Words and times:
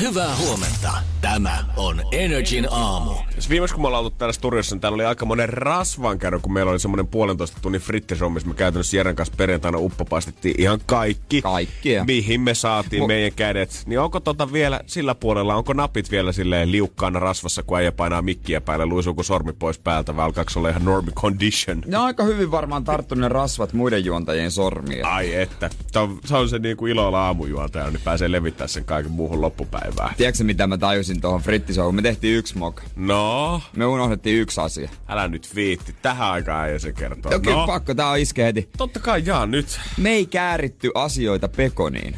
Hyvää 0.00 0.36
huomenta. 0.36 1.09
Tämä 1.20 1.64
on 1.76 2.00
Energin 2.12 2.66
aamu. 2.70 3.10
Jos 3.36 3.50
viimeksi 3.50 3.74
kun 3.74 3.82
me 3.84 3.86
ollaan 3.86 4.00
ollut 4.00 4.18
täällä 4.18 4.32
studiossa, 4.32 4.74
niin 4.74 4.80
täällä 4.80 4.94
oli 4.94 5.04
aika 5.04 5.24
monen 5.26 5.48
rasvan 5.48 6.18
käydä, 6.18 6.38
kun 6.38 6.52
meillä 6.52 6.70
oli 6.70 6.78
semmoinen 6.80 7.06
puolentoista 7.06 7.58
tunnin 7.62 7.80
frittishow, 7.80 8.32
missä 8.32 8.48
me 8.48 8.54
käytännössä 8.54 8.96
Jeren 8.96 9.16
kanssa 9.16 9.34
perjantaina 9.36 9.78
uppopastettiin 9.78 10.54
ihan 10.58 10.80
kaikki. 10.86 11.42
Kaikkia. 11.42 12.04
Mihin 12.04 12.40
me 12.40 12.54
saatiin 12.54 13.02
Mu- 13.02 13.06
meidän 13.06 13.32
kädet. 13.36 13.82
Niin 13.86 14.00
onko 14.00 14.20
tota 14.20 14.52
vielä 14.52 14.80
sillä 14.86 15.14
puolella, 15.14 15.54
onko 15.54 15.72
napit 15.72 16.10
vielä 16.10 16.32
silleen 16.32 16.72
liukkaana 16.72 17.18
rasvassa, 17.18 17.62
kun 17.62 17.78
äijä 17.78 17.92
painaa 17.92 18.22
mikkiä 18.22 18.60
päälle, 18.60 18.86
luisuuko 18.86 19.22
sormi 19.22 19.52
pois 19.52 19.78
päältä, 19.78 20.16
vai 20.16 20.24
alkaako 20.24 20.50
se 20.50 20.58
olla 20.58 20.68
ihan 20.68 20.84
normi 20.84 21.10
condition? 21.12 21.82
Ne 21.86 21.98
on 21.98 22.04
aika 22.04 22.24
hyvin 22.24 22.50
varmaan 22.50 22.84
tarttunut 22.84 23.22
ne 23.22 23.28
rasvat 23.28 23.72
muiden 23.72 24.04
juontajien 24.04 24.50
sormiin. 24.50 25.04
Ai 25.04 25.34
että. 25.34 25.70
Tää 25.92 26.02
on- 26.02 26.18
Se 26.24 26.36
on 26.36 26.48
se 26.48 26.58
niinku 26.58 26.86
ilo 26.86 27.06
olla 27.08 27.26
aamujuontaja, 27.26 27.90
niin 27.90 28.00
pääsee 28.04 28.32
levittää 28.32 28.66
sen 28.66 28.84
kaiken 28.84 29.12
muuhun 29.12 29.40
loppupäivään. 29.40 30.14
Tiedätkö 30.16 30.44
mitä 30.44 30.66
mä 30.66 30.78
tajusin 30.78 31.09
tuohon 31.20 31.40
frittisouhun? 31.40 31.94
Me 31.94 32.02
tehtiin 32.02 32.36
yksi 32.38 32.58
moka. 32.58 32.82
No, 32.96 33.62
Me 33.76 33.86
unohdettiin 33.86 34.40
yksi 34.40 34.60
asia. 34.60 34.88
älä 35.08 35.28
nyt 35.28 35.54
viitti. 35.54 35.94
Tähän 36.02 36.28
aikaan 36.30 36.68
ei 36.68 36.80
se 36.80 36.92
kertoo. 36.92 37.32
No, 37.32 37.40
kyllä 37.40 37.56
no, 37.56 37.66
pakko, 37.66 37.94
tää 37.94 38.08
on 38.08 38.18
iske 38.18 38.44
heti. 38.44 38.68
totta 38.76 39.00
kai 39.00 39.22
jaa 39.26 39.46
nyt. 39.46 39.80
Me 39.96 40.10
ei 40.10 40.26
kääritty 40.26 40.90
asioita 40.94 41.48
pekoniin. 41.48 42.16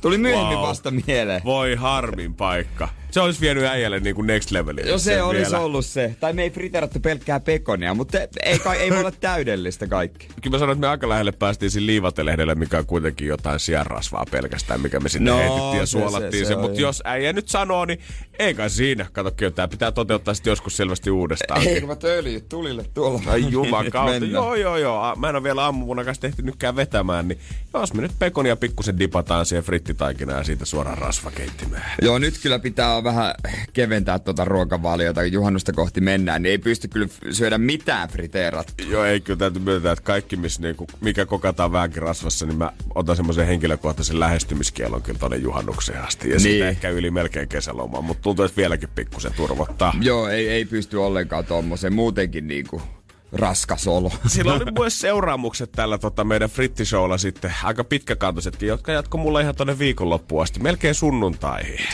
Tuli 0.00 0.18
myöhemmin 0.18 0.58
Wow. 0.58 0.68
vasta 0.68 0.90
mieleen. 0.90 1.40
Voi 1.44 1.74
harmin 1.74 2.34
paikka. 2.34 2.88
Se 3.12 3.20
olisi 3.20 3.40
vienyt 3.40 3.64
äijälle 3.64 4.00
niinku 4.00 4.22
next 4.22 4.50
levelille. 4.50 4.90
Jo 4.90 4.98
se 4.98 5.22
olisi 5.22 5.50
vielä. 5.50 5.64
ollut 5.64 5.86
se. 5.86 6.16
Tai 6.20 6.32
me 6.32 6.42
ei 6.42 6.50
friterattu 6.50 7.00
pelkkää 7.00 7.40
pekonia, 7.40 7.94
mutta 7.94 8.18
ei, 8.42 8.58
kai, 8.58 8.76
ei 8.76 8.90
voi 8.90 8.98
olla 8.98 9.10
täydellistä 9.10 9.86
kaikki. 9.86 10.28
Kyllä 10.42 10.54
mä 10.54 10.58
sanoin, 10.58 10.76
että 10.76 10.80
me 10.80 10.88
aika 10.88 11.08
lähelle 11.08 11.32
päästiin 11.32 11.70
siinä 11.70 11.86
liivatelehdelle, 11.86 12.54
mikä 12.54 12.78
on 12.78 12.86
kuitenkin 12.86 13.28
jotain 13.28 13.60
sienrasvaa 13.60 14.24
pelkästään, 14.30 14.80
mikä 14.80 15.00
me 15.00 15.08
sinne 15.08 15.30
No, 15.30 15.36
heitettiin 15.38 15.78
ja 15.80 15.86
se- 15.86 15.90
suolattiin 15.90 16.32
se- 16.32 16.48
se. 16.48 16.54
se 16.54 16.54
Mutta 16.60 16.72
on 16.76 16.78
jos 16.80 17.02
äijä 17.04 17.32
nyt 17.32 17.48
sanoo, 17.48 17.84
niin 17.84 17.98
ei 18.38 18.54
kai 18.54 18.70
siinä. 18.70 19.06
Kato, 19.12 19.30
kyllä 19.36 19.52
tämä 19.52 19.68
pitää 19.68 19.92
toteuttaa 19.92 20.34
sitten 20.34 20.50
joskus 20.50 20.76
selvästi 20.76 21.10
uudestaan. 21.10 21.62
Ei 21.68 21.80
kun 21.80 21.88
mä 21.88 21.96
öljyt 22.04 22.48
tulille 22.48 22.84
tuolla. 22.94 23.22
Ai 23.26 23.44
juman 23.50 23.90
kautta. 23.90 24.10
Mennään. 24.12 24.32
Joo, 24.32 24.54
joo, 24.54 24.76
joo. 24.76 25.16
Mä 25.16 25.28
en 25.28 25.36
ole 25.36 25.42
vielä 25.44 25.62
aamuvuna 25.62 26.04
kanssa 26.04 26.20
tehtynytkään 26.22 26.76
vetämään, 26.76 27.28
niin 27.28 27.38
jos 27.74 27.94
me 27.94 28.02
nyt 28.02 28.12
pekonia 28.18 28.56
pikkusen 28.56 28.98
dipataan 28.98 29.46
siihen 29.46 29.64
frittitaikinaan 29.64 30.38
ja 30.38 30.44
siitä 30.44 30.64
suoraan 30.64 30.98
rasvakeittimeen. 30.98 31.82
Joo, 32.02 32.18
nyt 32.18 32.34
kyllä 32.42 32.58
pitää 32.58 33.01
vähän 33.04 33.34
keventää 33.72 34.18
tuota 34.18 34.44
ruokavaliota, 34.44 35.20
kun 35.20 35.32
juhannusta 35.32 35.72
kohti 35.72 36.00
mennään, 36.00 36.42
niin 36.42 36.50
ei 36.50 36.58
pysty 36.58 36.88
kyllä 36.88 37.08
syödä 37.30 37.58
mitään 37.58 38.08
friteerat. 38.08 38.74
Joo, 38.88 39.04
ei 39.04 39.20
kyllä 39.20 39.38
täytyy 39.38 39.62
myöntää, 39.62 39.92
että 39.92 40.04
kaikki, 40.04 40.36
missä 40.36 40.62
niinku, 40.62 40.86
mikä 41.00 41.26
kokataan 41.26 41.72
vähänkin 41.72 42.02
rasvassa, 42.02 42.46
niin 42.46 42.58
mä 42.58 42.72
otan 42.94 43.16
semmoisen 43.16 43.46
henkilökohtaisen 43.46 44.20
lähestymiskielon 44.20 45.02
kyllä 45.02 45.18
tonne 45.18 45.36
juhannukseen 45.36 46.02
asti. 46.02 46.30
Ja 46.30 46.36
niin. 46.36 46.42
Niin. 46.42 46.52
sitten 46.52 46.68
ehkä 46.68 46.88
yli 46.88 47.10
melkein 47.10 47.48
kesälomaan, 47.48 48.04
mutta 48.04 48.22
tuntuu, 48.22 48.44
että 48.44 48.56
vieläkin 48.56 48.88
pikkusen 48.94 49.32
turvottaa. 49.36 49.94
Joo, 50.00 50.28
ei, 50.28 50.48
ei 50.48 50.64
pysty 50.64 50.96
ollenkaan 50.96 51.44
tommoseen. 51.44 51.92
Muutenkin 51.92 52.48
niinku 52.48 52.82
raskas 53.32 53.88
olo. 53.88 54.12
Sillä 54.26 54.54
oli 54.54 54.64
myös 54.78 55.00
seuraamukset 55.00 55.72
tällä 55.72 55.98
tota, 55.98 56.24
meidän 56.24 56.50
frittishowlla 56.50 57.18
sitten, 57.18 57.54
aika 57.62 57.84
pitkäkantoisetkin, 57.84 58.68
jotka 58.68 58.92
jatko 58.92 59.18
mulle 59.18 59.42
ihan 59.42 59.54
tonne 59.54 59.78
viikonloppuun 59.78 60.42
asti, 60.42 60.60
melkein 60.60 60.94
sunnuntaihin. 60.94 61.86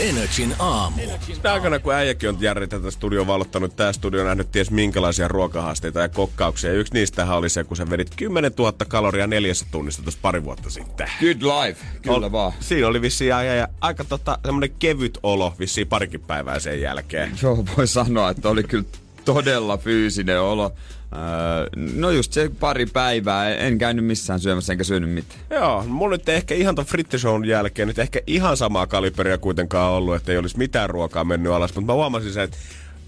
Energin 0.00 0.54
aamu. 0.58 1.02
Sitä 1.32 1.52
aikana, 1.52 1.78
kun 1.78 1.94
äijäkin 1.94 2.28
on 2.28 2.36
Jari 2.40 2.68
tätä 2.68 2.90
studioa 2.90 3.26
valottanut, 3.26 3.76
tämä 3.76 3.92
studio 3.92 4.20
on 4.20 4.26
nähnyt 4.26 4.52
ties 4.52 4.70
minkälaisia 4.70 5.28
ruokahaasteita 5.28 6.00
ja 6.00 6.08
kokkauksia. 6.08 6.72
Yksi 6.72 6.94
niistähän 6.94 7.36
oli 7.36 7.48
se, 7.48 7.64
kun 7.64 7.76
sä 7.76 7.90
vedit 7.90 8.10
10 8.16 8.52
000 8.58 8.72
kaloria 8.88 9.26
neljässä 9.26 9.66
tunnissa 9.70 10.02
tuossa 10.02 10.18
pari 10.22 10.44
vuotta 10.44 10.70
sitten. 10.70 11.10
Good 11.20 11.42
life, 11.42 11.84
kyllä 12.02 12.26
Ol- 12.26 12.32
vaan. 12.32 12.52
Siinä 12.60 12.88
oli 12.88 13.02
vissiin 13.02 13.28
ja, 13.28 13.42
ja, 13.42 13.68
aika 13.80 14.04
tota, 14.04 14.38
semmonen 14.44 14.70
kevyt 14.78 15.18
olo 15.22 15.54
vissiin 15.58 15.86
parikin 15.86 16.20
päivää 16.20 16.58
sen 16.58 16.80
jälkeen. 16.80 17.32
Joo, 17.42 17.64
voi 17.76 17.86
sanoa, 17.86 18.30
että 18.30 18.48
oli 18.48 18.62
kyllä 18.62 18.84
todella 19.24 19.76
fyysinen 19.76 20.40
olo. 20.40 20.72
Öö, 21.12 21.68
no 21.94 22.10
just 22.10 22.32
se 22.32 22.50
pari 22.60 22.86
päivää, 22.86 23.54
en 23.54 23.78
käynyt 23.78 24.04
missään 24.04 24.40
syömässä 24.40 24.72
enkä 24.72 24.84
syönyt 24.84 25.10
mitään. 25.10 25.40
Joo, 25.50 25.84
mulla 25.86 26.16
nyt 26.16 26.28
ehkä 26.28 26.54
ihan 26.54 26.74
ton 26.74 26.84
frittishown 26.84 27.44
jälkeen 27.44 27.88
nyt 27.88 27.98
ehkä 27.98 28.20
ihan 28.26 28.56
samaa 28.56 28.86
kaliberia 28.86 29.38
kuitenkaan 29.38 29.92
ollut, 29.92 30.14
että 30.14 30.32
ei 30.32 30.38
olisi 30.38 30.58
mitään 30.58 30.90
ruokaa 30.90 31.24
mennyt 31.24 31.52
alas, 31.52 31.74
mutta 31.74 31.86
mä 31.86 31.92
huomasin 31.92 32.32
sen, 32.32 32.44
että 32.44 32.56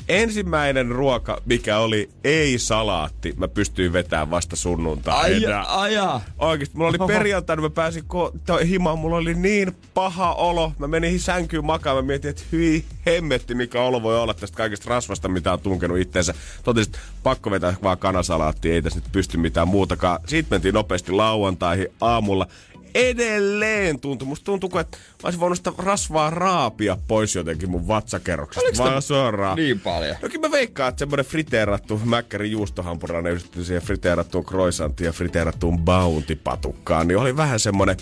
ensimmäinen 0.09 0.89
ruoka, 0.89 1.43
mikä 1.47 1.79
oli 1.79 2.11
ei-salaatti, 2.25 3.35
mä 3.37 3.49
pystyin 3.49 3.93
vetämään 3.93 4.31
vasta 4.31 4.57
sunnuntaina. 4.57 5.65
aja. 5.69 6.21
Oikeesti, 6.39 6.77
mulla 6.77 6.89
oli 6.89 6.99
perjantaina, 7.07 7.63
mä 7.63 7.71
pääsin 7.71 8.05
ko- 8.05 8.65
himaan, 8.65 8.99
mulla 8.99 9.17
oli 9.17 9.35
niin 9.35 9.77
paha 9.95 10.35
olo. 10.35 10.73
Mä 10.79 10.87
menin 10.87 11.21
sänkyyn 11.21 11.65
makaan, 11.65 11.97
mä 11.97 12.03
mietin, 12.03 12.31
että 12.31 12.43
hyi 12.53 12.85
hemmetti, 13.07 13.55
mikä 13.55 13.83
olo 13.83 14.03
voi 14.03 14.21
olla 14.21 14.35
tästä 14.35 14.57
kaikesta 14.57 14.91
rasvasta, 14.91 15.29
mitä 15.29 15.53
on 15.53 15.61
tunkenut 15.61 15.99
itteensä. 15.99 16.35
Totesin, 16.65 16.89
että 16.95 16.99
pakko 17.23 17.51
vetää 17.51 17.75
vaan 17.83 17.99
kanasalaattia, 17.99 18.75
ei 18.75 18.83
tässä 18.83 18.99
nyt 18.99 19.13
pysty 19.13 19.37
mitään 19.39 19.69
muutakaan. 19.69 20.21
Sitten 20.27 20.57
mentiin 20.57 20.75
nopeasti 20.75 21.13
lauantaihin 21.13 21.89
aamulla. 22.01 22.47
Edelleen 22.95 24.01
tuntui, 24.01 24.29
musta 24.29 24.45
tuntuu, 24.45 24.79
että 24.79 24.99
mä 24.99 25.03
olisin 25.25 25.41
voinut 25.41 25.59
sitä 25.59 25.73
rasvaa 25.79 26.31
raapia 26.31 26.97
pois 27.09 27.35
jotenkin 27.35 27.71
mun 27.71 27.89
vatsakerroksesta. 27.89 28.69
Oliko 28.69 28.85
Vaan 28.85 29.03
suoraan. 29.03 29.57
Niin 29.57 29.81
paljon. 29.81 30.17
No 30.23 30.29
kyllä 30.29 30.49
mä 30.49 30.53
veikkaan, 30.53 30.89
että 30.89 30.99
semmoinen 30.99 31.27
friteerattu 31.27 32.01
mäkkäri 32.05 32.51
juustohampurilainen 32.51 33.33
yhdistetty 33.33 33.65
siihen 33.65 33.83
friteerattuun 33.83 34.45
croissanttiin 34.45 35.07
ja 35.07 35.13
friteerattuun 35.13 35.79
bounty-patukkaan, 35.79 37.09
niin 37.09 37.19
oli 37.19 37.37
vähän 37.37 37.61
semmoinen 37.61 37.97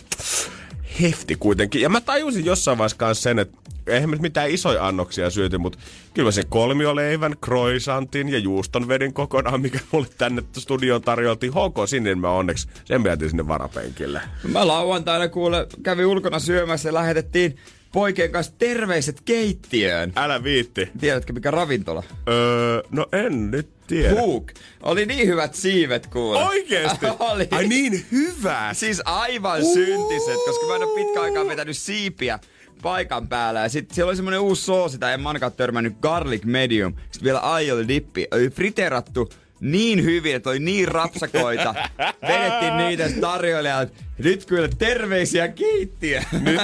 hefti 1.00 1.36
kuitenkin. 1.36 1.82
Ja 1.82 1.88
mä 1.88 2.00
tajusin 2.00 2.44
jossain 2.44 2.78
vaiheessa 2.78 3.14
sen, 3.14 3.38
että 3.38 3.58
eihän 3.88 4.20
mitään 4.20 4.50
isoja 4.50 4.86
annoksia 4.86 5.30
syöty, 5.30 5.58
mutta 5.58 5.78
kyllä 6.14 6.30
sen 6.30 6.46
kolmioleivän, 6.48 7.36
croissantin 7.44 8.28
ja 8.28 8.38
juuston 8.38 8.88
vedin 8.88 9.14
kokonaan, 9.14 9.60
mikä 9.60 9.78
mulle 9.92 10.06
tänne 10.18 10.42
studioon 10.58 11.02
tarjoltiin. 11.02 11.52
HK 11.52 11.88
sinne 11.88 12.14
mä 12.14 12.30
onneksi, 12.30 12.68
sen 12.84 13.02
mä 13.02 13.08
jätin 13.08 13.30
sinne 13.30 13.48
varapenkille. 13.48 14.20
Mä 14.52 14.66
lauantaina 14.66 15.28
kuule 15.28 15.66
kävin 15.82 16.06
ulkona 16.06 16.38
syömässä 16.38 16.88
ja 16.88 16.94
lähetettiin 16.94 17.56
poikien 17.92 18.32
kanssa 18.32 18.52
terveiset 18.58 19.20
keittiöön. 19.24 20.12
Älä 20.16 20.42
viitti. 20.42 20.88
Tiedätkö 21.00 21.32
mikä 21.32 21.50
ravintola? 21.50 22.02
Öö, 22.28 22.82
no 22.90 23.06
en 23.12 23.50
nyt 23.50 23.68
tiedä. 23.86 24.20
Hook. 24.20 24.52
Oli 24.82 25.06
niin 25.06 25.28
hyvät 25.28 25.54
siivet 25.54 26.06
kuule. 26.06 26.44
Oikeesti? 26.44 27.06
Oli. 27.32 27.48
Ai 27.50 27.68
niin 27.68 28.06
hyvä. 28.12 28.70
Siis 28.72 29.02
aivan 29.04 29.64
syntiset, 29.64 30.44
koska 30.46 30.66
mä 30.66 30.76
en 30.76 30.82
ole 30.82 30.94
pitkä 30.94 31.22
aikaa 31.22 31.46
vetänyt 31.46 31.76
siipiä 31.76 32.38
paikan 32.82 33.28
päällä. 33.28 33.60
Ja 33.60 33.68
sit 33.68 33.90
siellä 33.90 34.08
oli 34.10 34.16
semmonen 34.16 34.40
uusi 34.40 34.62
soosi, 34.62 34.98
tai 34.98 35.14
en 35.14 35.20
mä 35.20 35.28
ainakaan 35.28 35.52
törmännyt, 35.52 35.94
garlic 36.00 36.44
medium. 36.44 36.94
Sitten 36.94 37.24
vielä 37.24 37.38
aioli 37.38 37.88
dippi. 37.88 38.26
Oli 38.30 38.50
friteerattu 38.50 39.28
niin 39.60 40.04
hyvin, 40.04 40.36
että 40.36 40.50
oli 40.50 40.58
niin 40.58 40.88
rapsakoita. 40.88 41.74
Vedettiin 42.28 42.76
niitä 42.76 43.10
tarjoilijalle. 43.20 43.90
Nyt 44.18 44.44
kyllä 44.44 44.68
terveisiä 44.78 45.48
keittiö. 45.48 46.22
Nyt 46.40 46.60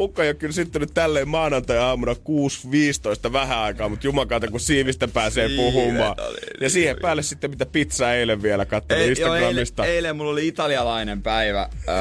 Ukko 0.00 0.22
ei 0.22 0.28
ole 0.28 0.34
kyllä 0.34 0.52
syttynyt 0.52 0.94
tälleen 0.94 1.28
maanantai-aamuna 1.28 2.12
6.15 2.12 3.32
vähän 3.32 3.58
aikaa, 3.58 3.88
mutta 3.88 4.06
jumakaata 4.06 4.48
kun 4.48 4.60
siivistä 4.60 5.08
pääsee 5.08 5.48
Siivet 5.48 5.64
puhumaan. 5.64 6.16
oli 6.20 6.36
Ja 6.60 6.70
siihen 6.70 6.96
päälle 7.02 7.22
sitten 7.22 7.50
mitä 7.50 7.66
pizzaa 7.66 8.14
eilen 8.14 8.42
vielä 8.42 8.64
katselin 8.66 9.02
Ei, 9.02 9.14
joo, 9.18 9.34
Instagramista. 9.34 9.84
eilen, 9.84 9.96
eilen 9.96 10.16
mulla 10.16 10.30
oli 10.30 10.48
italialainen 10.48 11.22
päivä. 11.22 11.68
Öö, 11.88 11.94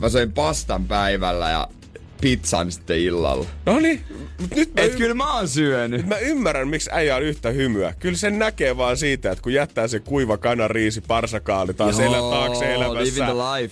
mä 0.00 0.08
söin 0.08 0.32
pastan 0.32 0.84
päivällä 0.84 1.50
ja 1.50 1.68
pizzan 2.20 2.72
sitten 2.72 2.98
illalla. 2.98 3.46
No 3.66 3.80
niin, 3.80 4.00
mut 4.40 4.54
nyt 4.54 4.74
mä, 4.74 4.82
Et 4.82 4.94
kyllä 4.94 5.14
mä 5.14 5.36
oon 5.36 5.48
syönyt. 5.48 6.06
mä 6.06 6.18
ymmärrän, 6.18 6.68
miksi 6.68 6.90
äijä 6.92 7.16
on 7.16 7.22
yhtä 7.22 7.50
hymyä. 7.50 7.94
Kyllä 7.98 8.16
sen 8.16 8.38
näkee 8.38 8.76
vaan 8.76 8.96
siitä, 8.96 9.30
että 9.32 9.42
kun 9.42 9.52
jättää 9.52 9.88
se 9.88 10.00
kuiva 10.00 10.36
kanariisi, 10.36 11.00
parsakaali 11.00 11.74
taas 11.74 11.98
Joo, 11.98 12.08
elä 12.08 12.30
taakse 12.30 12.74
elämässä. 12.74 13.26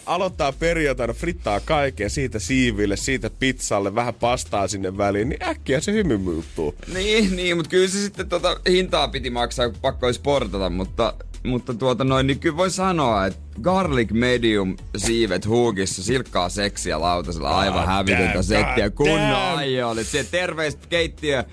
Aloittaa 0.07 0.53
perjantaina, 0.53 1.13
frittaa 1.13 1.61
kaikkea, 1.61 2.09
siitä 2.09 2.39
siiville, 2.39 2.97
siitä 2.97 3.31
pizzalle, 3.31 3.95
vähän 3.95 4.15
pastaa 4.15 4.69
sinne 4.69 4.97
väliin, 4.97 5.29
niin 5.29 5.43
äkkiä 5.43 5.81
se 5.81 5.93
hymy 5.93 6.17
muuttuu. 6.17 6.75
Niin, 6.95 7.37
niin, 7.37 7.57
mutta 7.57 7.71
kyllä 7.71 7.89
se 7.89 7.99
sitten 7.99 8.29
tota 8.29 8.61
hintaa 8.71 9.09
piti 9.09 9.31
maksaa, 9.31 9.69
kun 9.71 9.79
pakko 9.81 10.07
olisi 10.07 10.21
portata, 10.21 10.71
mutta 10.71 11.15
mutta 11.45 11.75
tuota 11.75 12.05
noin, 12.05 12.27
niin 12.27 12.39
kyllä 12.39 12.57
voi 12.57 12.71
sanoa, 12.71 13.27
että 13.27 13.41
garlic 13.63 14.11
medium 14.11 14.77
siivet 14.97 15.47
huukissa, 15.47 16.03
silkkaa 16.03 16.49
seksiä 16.49 17.01
lautasella, 17.01 17.59
aivan 17.59 17.81
God 17.81 17.89
hävitöntä 17.89 18.43
settiä, 18.43 18.91
kunnon 18.91 19.19
damn. 19.19 19.59
ajoille. 19.59 20.05
Se 20.05 20.25
terveistä 20.25 20.87
keittiö. 20.89 21.45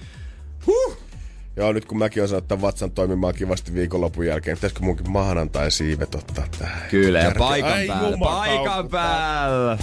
Huh. 0.67 0.97
Joo, 1.57 1.73
nyt 1.73 1.85
kun 1.85 1.97
mäkin 1.97 2.23
osaan 2.23 2.37
ottaa 2.37 2.61
vatsan 2.61 2.91
toimimaan 2.91 3.33
kivasti 3.33 3.73
viikonlopun 3.73 4.25
jälkeen, 4.25 4.57
pitäisikö 4.57 4.81
munkin 4.83 5.11
maanantai 5.11 5.71
siivet 5.71 6.15
ottaa 6.15 6.47
tähän? 6.59 6.81
Kyllä, 6.89 7.19
ja 7.19 7.31
paikan 7.37 7.71
Ai 7.71 7.87
päällä, 7.87 8.17
paikan 8.17 8.89
päällä. 8.89 9.77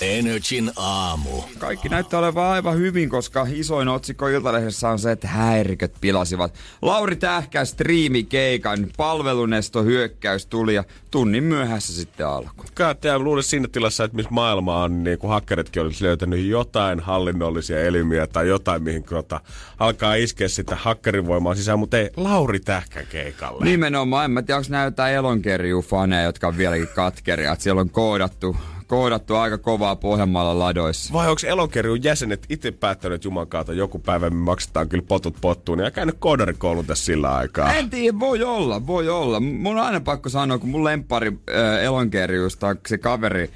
Energin 0.00 0.72
aamu. 0.76 1.42
Kaikki 1.58 1.88
näyttää 1.88 2.20
olevan 2.20 2.44
aivan 2.44 2.76
hyvin, 2.76 3.08
koska 3.08 3.46
isoin 3.50 3.88
otsikko 3.88 4.28
Iltalehdessä 4.28 4.88
on 4.88 4.98
se, 4.98 5.12
että 5.12 5.28
häiriköt 5.28 5.92
pilasivat. 6.00 6.54
Lauri 6.82 7.16
Tähkä 7.16 7.64
striimikeikan 7.64 8.86
palvelunesto 8.96 9.82
hyökkäys 9.82 10.46
tuli 10.46 10.74
ja 10.74 10.84
tunnin 11.10 11.44
myöhässä 11.44 11.92
sitten 11.92 12.26
alkoi. 12.26 12.66
God 12.76 12.96
luulisin 13.18 13.50
siinä 13.50 13.68
tilassa, 13.72 14.04
että 14.04 14.16
missä 14.16 14.30
maailma 14.30 14.82
on, 14.82 15.04
niin 15.04 15.18
kuin 15.18 15.30
hakkeritkin 15.30 15.82
olisi 15.82 16.04
löytänyt 16.04 16.46
jotain 16.46 17.00
hallinnollisia 17.00 17.80
elimiä 17.80 18.26
tai 18.26 18.48
jotain, 18.48 18.82
mihin 18.82 19.02
tota, 19.02 19.40
alkaa 19.78 20.14
iskeä 20.14 20.48
sitä 20.48 20.76
hakkerivoimaa 20.76 21.54
sisään, 21.54 21.78
mutta 21.78 21.98
ei 21.98 22.10
Lauri 22.16 22.60
Tähkän 22.60 23.06
keikalle. 23.06 23.64
Nimenomaan, 23.64 24.24
en 24.24 24.30
mä 24.30 24.42
tiedä, 24.42 24.58
onko 24.58 24.68
näyttää 24.70 25.10
elonkerjuu-faneja, 25.10 26.22
jotka 26.24 26.48
on 26.48 26.56
vieläkin 26.56 26.88
katkeria. 26.94 27.52
Että 27.52 27.62
siellä 27.62 27.80
on 27.80 27.90
koodattu, 27.90 28.56
koodattu 28.86 29.34
aika 29.36 29.58
kovaa 29.58 29.96
Pohjanmaalla 29.96 30.58
ladoissa. 30.58 31.12
Vai 31.12 31.28
onko 31.28 31.40
elonkerjun 31.46 32.04
jäsenet 32.04 32.46
itse 32.48 32.70
päättäneet 32.70 33.24
Juman 33.24 33.46
kautta 33.46 33.72
joku 33.72 33.98
päivä, 33.98 34.30
me 34.30 34.36
maksetaan 34.36 34.88
kyllä 34.88 35.04
potut 35.08 35.36
pottuun 35.40 35.78
ja 35.78 35.90
käynyt 35.90 36.16
koodarikoulun 36.18 36.86
tässä 36.86 37.04
sillä 37.04 37.36
aikaa? 37.36 37.74
En 37.74 37.90
tiedä, 37.90 38.18
voi 38.18 38.42
olla, 38.42 38.86
voi 38.86 39.08
olla. 39.08 39.40
Mun 39.40 39.78
on 39.78 39.84
aina 39.84 40.00
pakko 40.00 40.28
sanoa, 40.28 40.58
kun 40.58 40.68
mun 40.68 40.84
lempari 40.84 41.28
äh, 41.28 41.84
elonkerjuusta 41.84 42.66
on 42.66 42.78
se 42.88 42.98
kaveri, 42.98 43.50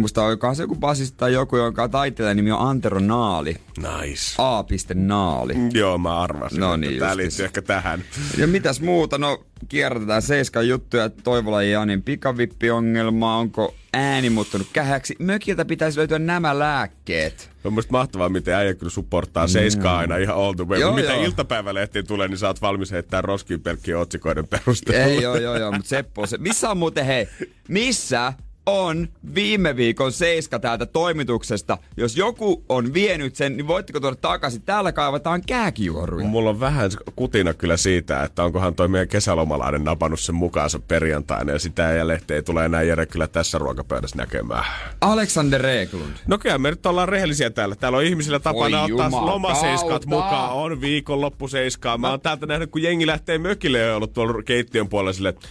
musta 0.00 0.24
onkohan 0.24 0.56
se 0.56 0.62
joku 0.62 0.76
basista 0.76 1.16
tai 1.16 1.32
joku, 1.32 1.56
jonka 1.56 1.88
taiteilijan 1.88 2.36
nimi 2.36 2.52
on 2.52 2.68
Antero 2.68 3.00
Naali. 3.00 3.56
Nice. 3.76 4.34
A. 4.38 4.64
Naali. 4.94 5.54
Joo, 5.72 5.98
mä 5.98 6.20
arvasin, 6.20 6.60
No 6.60 6.76
niin, 6.76 6.98
tää 6.98 7.16
liittyy 7.16 7.44
ehkä 7.44 7.62
tähän. 7.62 8.04
Ja 8.36 8.46
mitäs 8.46 8.80
muuta? 8.80 9.18
No, 9.18 9.44
kierrätetään 9.68 10.22
Seiskan 10.22 10.68
juttuja. 10.68 11.10
Toivola 11.10 11.62
ja 11.62 11.70
Janin 11.70 12.02
pikavippiongelma. 12.02 13.36
Onko 13.36 13.74
ääni 13.92 14.30
muuttunut 14.30 14.66
kähäksi? 14.72 15.16
Mökiltä 15.18 15.64
pitäisi 15.64 15.98
löytyä 15.98 16.18
nämä 16.18 16.58
lääkkeet. 16.58 17.50
On 17.64 17.72
musta 17.72 17.92
mahtavaa, 17.92 18.28
miten 18.28 18.54
äijä 18.54 18.74
kyllä 18.74 18.90
supporttaa 18.90 19.46
seiskaa 19.46 19.98
aina 19.98 20.16
ihan 20.16 20.36
all 20.36 20.52
the 20.52 20.68
way. 20.68 20.80
Joo, 20.80 20.94
mitä 20.94 21.12
joo. 21.12 21.24
iltapäivälehtiin 21.24 22.06
tulee, 22.06 22.28
niin 22.28 22.38
sä 22.38 22.46
oot 22.46 22.62
valmis 22.62 22.92
heittää 22.92 23.20
roskiin 23.22 23.60
pelkkien 23.60 23.98
otsikoiden 23.98 24.48
perusteella. 24.48 25.04
Ei, 25.06 25.22
joo, 25.22 25.36
joo, 25.36 25.56
joo, 25.56 25.72
mutta 25.72 25.88
Seppo, 25.88 26.26
se, 26.26 26.38
missä 26.38 26.70
on 26.70 26.76
muuten, 26.76 27.06
hei, 27.06 27.28
missä 27.68 28.32
on 28.66 29.08
viime 29.34 29.76
viikon 29.76 30.12
seiska 30.12 30.58
täältä 30.58 30.86
toimituksesta. 30.86 31.78
Jos 31.96 32.16
joku 32.16 32.64
on 32.68 32.94
vienyt 32.94 33.36
sen, 33.36 33.56
niin 33.56 33.66
voitteko 33.66 34.00
tuoda 34.00 34.16
takaisin? 34.16 34.62
Täällä 34.62 34.92
kaivataan 34.92 35.42
kääkijuoruja. 35.46 36.26
Mulla 36.26 36.50
on 36.50 36.60
vähän 36.60 36.90
kutina 37.16 37.54
kyllä 37.54 37.76
siitä, 37.76 38.22
että 38.22 38.44
onkohan 38.44 38.74
toi 38.74 38.88
meidän 38.88 39.08
kesälomalainen 39.08 39.84
napannut 39.84 40.20
sen 40.20 40.34
mukaansa 40.34 40.78
perjantaina 40.78 41.52
ja 41.52 41.58
sitä 41.58 41.82
ja 41.82 42.08
lehti 42.08 42.34
ei 42.34 42.42
tule 42.42 42.64
enää 42.64 42.82
Jere 42.82 43.06
kyllä 43.06 43.28
tässä 43.28 43.58
ruokapöydässä 43.58 44.16
näkemään. 44.16 44.64
Alexander 45.00 45.60
Reglund. 45.60 46.12
No 46.26 46.38
kyllä 46.38 46.58
me 46.58 46.70
nyt 46.70 46.86
ollaan 46.86 47.08
rehellisiä 47.08 47.50
täällä. 47.50 47.76
Täällä 47.76 47.98
on 47.98 48.04
ihmisillä 48.04 48.38
tapana 48.38 48.60
Voi 48.82 48.92
ottaa 48.92 49.06
jumakauta. 49.06 49.26
lomaseiskat 49.32 50.06
mukaan. 50.06 50.52
On 50.52 50.80
viikonloppuseiskaa. 50.80 51.98
Mä 51.98 52.10
oon 52.10 52.20
täältä 52.20 52.46
nähnyt, 52.46 52.70
kun 52.70 52.82
jengi 52.82 53.06
lähtee 53.06 53.38
mökille 53.38 53.78
ja 53.78 53.96
ollut 53.96 54.12
tuolla 54.12 54.42
keittiön 54.42 54.88
puolella 54.88 55.12
silleen, 55.12 55.34
että 55.34 55.48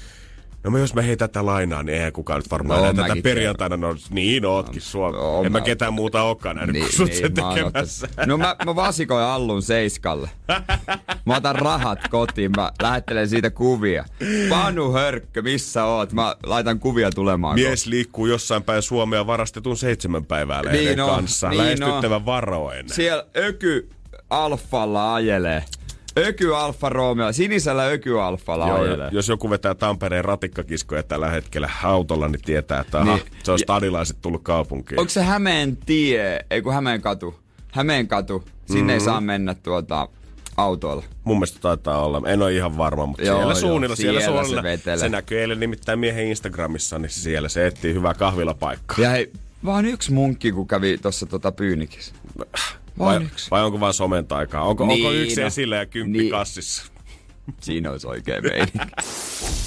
No 0.64 0.78
jos 0.78 0.94
mä 0.94 1.02
heitän 1.02 1.30
tätä 1.30 1.46
lainaa, 1.46 1.84
niin 1.84 1.96
eihän 1.96 2.14
kukaan 2.14 2.40
nyt 2.40 2.52
varmaan 2.52 2.80
No, 2.80 2.86
no, 2.86 2.94
näe 2.94 3.08
tätä 3.10 3.22
perjantaina. 3.24 3.78
No 3.78 3.96
niin 4.10 4.46
ootkin 4.46 4.82
sua. 4.82 5.12
No, 5.12 5.44
en 5.46 5.52
mä 5.52 5.60
mä- 5.60 5.66
ketään 5.66 5.94
muuta 5.94 6.22
olekaan 6.24 6.56
nähnyt 6.56 6.74
niin, 6.74 6.86
kuin 6.86 6.96
sut 6.96 7.14
sen 7.14 7.32
mä 7.40 7.46
oon 7.48 7.56
tekemässä. 7.56 8.08
No 8.26 8.38
mä, 8.38 8.56
mä 8.66 8.76
vasikoin 8.76 9.24
Allun 9.26 9.62
Seiskalle. 9.62 10.30
Mä 11.26 11.36
otan 11.36 11.56
rahat 11.56 12.00
kotiin, 12.10 12.52
mä 12.58 12.72
lähettelen 12.82 13.30
siitä 13.30 13.50
kuvia. 13.50 14.06
Panu 14.50 14.92
Hörkkö, 14.92 15.42
missä 15.42 15.86
oot? 15.86 16.14
Mä 16.14 16.36
laitan 16.46 16.80
kuvia 16.80 17.12
tulemaan. 17.12 17.56
Mies 17.56 17.86
liikkuu 17.86 18.26
jossain 18.26 18.64
päin 18.64 18.82
Suomea 18.82 19.28
varastetun 19.28 19.78
seitsemän 19.78 20.26
päivää 20.26 20.62
Niin 20.62 21.00
on, 21.02 21.10
kanssa. 21.10 21.50
niin 21.50 21.58
Lähestyttävän 21.58 22.26
varoen. 22.26 22.90
Siellä 22.90 23.26
Öky 23.38 23.90
Alfalla 24.30 25.14
ajelee. 25.16 25.64
Öky 26.18 26.56
Alfa 26.56 26.90
Romeo, 26.90 27.32
sinisellä 27.34 27.86
Öky 27.88 28.20
Alfalla 28.22 28.68
Joo, 28.68 28.82
ajelee. 28.82 29.10
jos 29.12 29.28
joku 29.30 29.50
vetää 29.50 29.76
Tampereen 29.76 30.26
ratikkakiskoja 30.26 31.04
tällä 31.04 31.30
hetkellä 31.30 31.70
autolla, 31.84 32.28
niin 32.28 32.42
tietää, 32.42 32.80
että 32.82 33.00
aha, 33.00 33.16
Niin. 33.16 33.26
se 33.44 33.52
on 33.52 33.60
stadilaiset 33.60 34.18
tullut 34.22 34.44
kaupunkiin. 34.44 35.00
Onko 35.00 35.10
se 35.10 35.24
Hämeen 35.24 35.78
tie, 35.78 36.40
ei 36.50 36.62
kun 36.62 36.74
Hämeen 36.74 37.02
katu? 37.02 37.36
Hämeen 37.72 38.08
katu. 38.08 38.44
Sinne 38.66 38.82
Mhm. 38.84 38.90
ei 38.90 39.00
saa 39.00 39.22
mennä 39.22 39.54
tuota 39.54 40.08
autoilla. 40.58 41.04
Mun 41.24 41.38
mielestä 41.38 41.60
taitaa 41.62 42.06
olla. 42.06 42.22
En 42.26 42.42
ole 42.42 42.54
ihan 42.54 42.78
varma, 42.78 43.06
mutta 43.06 43.24
Joo, 43.24 43.38
siellä 43.38 43.56
suunnilla, 43.56 43.96
siellä, 43.96 44.20
siellä 44.20 44.42
se 44.42 44.46
suunnilla. 44.46 44.64
vetelee. 44.64 44.98
Se 44.98 45.10
näkyy 45.10 45.40
eilen 45.42 45.60
nimittäin 45.60 46.00
miehen 46.00 46.28
Instagramissa, 46.28 47.00
niin 47.00 47.10
siellä 47.10 47.50
se 47.50 47.68
etsii 47.68 47.94
hyvää 47.94 48.14
kahvilapaikkaa. 48.14 48.98
Ja 49.00 49.10
hei, 49.10 49.32
vaan 49.66 49.86
yksi 49.86 50.12
munkki, 50.14 50.52
kun 50.52 50.68
kävi 50.68 50.98
tuossa 50.98 51.26
tota 51.26 51.52
pyynikissä. 51.52 52.14
Vai, 53.00 53.08
Vain 53.08 53.22
yksi. 53.24 53.52
vai 53.52 53.64
onko 53.64 53.80
vaan 53.80 53.94
somen 53.94 54.28
taikaa? 54.28 54.64
Onko, 54.64 54.86
Niin, 54.88 55.06
onko 55.06 55.12
yksi 55.18 55.42
no. 55.42 55.48
esillä 55.48 55.76
ja 55.76 55.86
kymppi 55.86 56.18
Niin. 56.18 56.32
kassissa? 56.32 56.86
Siinä 57.62 57.92
olisi 57.92 58.08
oikein 58.08 58.44
meininki. 58.44 58.78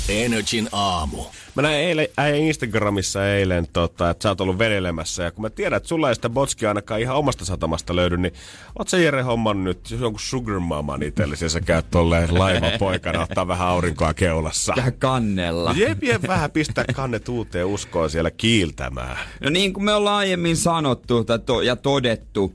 Energin 0.08 0.68
aamu. 0.72 1.24
Mä 1.54 1.62
näin 1.62 1.76
eilen, 1.76 2.08
äijän 2.16 2.40
Instagramissa 2.40 3.28
eilen, 3.28 3.66
tota, 3.72 4.10
että 4.10 4.22
sä 4.22 4.28
oot 4.28 4.40
ollut 4.40 4.58
vedelemässä. 4.58 5.22
Ja 5.22 5.30
kun 5.30 5.42
mä 5.42 5.50
tiedän, 5.50 5.76
että 5.76 5.88
sulla 5.88 6.08
ei 6.08 6.14
sitä 6.14 6.30
botskia 6.30 6.68
ainakaan 6.68 7.00
ihan 7.00 7.16
omasta 7.16 7.44
satamasta 7.44 7.96
löydy, 7.96 8.16
niin 8.16 8.34
oot 8.78 8.88
sä 8.88 8.98
Jere 8.98 9.22
hommannut 9.22 9.64
nyt 9.64 10.00
jonkun 10.00 10.20
sugar 10.20 10.60
maman 10.60 11.02
itsellesi 11.02 11.44
ja 11.44 11.48
sä 11.48 11.60
käyt 11.60 11.90
tolleen 11.90 12.38
laivan 12.38 12.72
poikana 12.78 13.22
ottaa 13.22 13.48
vähän 13.48 13.68
aurinkoa 13.68 14.14
keulassa. 14.14 14.72
Vähän 14.76 14.92
kannella. 14.92 15.74
Jep, 15.76 16.02
jep, 16.02 16.22
vähän 16.28 16.50
pistää 16.50 16.84
kannet 16.94 17.28
uuteen 17.28 17.66
uskoon 17.66 18.10
siellä 18.10 18.30
kiiltämään. 18.30 19.16
No 19.40 19.50
niin 19.50 19.72
kuin 19.72 19.84
me 19.84 19.92
ollaan 19.92 20.16
aiemmin 20.16 20.56
sanottu 20.56 21.26
ja 21.64 21.76
todettu, 21.76 22.54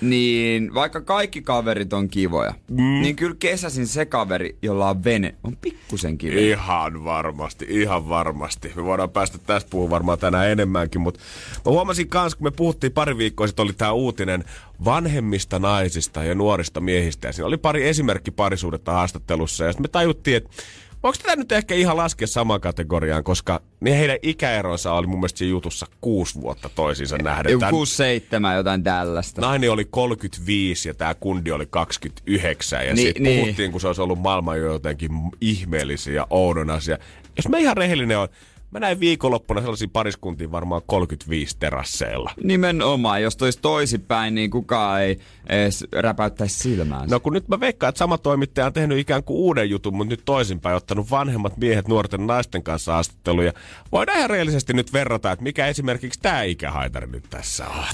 niin 0.00 0.74
vaikka 0.74 1.00
kaikki 1.00 1.42
kaverit 1.42 1.92
on 1.92 2.08
kivoja, 2.08 2.54
mm. 2.70 3.00
niin 3.02 3.16
kyllä 3.16 3.36
kesäsin 3.38 3.86
se 3.86 4.06
kaveri, 4.06 4.56
jolla 4.62 4.90
on 4.90 5.04
vene, 5.04 5.34
on 5.44 5.56
pikkusen 5.56 6.18
kiva. 6.18 6.40
Ihan 6.40 7.04
varmasti, 7.04 7.66
ihan 7.68 8.08
varmasti. 8.08 8.37
Me 8.76 8.84
voidaan 8.84 9.10
päästä 9.10 9.38
tästä 9.38 9.70
puhumaan 9.70 9.90
varmaan 9.90 10.18
tänään 10.18 10.48
enemmänkin, 10.48 11.00
mutta 11.00 11.20
mä 11.66 11.72
huomasin 11.72 12.08
kans, 12.08 12.34
kun 12.34 12.46
me 12.46 12.50
puhuttiin 12.50 12.92
pari 12.92 13.18
viikkoa 13.18 13.46
sitten, 13.46 13.62
oli 13.62 13.72
tää 13.72 13.92
uutinen 13.92 14.44
vanhemmista 14.84 15.58
naisista 15.58 16.24
ja 16.24 16.34
nuorista 16.34 16.80
miehistä. 16.80 17.28
Ja 17.28 17.32
siinä 17.32 17.46
oli 17.46 17.56
pari 17.56 17.88
esimerkki 17.88 18.30
parisuudetta 18.30 18.92
haastattelussa 18.92 19.64
ja 19.64 19.72
sitten 19.72 19.84
me 19.84 19.88
tajuttiin, 19.88 20.36
että 20.36 20.50
Onko 21.02 21.16
tätä 21.22 21.36
nyt 21.36 21.52
ehkä 21.52 21.74
ihan 21.74 21.96
laskea 21.96 22.26
samaan 22.26 22.60
kategoriaan, 22.60 23.24
koska 23.24 23.60
niin 23.80 23.96
heidän 23.96 24.16
ikäeronsa 24.22 24.92
oli 24.92 25.06
mun 25.06 25.18
mielestä 25.18 25.44
jutussa 25.44 25.86
kuusi 26.00 26.40
vuotta 26.40 26.68
toisiinsa 26.74 27.18
nähden. 27.18 27.52
Joku 27.52 27.86
Tän 27.86 28.50
6-7, 28.52 28.56
jotain 28.56 28.82
tällaista. 28.82 29.40
nainen 29.40 29.72
oli 29.72 29.84
35 29.84 30.88
ja 30.88 30.94
tämä 30.94 31.14
kundi 31.14 31.52
oli 31.52 31.66
29 31.70 32.86
ja 32.86 32.94
Ni- 32.94 32.94
niin, 32.94 33.06
siitä 33.06 33.20
niin. 33.20 33.40
puhuttiin, 33.40 33.72
kun 33.72 33.80
se 33.80 33.86
olisi 33.86 34.02
ollut 34.02 34.18
maailman 34.18 34.58
jotenkin 34.58 35.10
ihmeellisiä 35.40 36.14
ja 36.14 36.26
oudon 36.30 36.70
asia. 36.70 36.98
Jos 37.38 37.48
mä 37.48 37.58
ihan 37.58 37.76
rehellinen 37.76 38.18
on, 38.18 38.28
mä 38.70 38.80
näin 38.80 39.00
viikonloppuna 39.00 39.60
sellaisia 39.60 39.88
pariskuntia 39.92 40.52
varmaan 40.52 40.82
35 40.86 41.56
terasseilla. 41.58 42.30
Nimenomaan, 42.44 43.22
jos 43.22 43.36
tois 43.36 43.56
toisinpäin, 43.56 44.34
niin 44.34 44.50
kukaan 44.50 45.02
ei 45.02 45.18
edes 45.48 45.84
räpäyttäisi 45.92 46.58
silmäänsä. 46.58 47.14
No 47.14 47.20
kun 47.20 47.32
nyt 47.32 47.48
mä 47.48 47.60
veikkaan, 47.60 47.88
että 47.88 47.98
sama 47.98 48.18
toimittaja 48.18 48.66
on 48.66 48.72
tehnyt 48.72 48.98
ikään 48.98 49.24
kuin 49.24 49.36
uuden 49.36 49.70
jutun, 49.70 49.96
mutta 49.96 50.10
nyt 50.10 50.22
toisinpäin 50.24 50.76
ottanut 50.76 51.10
vanhemmat 51.10 51.56
miehet 51.56 51.88
nuorten 51.88 52.26
naisten 52.26 52.62
kanssa 52.62 52.92
haastatteluja. 52.92 53.52
Voidaan 53.92 54.18
ihan 54.18 54.30
reellisesti 54.30 54.72
nyt 54.72 54.92
verrata, 54.92 55.32
että 55.32 55.42
mikä 55.42 55.66
esimerkiksi 55.66 56.20
tämä 56.22 56.42
ikähaitari 56.42 57.06
nyt 57.06 57.24
tässä 57.30 57.66
on. 57.66 57.84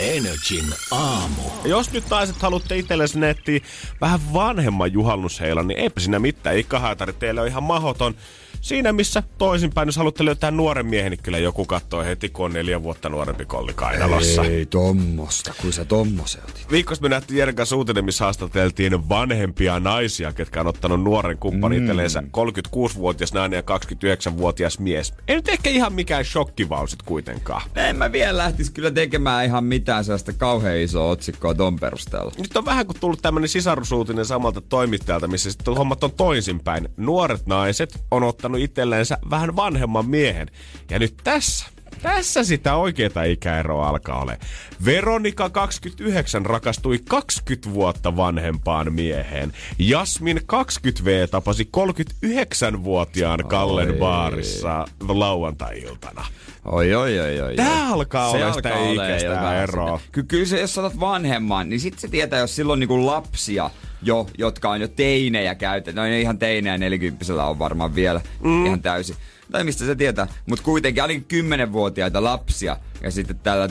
Energin 0.00 0.74
aamu. 0.90 1.42
Ja 1.64 1.70
jos 1.70 1.92
nyt 1.92 2.04
naiset 2.10 2.36
haluatte 2.36 2.78
itsellesi 2.78 3.18
nettiä 3.18 3.60
vähän 4.00 4.20
vanhemman 4.32 4.92
juhannusheilan, 4.92 5.68
niin 5.68 5.78
eipä 5.78 6.00
siinä 6.00 6.18
mitään. 6.18 6.58
Ikähaitari 6.58 7.12
teille 7.12 7.40
on 7.40 7.46
ihan 7.46 7.62
mahoton. 7.62 8.14
Siinä 8.60 8.92
missä 8.92 9.22
toisinpäin, 9.38 9.88
jos 9.88 9.96
haluatte 9.96 10.24
löytää 10.24 10.50
nuoren 10.50 10.86
miehen, 10.86 11.10
niin 11.10 11.22
kyllä 11.22 11.38
joku 11.38 11.64
katsoo 11.64 12.04
heti, 12.04 12.28
kun 12.28 12.44
on 12.44 12.52
neljä 12.52 12.82
vuotta 12.82 13.08
nuorempi 13.08 13.44
kolli 13.44 13.72
kainalossa. 13.74 14.44
Ei 14.44 14.66
tommosta, 14.66 15.54
kun 15.62 15.72
sä 15.72 15.84
tommosen 15.84 16.42
otit. 16.48 16.70
Viikossa 16.70 17.02
me 17.02 17.08
nähtiin 17.08 17.38
Jeren 17.38 17.54
kanssa 17.54 17.76
uutinen, 17.76 18.04
missä 18.04 18.24
haastateltiin 18.24 19.08
vanhempia 19.08 19.80
naisia, 19.80 20.32
ketkä 20.32 20.60
on 20.60 20.66
ottanut 20.66 21.02
nuoren 21.02 21.38
kumppanin 21.38 21.78
mm. 21.78 21.84
itselleensä 21.84 22.22
36-vuotias 22.36 23.32
nainen 23.32 23.56
ja 23.56 23.78
29-vuotias 23.78 24.78
mies. 24.78 25.14
Ei 25.28 25.36
nyt 25.36 25.48
ehkä 25.48 25.70
ihan 25.70 25.92
mikään 25.92 26.24
shokkiva 26.24 26.80
on 26.80 26.88
sit 26.88 27.02
kuitenkaan. 27.02 27.62
En 27.76 27.96
mä 27.96 28.12
vielä 28.12 28.38
lähtis 28.38 28.70
kyllä 28.70 28.90
tekemään 28.90 29.44
ihan 29.44 29.64
mitään 29.64 29.82
mitään 29.82 30.04
sellaista 30.04 30.32
kauhean 30.32 30.76
isoa 30.76 31.10
otsikkoa 31.10 31.54
ton 31.54 31.76
perusteella. 31.78 32.32
Nyt 32.38 32.56
on 32.56 32.64
vähän 32.64 32.86
kuin 32.86 33.00
tullut 33.00 33.22
tämmönen 33.22 33.48
sisarusuutinen 33.48 34.24
samalta 34.24 34.60
toimittajalta, 34.60 35.28
missä 35.28 35.50
sitten 35.50 35.74
hommat 35.74 36.04
on 36.04 36.12
toisinpäin. 36.12 36.88
Nuoret 36.96 37.46
naiset 37.46 38.04
on 38.10 38.22
ottanut 38.22 38.41
itselleensä 38.58 39.18
vähän 39.30 39.56
vanhemman 39.56 40.06
miehen. 40.06 40.50
Ja 40.90 40.98
nyt 40.98 41.14
tässä 41.24 41.66
tässä 42.02 42.44
sitä 42.44 42.74
oikeeta 42.74 43.24
ikäeroa 43.24 43.88
alkaa 43.88 44.22
ole. 44.22 44.38
Veronika 44.84 45.50
29 45.50 46.46
rakastui 46.46 47.00
20 47.08 47.74
vuotta 47.74 48.16
vanhempaan 48.16 48.92
mieheen. 48.92 49.52
Jasmin 49.78 50.36
20V 50.36 51.28
tapasi 51.30 51.68
39-vuotiaan 51.76 53.40
Kallen 53.48 53.90
Oi. 53.90 53.98
baarissa 53.98 54.84
lauantai-iltana. 55.08 56.24
Oi, 56.64 56.94
oi, 56.94 57.20
oi, 57.20 57.40
oi. 57.40 57.56
Tää 57.56 57.88
alkaa 57.88 58.32
se 58.32 58.44
olla 58.44 58.52
sitä 58.52 58.88
ikäistä 58.92 59.62
eroa. 59.62 60.00
Ky- 60.12 60.22
kyllä 60.22 60.44
se, 60.44 60.60
jos 60.60 60.78
otat 60.78 61.00
vanhemman, 61.00 61.68
niin 61.68 61.80
sit 61.80 61.98
se 61.98 62.08
tietää, 62.08 62.40
jos 62.40 62.56
silloin 62.56 62.80
niinku 62.80 63.06
lapsia 63.06 63.70
jo, 64.02 64.26
jotka 64.38 64.70
on 64.70 64.80
jo 64.80 64.88
teinejä 64.88 65.54
käytetty. 65.54 66.00
No 66.00 66.04
ihan 66.04 66.38
teinejä, 66.38 66.78
nelikymppisellä 66.78 67.46
on 67.46 67.58
varmaan 67.58 67.94
vielä 67.94 68.20
mm. 68.42 68.66
ihan 68.66 68.82
täysin 68.82 69.16
tai 69.52 69.64
mistä 69.64 69.84
se 69.84 69.94
tietää. 69.94 70.26
Mutta 70.46 70.64
kuitenkin 70.64 71.02
ainakin 71.02 71.24
kymmenenvuotiaita 71.24 72.24
lapsia 72.24 72.76
ja 73.02 73.10
sitten 73.10 73.38
tällä 73.38 73.68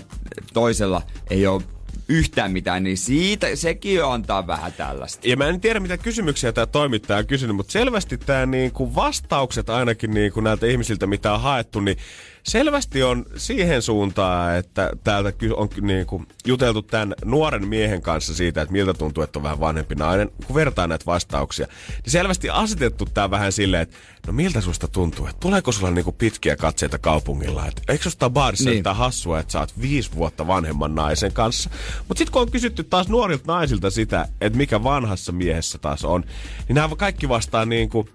toisella 0.53 1.01
ei 1.29 1.47
ole 1.47 1.61
yhtään 2.07 2.51
mitään, 2.51 2.83
niin 2.83 2.97
siitä 2.97 3.55
sekin 3.55 3.95
jo 3.95 4.09
antaa 4.09 4.47
vähän 4.47 4.73
tällaista. 4.73 5.27
Ja 5.27 5.37
mä 5.37 5.47
en 5.47 5.61
tiedä, 5.61 5.79
mitä 5.79 5.97
kysymyksiä 5.97 6.51
tämä 6.51 6.65
toimittaja 6.65 7.19
on 7.19 7.27
kysynyt, 7.27 7.55
mutta 7.55 7.71
selvästi 7.71 8.17
tämä 8.17 8.45
niinku 8.45 8.95
vastaukset 8.95 9.69
ainakin 9.69 10.13
niinku 10.13 10.41
näiltä 10.41 10.65
ihmisiltä, 10.65 11.07
mitä 11.07 11.33
on 11.33 11.41
haettu, 11.41 11.79
niin 11.79 11.97
selvästi 12.43 13.03
on 13.03 13.25
siihen 13.35 13.81
suuntaan, 13.81 14.55
että 14.55 14.91
täältä 15.03 15.33
on 15.55 15.69
niin 15.81 16.05
kuin 16.05 16.27
juteltu 16.45 16.81
tämän 16.81 17.13
nuoren 17.25 17.67
miehen 17.67 18.01
kanssa 18.01 18.33
siitä, 18.35 18.61
että 18.61 18.71
miltä 18.71 18.93
tuntuu, 18.93 19.23
että 19.23 19.39
on 19.39 19.43
vähän 19.43 19.59
vanhempi 19.59 19.95
nainen, 19.95 20.31
kun 20.47 20.55
vertaa 20.55 20.87
näitä 20.87 21.05
vastauksia. 21.05 21.67
Niin 21.89 22.11
selvästi 22.11 22.49
asetettu 22.49 23.05
tämä 23.05 23.31
vähän 23.31 23.51
silleen, 23.51 23.83
että 23.83 23.97
no 24.27 24.33
miltä 24.33 24.61
susta 24.61 24.87
tuntuu, 24.87 25.25
että 25.25 25.39
tuleeko 25.39 25.71
sulla 25.71 25.91
niin 25.91 26.05
kuin 26.05 26.15
pitkiä 26.15 26.55
katseita 26.55 26.99
kaupungilla, 26.99 27.67
että 27.67 27.81
eikö 27.87 28.03
susta 28.03 28.29
baarissa 28.29 28.69
niin. 28.69 28.83
hassua, 28.85 29.39
että 29.39 29.51
sä 29.51 29.59
oot 29.59 29.81
viisi 29.81 30.11
vuotta 30.15 30.47
vanhemman 30.47 30.95
naisen 30.95 31.33
kanssa. 31.33 31.69
Mutta 32.07 32.17
sitten 32.17 32.31
kun 32.33 32.41
on 32.41 32.51
kysytty 32.51 32.83
taas 32.83 33.09
nuorilta 33.09 33.43
naisilta 33.47 33.89
sitä, 33.89 34.27
että 34.41 34.57
mikä 34.57 34.83
vanhassa 34.83 35.31
miehessä 35.31 35.77
taas 35.77 36.05
on, 36.05 36.23
niin 36.67 36.75
nämä 36.75 36.95
kaikki 36.95 37.29
vastaa 37.29 37.65
niin 37.65 37.89
kuin, 37.89 38.07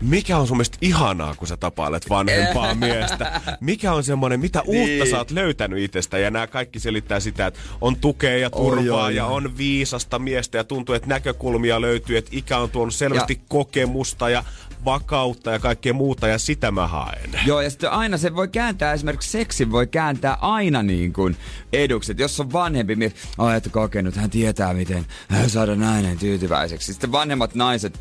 mikä 0.00 0.38
on 0.38 0.46
sun 0.46 0.56
mielestä 0.56 0.78
ihanaa, 0.80 1.34
kun 1.34 1.48
sä 1.48 1.56
tapailet 1.56 2.10
vanhempaa 2.10 2.74
miestä? 2.74 3.40
Mikä 3.60 3.92
on 3.92 4.04
semmoinen, 4.04 4.40
mitä 4.40 4.62
uutta 4.62 5.04
niin. 5.04 5.10
sä 5.10 5.18
oot 5.18 5.30
löytänyt 5.30 5.78
itsestä? 5.78 6.18
Ja 6.18 6.30
nämä 6.30 6.46
kaikki 6.46 6.80
selittää 6.80 7.20
sitä, 7.20 7.46
että 7.46 7.60
on 7.80 7.96
tukea 7.96 8.38
ja 8.38 8.50
turvaa 8.50 9.04
oh, 9.04 9.10
ja 9.10 9.26
on 9.26 9.56
viisasta 9.58 10.18
miestä 10.18 10.58
ja 10.58 10.64
tuntuu, 10.64 10.94
että 10.94 11.08
näkökulmia 11.08 11.80
löytyy, 11.80 12.16
että 12.16 12.30
ikä 12.34 12.58
on 12.58 12.70
tuonut 12.70 12.94
selvästi 12.94 13.32
ja. 13.32 13.46
kokemusta 13.48 14.30
ja 14.30 14.44
vakautta 14.86 15.50
ja 15.50 15.58
kaikkea 15.58 15.92
muuta, 15.92 16.28
ja 16.28 16.38
sitä 16.38 16.70
mä 16.70 16.86
haen. 16.86 17.30
Joo, 17.46 17.60
ja 17.60 17.70
sitten 17.70 17.90
aina 17.90 18.16
se 18.18 18.34
voi 18.34 18.48
kääntää, 18.48 18.92
esimerkiksi 18.92 19.30
seksi 19.30 19.70
voi 19.70 19.86
kääntää 19.86 20.38
aina 20.40 20.82
niin 20.82 21.12
kuin 21.12 21.36
eduksi. 21.72 22.12
Et 22.12 22.18
jos 22.18 22.40
on 22.40 22.52
vanhempi 22.52 22.96
mies, 22.96 23.12
oh, 23.38 23.50
että 23.50 23.70
kokenut, 23.70 24.16
hän 24.16 24.30
tietää 24.30 24.74
miten 24.74 25.06
saada 25.46 25.74
nainen 25.74 26.18
tyytyväiseksi. 26.18 26.92
Sitten 26.92 27.12
vanhemmat 27.12 27.54
naiset, 27.54 28.00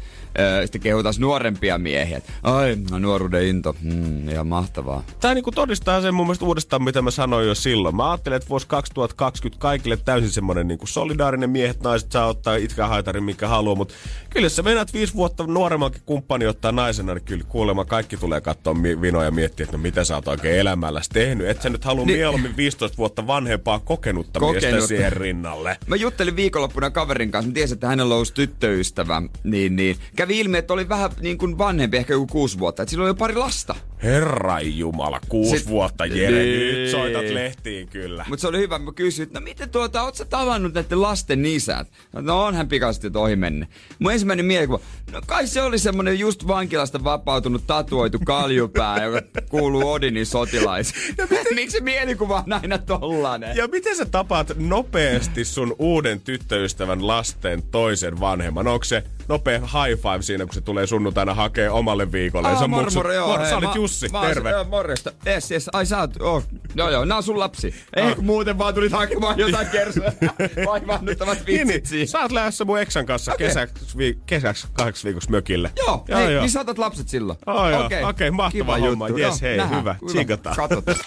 sitten 0.62 0.82
kehutaan 0.82 1.16
nuorempia 1.20 1.78
miehiä. 1.78 2.22
Ai, 2.44 2.78
no 2.92 3.00
nuoruuden 3.00 3.46
into. 3.48 3.76
Mm, 3.82 4.30
ihan 4.30 4.48
mahtavaa. 4.48 5.04
Tämä 5.20 5.34
niinku 5.34 5.52
todistaa 5.52 6.02
sen 6.02 6.14
mun 6.14 6.26
mielestä 6.26 6.46
uudestaan, 6.46 6.84
mitä 6.84 7.02
mä 7.02 7.12
sanoin 7.12 7.48
jo 7.48 7.56
silloin. 7.56 7.96
Mä 7.96 8.12
ajattelin, 8.12 8.36
että 8.36 8.50
vuosi 8.50 8.68
2020 8.68 9.62
kaikille 9.62 9.98
täysin 9.98 10.30
semmoinen 10.32 10.68
niinku 10.68 10.88
solidaarinen 10.88 11.50
miehet, 11.50 11.84
naiset 11.84 12.12
saa 12.12 12.28
ottaa 12.28 12.56
itkähaitarin, 12.56 13.24
mikä 13.24 13.48
haluaa, 13.48 13.76
mutta 13.76 13.94
kyllä 14.30 14.50
se 14.50 14.62
meinaat 14.62 14.94
viisi 14.94 15.14
vuotta 15.14 15.48
nuoremmankin 15.48 16.02
kumppani 16.06 16.48
ottaa 16.48 16.72
naisena, 16.76 17.14
niin 17.14 17.24
kyllä 17.24 17.44
kuulemma 17.48 17.86
kaikki 17.86 18.18
tulee 18.18 18.42
katsoa 18.42 18.76
vinoja 19.02 19.26
ja 19.26 19.32
miettiä, 19.32 19.64
että 19.64 19.78
no 19.78 19.82
mitä 19.84 20.04
sä 20.04 20.16
oot 20.16 20.28
oikein 20.28 20.60
elämälläsi 20.60 21.10
tehnyt. 21.10 21.48
Et 21.48 21.62
sä 21.62 21.70
nyt 21.70 21.86
halua 21.86 22.06
niin. 22.06 22.18
mieluummin 22.18 22.58
15 22.58 22.98
vuotta 22.98 23.28
vanhempaa 23.28 23.80
kokenutta, 23.80 24.40
kokenutta 24.40 24.70
miestä 24.70 24.88
siihen 24.88 25.14
rinnalle. 25.14 25.78
Mä 25.88 25.96
juttelin 25.96 26.36
viikonloppuna 26.36 26.90
kaverin 26.90 27.32
kanssa, 27.32 27.50
mä 27.50 27.54
tiesin, 27.54 27.76
että 27.76 27.88
hänellä 27.88 28.16
olisi 28.16 28.34
tyttöystävä, 28.34 29.22
niin, 29.44 29.76
niin 29.76 29.98
kävi 30.16 30.40
ilmi, 30.40 30.58
että 30.58 30.74
oli 30.74 30.90
vähän 30.90 31.12
niin 31.22 31.38
kuin 31.38 31.58
vanhempi, 31.58 31.98
ehkä 31.98 32.14
joku 32.14 32.28
kuusi 32.28 32.60
vuotta. 32.60 32.84
Että 32.84 32.90
sillä 32.90 33.04
oli 33.04 33.10
jo 33.10 33.16
pari 33.16 33.36
lasta. 33.36 33.76
Herra 34.06 34.62
Jumala, 34.62 35.20
kuusi 35.30 35.60
Sit, 35.60 35.68
vuotta, 35.68 36.06
Jere, 36.06 36.44
niin. 36.44 36.76
nyt 36.76 36.90
soitat 36.90 37.30
lehtiin 37.30 37.88
kyllä. 37.88 38.26
Mutta 38.30 38.42
se 38.42 38.48
oli 38.48 38.58
hyvä, 38.58 38.80
mä 38.80 38.92
kysyin, 38.92 39.28
että 39.28 39.40
no 39.40 39.44
miten 39.44 39.70
tuota, 39.70 40.04
oot 40.04 40.16
sä 40.16 40.26
tavannut 40.26 40.74
näiden 40.74 41.02
lasten 41.02 41.46
isät? 41.46 41.88
No 42.14 42.46
onhan 42.46 42.68
pikaisesti 42.68 43.12
ohi 43.16 43.36
menne. 43.36 43.68
Mun 44.00 44.12
ensimmäinen 44.12 44.46
mielikuva, 44.46 44.80
no 45.12 45.22
kai 45.28 45.48
se 45.48 45.62
oli 45.62 45.80
semmonen 45.80 46.20
just 46.20 46.48
vankilasta 46.48 47.04
vapautunut 47.04 47.68
tatuoitu 47.68 48.20
kaljupää, 48.26 49.04
joka 49.04 49.22
kuuluu 49.50 49.92
Odinin 49.92 50.26
sotilaisiin. 50.26 51.16
Miksi 51.56 51.82
mielikuva 51.82 52.44
on 52.48 52.54
aina 52.54 52.78
tollanen? 52.78 53.58
Ja 53.58 53.68
miten 53.68 53.96
sä 53.96 54.06
tapaat 54.06 54.52
nopeasti 54.56 55.46
sun 55.46 55.76
uuden 55.80 56.22
tyttöystävän 56.22 57.08
lasten 57.08 57.64
toisen 57.64 58.20
vanhemman? 58.20 58.68
Onko 58.68 58.84
se 58.84 59.04
nopea 59.28 59.60
high 59.60 60.02
five 60.02 60.22
siinä, 60.22 60.46
kun 60.46 60.54
se 60.54 60.62
tulee 60.62 60.88
sunnuntaina 60.88 61.34
hakee 61.34 61.70
omalle 61.70 62.12
viikolle. 62.12 62.48
Aa, 62.48 62.68
moro, 62.68 62.92
moro, 62.96 63.14
joo. 63.14 63.28
Moro, 63.28 63.46
sä 63.46 63.58
olit 63.58 63.76
Jussi, 63.76 64.10
mä, 64.10 64.22
terve. 64.22 64.52
Mä, 64.52 64.64
morjesta. 64.64 65.12
Yes, 65.28 65.52
yes. 65.52 65.70
Ai 65.74 65.86
sä 65.86 66.00
oot, 66.00 66.22
oh. 66.22 66.44
Joo, 66.76 66.90
joo, 66.90 67.06
nää 67.06 67.18
on 67.18 67.24
sun 67.24 67.40
lapsi. 67.40 67.76
Ei, 67.96 68.04
ah. 68.04 68.18
muuten 68.18 68.58
vaan 68.58 68.74
tulit 68.74 68.92
hakemaan 68.92 69.40
jotain 69.40 69.68
kersoja. 69.68 70.12
Vaivannuttavat 70.68 71.38
vitsit 71.38 71.48
niin, 71.48 71.68
niin, 71.68 71.86
siihen. 71.86 72.08
Sä 72.08 72.22
oot 72.22 72.32
lähdössä 72.32 72.66
mun 72.66 72.80
eksän 72.80 73.06
kanssa 73.06 73.34
okay. 73.34 73.48
kesäksi, 73.48 73.98
vi, 73.98 74.18
kesäksi 74.26 74.68
kahdeksi 74.74 75.04
viikoksi 75.04 75.32
mökille. 75.32 75.72
Joo, 75.78 76.06
joo, 76.08 76.20
hei, 76.20 76.34
joo. 76.34 76.42
niin 76.42 76.52
sä 76.52 76.60
otat 76.60 76.78
lapset 76.78 77.10
silloin. 77.10 77.40
Oh, 77.46 77.66
okei, 77.66 77.86
okay. 77.86 78.10
okay, 78.10 78.32
mahtava 78.32 78.52
Kiva 78.52 78.78
homma. 78.78 79.08
Juttu. 79.08 79.22
Yes, 79.22 79.42
hei, 79.42 79.58
Nähdään. 79.58 79.82
hyvä. 79.82 79.96
Tsikataan. 80.08 80.56
Katsotaan. 80.56 80.98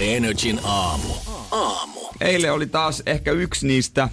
Energin 0.00 0.60
aamu. 0.64 1.14
Aamu. 1.50 2.00
Eilen 2.20 2.52
oli 2.52 2.66
taas 2.66 3.02
ehkä 3.06 3.32
yksi 3.32 3.66
niistä 3.66 4.08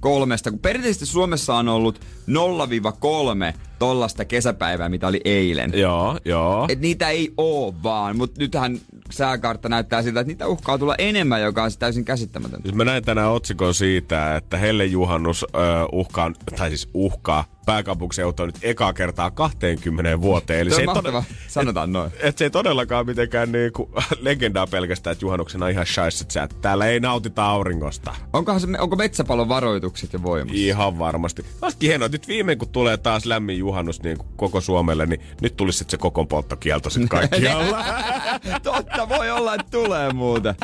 kolmesta, 0.00 0.50
kun 0.50 0.58
perinteisesti 0.58 1.06
Suomessa 1.06 1.54
on 1.54 1.68
ollut 1.68 2.00
0-3 2.28 3.54
tollasta 3.78 4.24
kesäpäivää, 4.24 4.88
mitä 4.88 5.06
oli 5.06 5.20
eilen. 5.24 5.72
Joo, 5.74 6.18
joo. 6.24 6.66
Et 6.68 6.80
niitä 6.80 7.08
ei 7.08 7.32
oo 7.36 7.74
vaan, 7.82 8.16
mutta 8.16 8.40
nythän 8.40 8.78
sääkartta 9.10 9.68
näyttää 9.68 10.02
siltä, 10.02 10.20
että 10.20 10.28
niitä 10.28 10.46
uhkaa 10.46 10.78
tulla 10.78 10.94
enemmän, 10.98 11.42
joka 11.42 11.62
on 11.62 11.70
täysin 11.78 12.04
käsittämätöntä. 12.04 12.62
Siis 12.62 12.74
mä 12.74 12.84
näin 12.84 13.04
tänään 13.04 13.30
otsikon 13.30 13.74
siitä, 13.74 14.36
että 14.36 14.56
Helle 14.56 14.84
Juhannus 14.84 15.44
ö, 15.44 15.58
uhkaa, 15.92 16.32
tai 16.56 16.68
siis 16.68 16.88
uhkaa 16.94 17.44
pääkaupunkiseutua 17.66 18.46
nyt 18.46 18.58
ekaa 18.62 18.92
kertaa 18.92 19.30
20 19.30 20.20
vuoteen. 20.20 20.60
Eli 20.60 20.70
se, 20.70 20.80
ei 20.80 20.86
todella, 20.86 21.24
sanotaan 21.48 21.88
et, 21.88 21.92
noin. 21.92 22.10
Et 22.20 22.38
se 22.38 22.44
ei 22.44 22.50
todellakaan 22.50 23.06
mitenkään 23.06 23.52
niinku 23.52 23.90
legendaa 24.20 24.66
pelkästään, 24.66 25.12
että 25.12 25.24
juhannuksena 25.24 25.68
ihan 25.68 25.86
shaisset 25.86 26.30
sä, 26.30 26.42
että 26.42 26.56
täällä 26.60 26.86
ei 26.86 27.00
nautita 27.00 27.46
auringosta. 27.46 28.14
Onkohan 28.32 28.60
se, 28.60 28.66
onko 28.78 28.96
metsäpalon 28.96 29.48
varoitukset 29.48 30.12
jo 30.12 30.22
voimassa? 30.22 30.58
Ihan 30.58 30.98
varmasti. 30.98 31.44
Olisikin 31.62 31.88
hienoa, 31.88 32.06
nyt 32.12 32.28
viimein 32.28 32.58
kun 32.58 32.68
tulee 32.68 32.96
taas 32.96 33.26
lämmin 33.26 33.58
juhannus 33.58 34.02
niin 34.02 34.18
koko 34.36 34.60
Suomelle, 34.60 35.06
niin 35.06 35.20
nyt 35.40 35.56
tulisi 35.56 35.78
sitten 35.78 35.90
se 35.90 35.96
koko 35.96 36.24
polttokielto 36.24 36.90
sitten 36.90 37.08
kaikkialla. 37.08 37.84
Totta, 38.62 39.08
voi 39.08 39.30
olla, 39.30 39.54
että 39.54 39.70
tulee 39.70 40.12
muuta. 40.12 40.54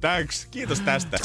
Thanks, 0.00 0.46
kiitos 0.50 0.80
tästä. 0.80 1.18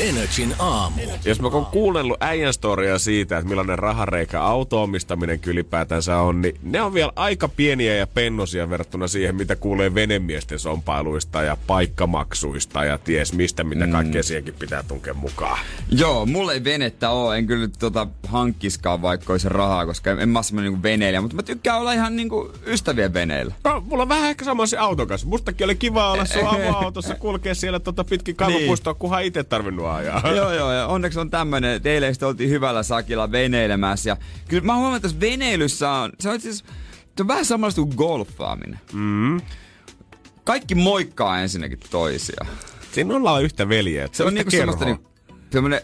Energin 0.00 0.54
aamu. 0.58 1.00
Jos 1.24 1.40
mä 1.40 1.48
oon 1.48 1.66
kuunnellut 1.66 2.16
äijän 2.22 2.52
storia 2.52 2.98
siitä, 2.98 3.38
että 3.38 3.48
millainen 3.48 3.78
rahareikä 3.78 4.42
auto-omistaminen 4.42 5.40
ylipäätänsä 5.46 6.18
on, 6.18 6.42
niin 6.42 6.56
ne 6.62 6.82
on 6.82 6.94
vielä 6.94 7.12
aika 7.16 7.48
pieniä 7.48 7.94
ja 7.94 8.06
pennosia 8.06 8.70
verrattuna 8.70 9.08
siihen, 9.08 9.36
mitä 9.36 9.56
kuulee 9.56 9.94
venemiesten 9.94 10.58
sompailuista 10.58 11.42
ja 11.42 11.56
paikkamaksuista 11.66 12.84
ja 12.84 12.98
ties 12.98 13.32
mistä, 13.32 13.64
mitä 13.64 13.86
mm. 13.86 13.92
kaikkea 13.92 14.22
siihenkin 14.22 14.54
pitää 14.54 14.82
tunkea 14.82 15.14
mukaan. 15.14 15.58
Joo, 15.90 16.26
mulle 16.26 16.52
ei 16.52 16.64
venettä 16.64 17.10
oo, 17.10 17.32
en 17.32 17.46
kyllä 17.46 17.68
tota 17.78 18.06
hankkiskaan 18.26 19.02
vaikka 19.02 19.32
olisi 19.32 19.48
rahaa, 19.48 19.86
koska 19.86 20.10
en, 20.10 20.20
en 20.20 20.28
mä 20.28 20.42
semmonen 20.42 20.70
niinku 20.70 20.82
veneilijä, 20.82 21.20
mutta 21.20 21.36
mä 21.36 21.42
tykkään 21.42 21.80
olla 21.80 21.92
ihan 21.92 22.16
niinku 22.16 22.52
ystävien 22.66 23.14
veneillä. 23.14 23.54
No, 23.64 23.82
mulla 23.86 24.02
on 24.02 24.08
vähän 24.08 24.30
ehkä 24.30 24.44
sama 24.44 24.66
se 24.66 24.78
auton 24.78 25.06
kanssa. 25.06 25.26
Mustakin 25.26 25.64
oli 25.64 25.74
kiva 25.74 26.12
olla 26.12 26.24
sun 26.34 26.46
avoautossa 26.46 27.14
kulkea 27.14 27.54
siellä 27.54 27.80
tota 27.80 28.04
pitkin 28.04 28.36
kaivopuistoa, 28.36 28.92
niin. 28.92 28.98
kunhan 28.98 29.24
itse 29.24 29.44
tarvinnut 29.44 29.85
ajaa. 29.94 30.32
joo, 30.36 30.52
joo, 30.52 30.72
ja 30.72 30.86
onneksi 30.86 31.20
on 31.20 31.30
tämmönen, 31.30 31.82
teille 31.82 32.12
oltiin 32.22 32.50
hyvällä 32.50 32.82
sakilla 32.82 33.32
veneilemässä. 33.32 34.10
Ja 34.10 34.16
kyllä 34.48 34.64
mä 34.64 34.76
huomaan, 34.76 34.96
että 34.96 35.20
veneilyssä 35.20 35.90
on, 35.90 36.12
se 36.20 36.28
on 36.28 36.40
siis, 36.40 36.64
se 37.16 37.22
on 37.22 37.28
vähän 37.28 37.44
samanlaista 37.44 37.80
kuin 37.82 37.96
golfaaminen. 37.96 38.80
Mm. 38.92 39.40
Kaikki 40.44 40.74
moikkaa 40.74 41.40
ensinnäkin 41.40 41.78
toisia. 41.90 42.46
Siinä 42.92 43.14
ollaan 43.14 43.42
yhtä 43.42 43.68
veljeä. 43.68 44.08
Se 44.12 44.24
on 44.24 44.34
niinku 44.34 44.50
semmoista 44.50 44.84
niinku, 44.84 45.08
semmoinen 45.50 45.80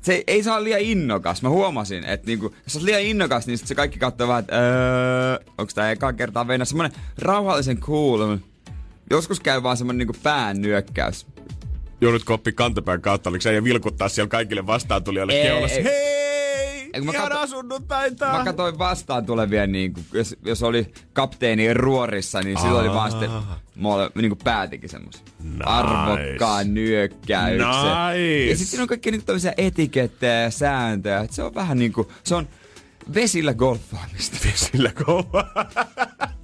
se 0.00 0.12
ei, 0.12 0.24
ei 0.26 0.42
saa 0.42 0.64
liian 0.64 0.80
innokas. 0.80 1.42
Mä 1.42 1.48
huomasin, 1.48 2.04
että 2.04 2.26
niinku, 2.26 2.54
jos 2.64 2.76
on 2.76 2.84
liian 2.84 3.02
innokas, 3.02 3.46
niin 3.46 3.58
sit 3.58 3.66
se 3.66 3.74
kaikki 3.74 3.98
katsoo 3.98 4.28
vähän, 4.28 4.40
että 4.40 4.56
öö, 4.56 5.38
onko 5.58 5.72
tää 5.74 5.90
eka 5.90 6.12
kertaa 6.12 6.48
venä. 6.48 6.64
Semmonen 6.64 6.92
rauhallisen 7.18 7.78
cool. 7.78 8.36
Joskus 9.10 9.40
käy 9.40 9.62
vaan 9.62 9.76
semmonen 9.76 9.98
niinku 9.98 10.20
pään 10.22 10.62
nyökkäys 10.62 11.26
Joudutko 12.00 12.34
oppi 12.34 12.52
kantapään 12.52 13.00
kautta, 13.00 13.30
oliko 13.30 13.42
se 13.42 13.52
ja 13.54 13.64
vilkuttaa 13.64 14.08
siellä 14.08 14.28
kaikille 14.28 14.66
vastaantulijoille 14.66 15.32
Ei, 15.32 15.42
keulassa? 15.42 15.76
ei. 15.76 15.84
Hei! 15.84 16.90
Eikö 16.94 17.02
mä 17.04 17.12
Ihanaa 17.12 17.38
katso- 17.38 17.46
sunnuntaita! 17.56 18.32
Mä 18.32 18.44
katsoin 18.44 18.78
vastaan 18.78 19.26
tulevia, 19.26 19.66
niin 19.66 19.92
kuin, 19.94 20.06
jos, 20.12 20.36
jos 20.44 20.62
oli 20.62 20.86
kapteeni 21.12 21.74
ruorissa, 21.74 22.42
niin 22.42 22.58
silloin 22.60 22.86
oli 22.88 22.94
vaan 22.96 23.10
sitten, 23.10 23.30
mulle 23.74 24.10
niin 24.14 24.30
kuin 24.30 24.38
päätikin 24.44 24.88
semmoisen 24.90 25.22
Nice. 25.42 25.64
arvokkaan 25.66 26.74
nyökkäyksen. 26.74 27.68
Nice. 27.68 28.46
Ja 28.50 28.56
sitten 28.56 28.66
siinä 28.66 28.82
on 28.82 28.88
kaikki 28.88 29.10
niin 29.10 29.24
tämmöisiä 29.24 29.52
etikettejä 29.56 30.40
ja 30.40 30.50
sääntöjä. 30.50 31.20
että 31.20 31.36
Se 31.36 31.42
on 31.42 31.54
vähän 31.54 31.78
niin 31.78 31.92
kuin, 31.92 32.08
se 32.24 32.34
on 32.34 32.48
vesillä 33.14 33.54
golfaamista. 33.54 34.36
Sillä 34.54 34.92
kova. 35.04 35.44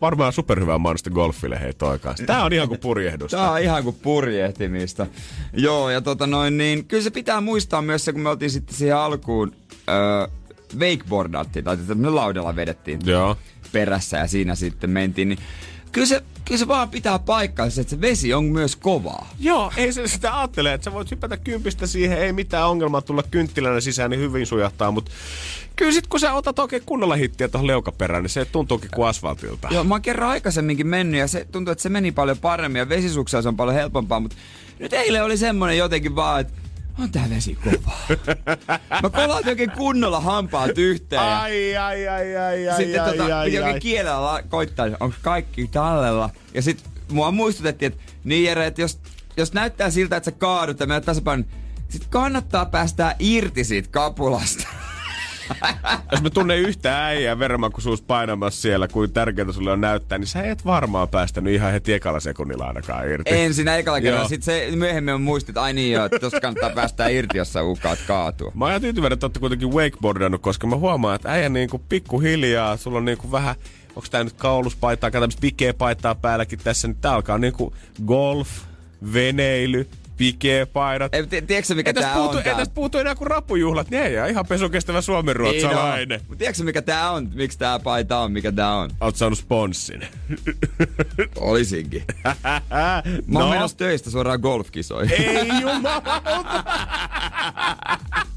Varmaan 0.00 0.32
superhyvää 0.32 0.78
mainosta 0.78 1.10
golfille 1.10 1.60
hei 1.60 1.72
toi 1.74 1.98
kanssa. 1.98 2.26
Tää 2.26 2.44
on 2.44 2.52
ihan 2.52 2.68
kuin 2.68 2.80
purjehdusta. 2.80 3.36
Tää 3.36 3.50
on 3.50 3.60
ihan 3.60 3.84
kuin 3.84 3.96
purjehtimista. 4.02 5.06
Joo, 5.52 5.90
ja 5.90 6.00
tota 6.00 6.26
noin, 6.26 6.58
niin 6.58 6.84
kyllä 6.84 7.02
se 7.02 7.10
pitää 7.10 7.40
muistaa 7.40 7.82
myös 7.82 8.04
se, 8.04 8.12
kun 8.12 8.20
me 8.22 8.28
oltiin 8.28 8.50
sitten 8.50 8.76
siihen 8.76 8.96
alkuun 8.96 9.52
öö, 9.88 10.26
wakeboardattiin, 10.78 11.64
tai 11.64 11.76
tämmöinen 11.76 12.14
laudella 12.14 12.56
vedettiin 12.56 13.00
Joo. 13.04 13.36
perässä 13.72 14.16
ja 14.16 14.26
siinä 14.26 14.54
sitten 14.54 14.90
mentiin, 14.90 15.28
niin 15.28 15.38
kyllä 15.92 16.06
se, 16.06 16.22
kyllä 16.44 16.58
se 16.58 16.68
vaan 16.68 16.88
pitää 16.88 17.18
paikkansa, 17.18 17.80
että 17.80 17.90
se 17.90 18.00
vesi 18.00 18.34
on 18.34 18.44
myös 18.44 18.76
kovaa. 18.76 19.30
Joo, 19.40 19.72
ei 19.76 19.92
se 19.92 20.08
sitä 20.08 20.38
ajattele, 20.38 20.72
että 20.72 20.84
sä 20.84 20.92
voit 20.92 21.10
hypätä 21.10 21.36
kympistä 21.36 21.86
siihen, 21.86 22.18
ei 22.18 22.32
mitään 22.32 22.68
ongelmaa 22.68 23.02
tulla 23.02 23.22
kynttilänä 23.30 23.80
sisään, 23.80 24.10
niin 24.10 24.20
hyvin 24.20 24.46
sujahtaa, 24.46 24.90
mutta 24.90 25.10
kyllä 25.76 25.92
sit 25.92 26.06
kun 26.06 26.20
sä 26.20 26.34
otat 26.34 26.58
oikein 26.58 26.82
kunnolla 26.86 27.16
hittiä 27.16 27.48
tuohon 27.48 27.66
leukaperään, 27.66 28.22
niin 28.22 28.30
se 28.30 28.44
tuntuukin 28.44 28.90
kuin 28.94 29.08
asfaltilta. 29.08 29.68
Joo, 29.70 29.84
mä 29.84 29.94
oon 29.94 30.02
kerran 30.02 30.28
aikaisemmin 30.28 30.86
mennyt 30.86 31.20
ja 31.20 31.28
se 31.28 31.46
tuntuu, 31.52 31.72
että 31.72 31.82
se 31.82 31.88
meni 31.88 32.12
paljon 32.12 32.38
paremmin 32.38 32.78
ja 32.78 32.88
vesisuksella 32.88 33.42
se 33.42 33.48
on 33.48 33.56
paljon 33.56 33.76
helpompaa, 33.76 34.20
mutta 34.20 34.36
nyt 34.78 34.92
eilen 34.92 35.24
oli 35.24 35.36
semmonen 35.36 35.78
jotenkin 35.78 36.16
vaan, 36.16 36.40
että 36.40 36.52
on 37.02 37.10
tää 37.12 37.30
vesi 37.30 37.54
kovaa. 37.54 38.06
mä 39.02 39.10
kolautin 39.10 39.48
oikein 39.48 39.70
kunnolla 39.70 40.20
hampaat 40.20 40.78
yhteen 40.78 41.22
ja 41.22 41.40
Ai, 41.40 41.76
ai, 41.76 42.08
ai, 42.08 42.36
ai, 42.36 42.68
ai, 42.68 42.76
sitten 42.76 43.02
ai, 43.02 43.16
tota, 43.16 43.38
ai, 43.38 43.50
piti 43.50 43.62
ai. 43.62 43.80
kielellä 43.80 44.42
koittaa, 44.48 44.86
onko 45.00 45.16
kaikki 45.22 45.66
tallella. 45.66 46.30
Ja 46.54 46.62
sit 46.62 46.84
mua 47.10 47.30
muistutettiin, 47.30 47.92
että 47.92 48.12
niin 48.24 48.44
Jere, 48.44 48.66
että 48.66 48.80
jos, 48.80 48.98
jos 49.36 49.52
näyttää 49.52 49.90
siltä, 49.90 50.16
että 50.16 50.30
sä 50.30 50.36
kaadut 50.36 50.80
ja 50.80 50.86
menet 50.86 51.04
tasapainon, 51.04 51.46
sit 51.88 52.06
kannattaa 52.10 52.66
päästää 52.66 53.16
irti 53.18 53.64
siitä 53.64 53.88
kapulasta. 53.92 54.68
Jos 56.12 56.22
mä 56.22 56.30
tunnen 56.30 56.58
yhtä 56.58 57.06
äijää 57.06 57.38
vermakusuus 57.38 58.02
painamassa 58.02 58.60
siellä, 58.60 58.88
kuin 58.88 59.12
tärkeintä 59.12 59.52
sulle 59.52 59.72
on 59.72 59.80
näyttää, 59.80 60.18
niin 60.18 60.26
sä 60.26 60.42
et 60.42 60.64
varmaan 60.64 61.08
päästänyt 61.08 61.54
ihan 61.54 61.72
heti 61.72 61.92
ekalla 61.92 62.20
sekunnilla 62.20 62.64
ainakaan 62.64 63.08
irti. 63.08 63.30
Ensin 63.30 63.68
ekalla 63.68 64.00
kerralla, 64.00 64.28
sit 64.28 64.42
se 64.42 64.68
myöhemmin 64.74 65.14
on 65.14 65.22
muistit, 65.22 65.48
että 65.48 65.62
ai 65.62 65.72
niin 65.72 65.92
joo, 65.92 66.04
että 66.04 66.18
tosta 66.18 66.40
kannattaa 66.40 66.70
päästää 66.70 67.08
irti, 67.08 67.38
jos 67.38 67.52
sä 67.52 67.62
ukaat 67.62 67.98
kaatua. 68.06 68.52
Mä 68.54 68.64
oon 68.64 68.80
tyytyväinen, 68.80 69.14
että 69.14 69.26
olette 69.26 69.40
kuitenkin 69.40 69.72
wakeboardannut, 69.72 70.42
koska 70.42 70.66
mä 70.66 70.76
huomaan, 70.76 71.16
että 71.16 71.32
äijä 71.32 71.48
niinku 71.48 71.78
pikkuhiljaa, 71.88 72.76
sulla 72.76 72.98
on 72.98 73.04
niinku 73.04 73.32
vähän, 73.32 73.54
onko 73.88 74.08
tää 74.10 74.24
nyt 74.24 74.32
kauluspaitaa, 74.32 75.10
tämmöistä 75.10 75.40
pikeepaitaa 75.40 76.14
päälläkin 76.14 76.58
tässä, 76.58 76.88
niin 76.88 76.96
tää 77.00 77.12
alkaa 77.12 77.38
niinku 77.38 77.74
golf, 78.06 78.48
veneily, 79.12 79.88
pikeepaidat. 80.20 81.14
Ei, 81.14 81.26
ti- 81.26 81.42
tiedätkö 81.42 81.74
mikä 81.74 81.92
tää 81.92 82.14
puutu, 82.14 82.36
on 82.38 82.42
ei 82.46 82.54
tästä 82.54 82.74
puutu 82.74 82.98
enää 82.98 83.14
kuin 83.14 83.30
rapujuhlat, 83.30 83.90
niin 83.90 84.02
ei 84.02 84.30
ihan 84.30 84.46
pesukestävä 84.46 85.00
suomenruotsalainen. 85.00 86.20
Mutta 86.28 86.38
tiedätkö 86.38 86.62
mikä 86.62 86.82
tää 86.82 87.10
on? 87.10 87.30
Miksi 87.34 87.58
tää 87.58 87.78
paita 87.78 88.18
on? 88.18 88.32
Mikä 88.32 88.52
tää 88.52 88.74
on? 88.76 88.90
Oot 89.00 89.16
saanut 89.16 89.38
sponssin. 89.38 90.06
Olisinkin. 91.36 92.04
Mä 93.26 93.38
oon 93.38 93.48
No. 93.48 93.50
menossa 93.50 93.76
töistä 93.76 94.10
suoraan 94.10 94.40
golfkisoihin. 94.40 95.20
Ei 95.28 95.48
jumalauta. 95.60 96.64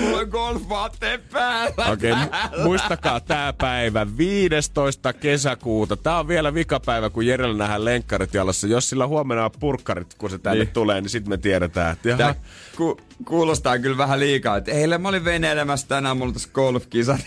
Mulla 0.00 0.18
on 0.18 0.28
golfvaatteet 0.28 1.30
päällä. 1.30 1.92
Okei, 1.92 2.12
okay, 2.12 2.62
muistakaa 2.64 3.20
tää 3.20 3.52
päivä, 3.52 4.06
15. 4.16 5.12
kesäkuuta. 5.12 5.96
Tää 5.96 6.18
on 6.18 6.28
vielä 6.28 6.54
vikapäivä, 6.54 7.10
kun 7.10 7.26
Jerellä 7.26 7.58
nähdään 7.58 7.84
lenkkarit 7.84 8.34
jalassa. 8.34 8.66
Jos 8.66 8.88
sillä 8.88 9.06
huomenna 9.06 9.44
on 9.44 9.50
purkkarit, 9.60 10.14
kun 10.14 10.30
se 10.30 10.38
tänne 10.38 10.58
Niin. 10.58 10.66
niin. 10.66 10.74
tulee, 10.74 11.00
niin 11.00 11.10
sitten 11.10 11.30
me 11.30 11.36
tiedetään, 11.36 11.92
että 11.92 12.08
jaha, 12.08 12.18
Tää 12.18 12.34
ku, 12.76 13.00
kuulostaa 13.24 13.78
kyllä 13.78 13.98
vähän 13.98 14.20
liikaa. 14.20 14.56
Et 14.56 14.68
eilen 14.68 15.00
mä 15.02 15.08
olin 15.08 15.24
veneilemässä 15.24 15.88
tänään, 15.88 16.16
mulla 16.16 16.28
on 16.28 16.34
tässä 16.34 16.48
golfkisat. 16.54 17.20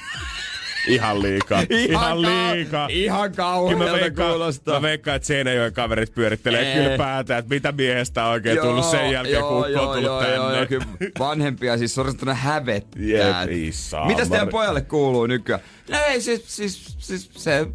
Ihan 0.88 1.22
liikaa. 1.22 1.64
ihan 1.70 2.18
kau- 2.18 2.22
liikaa. 2.56 2.88
Ihan 2.92 3.32
Kyllä 3.32 3.44
mä 3.44 3.50
kauhealta 3.50 3.94
veikkaan, 4.02 4.30
kuulostaa. 4.30 4.74
mä 4.76 4.82
veikkaan, 4.82 5.16
että 5.16 5.26
Seinäjoen 5.28 5.74
kaverit 5.74 6.16
pyörittelee 6.16 6.74
Ei. 6.74 6.84
kyllä 6.84 6.98
päätä, 6.98 7.38
että 7.38 7.54
mitä 7.56 7.72
miehestä 7.72 8.26
on 8.26 8.32
oikein 8.32 8.60
tullut 8.62 8.86
sen 8.86 9.12
jälkeen, 9.12 9.44
kun 9.44 9.52
ukko 9.58 9.82
on 9.82 9.88
tullut 9.88 10.02
joo, 10.04 10.20
tänne. 10.22 10.36
joo, 10.36 10.54
joo, 10.56 10.66
kyllä 10.66 10.86
vanhempia 11.20 11.78
siis 11.78 11.96
suorastaan 11.96 12.36
hävettää. 12.36 13.02
Jep, 13.02 13.26
saa. 13.72 14.08
Mitäs 14.08 14.30
teidän 14.30 14.48
pojalle 14.50 14.82
kuuluu 14.82 15.26
nykyään? 15.26 15.62
No 15.90 15.98
ei, 16.08 16.22
siis, 16.22 16.44
siis, 16.48 16.96
siis 16.98 17.30
se 17.36 17.68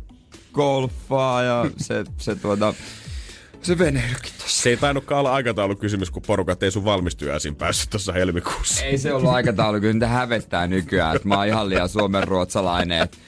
golfaa 0.53 1.43
ja 1.43 1.67
se, 1.77 2.05
se 2.19 2.35
tuota, 2.35 2.75
se 3.63 3.79
veneilykin 3.79 4.33
tossa. 4.39 4.63
Se 4.63 4.71
ei 4.71 4.77
tainnutkaan 4.77 5.19
olla 5.21 5.33
aikataulukysymys, 5.33 6.11
kun 6.11 6.23
porukat 6.27 6.63
ei 6.63 6.71
sun 6.71 6.85
valmistyjäisiin 6.85 7.57
päässyt 7.57 7.91
tuossa 7.91 8.13
helmikuussa. 8.13 8.85
Ei 8.85 8.99
se 8.99 9.13
ollut 9.15 9.31
aikataulu, 9.31 9.81
kyllä 9.81 9.93
niitä 9.93 10.07
hävettää 10.09 10.67
nykyään, 10.67 11.17
että 11.17 11.29
mä 11.29 11.37
oon 11.37 11.47
ihan 11.47 11.69
liian 11.69 11.89
suomenruotsalainen. 11.89 13.03
et- 13.03 13.19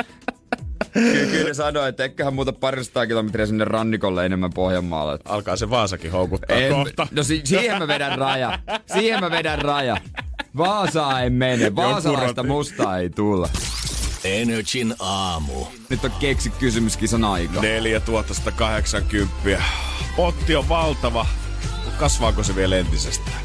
Kyllä, 0.92 1.26
kyllä 1.30 1.48
ne 1.48 1.54
sanoo, 1.54 1.86
että 1.86 2.02
eiköhän 2.02 2.34
muuta 2.34 2.52
parista 2.52 3.06
kilometriä 3.06 3.46
sinne 3.46 3.64
rannikolle 3.64 4.26
enemmän 4.26 4.50
Pohjanmaalle. 4.54 5.18
Alkaa 5.24 5.56
se 5.56 5.70
Vaasakin 5.70 6.12
houkuttaa 6.12 6.56
En, 6.56 6.72
kohta. 6.72 7.06
no 7.10 7.22
si- 7.22 7.40
siihen 7.44 7.78
mä 7.78 7.88
vedän 7.88 8.18
raja. 8.18 8.58
Siihen 8.94 9.20
mä 9.20 9.30
vedän 9.30 9.58
raja. 9.62 9.96
Vaasaa 10.56 11.20
ei 11.22 11.30
mene. 11.30 11.76
Vaasalaista 11.76 12.42
musta 12.42 12.98
ei 12.98 13.10
tulla. 13.10 13.48
Energin 14.24 14.94
aamu. 14.98 15.64
Nyt 15.90 16.04
on 16.04 16.10
keksi 16.20 16.50
kysymyskisan 16.50 17.24
aika. 17.24 17.60
4180. 17.60 19.62
Potti 20.16 20.56
on 20.56 20.68
valtava. 20.68 21.26
Kasvaako 21.98 22.42
se 22.42 22.56
vielä 22.56 22.76
entisestään? 22.76 23.36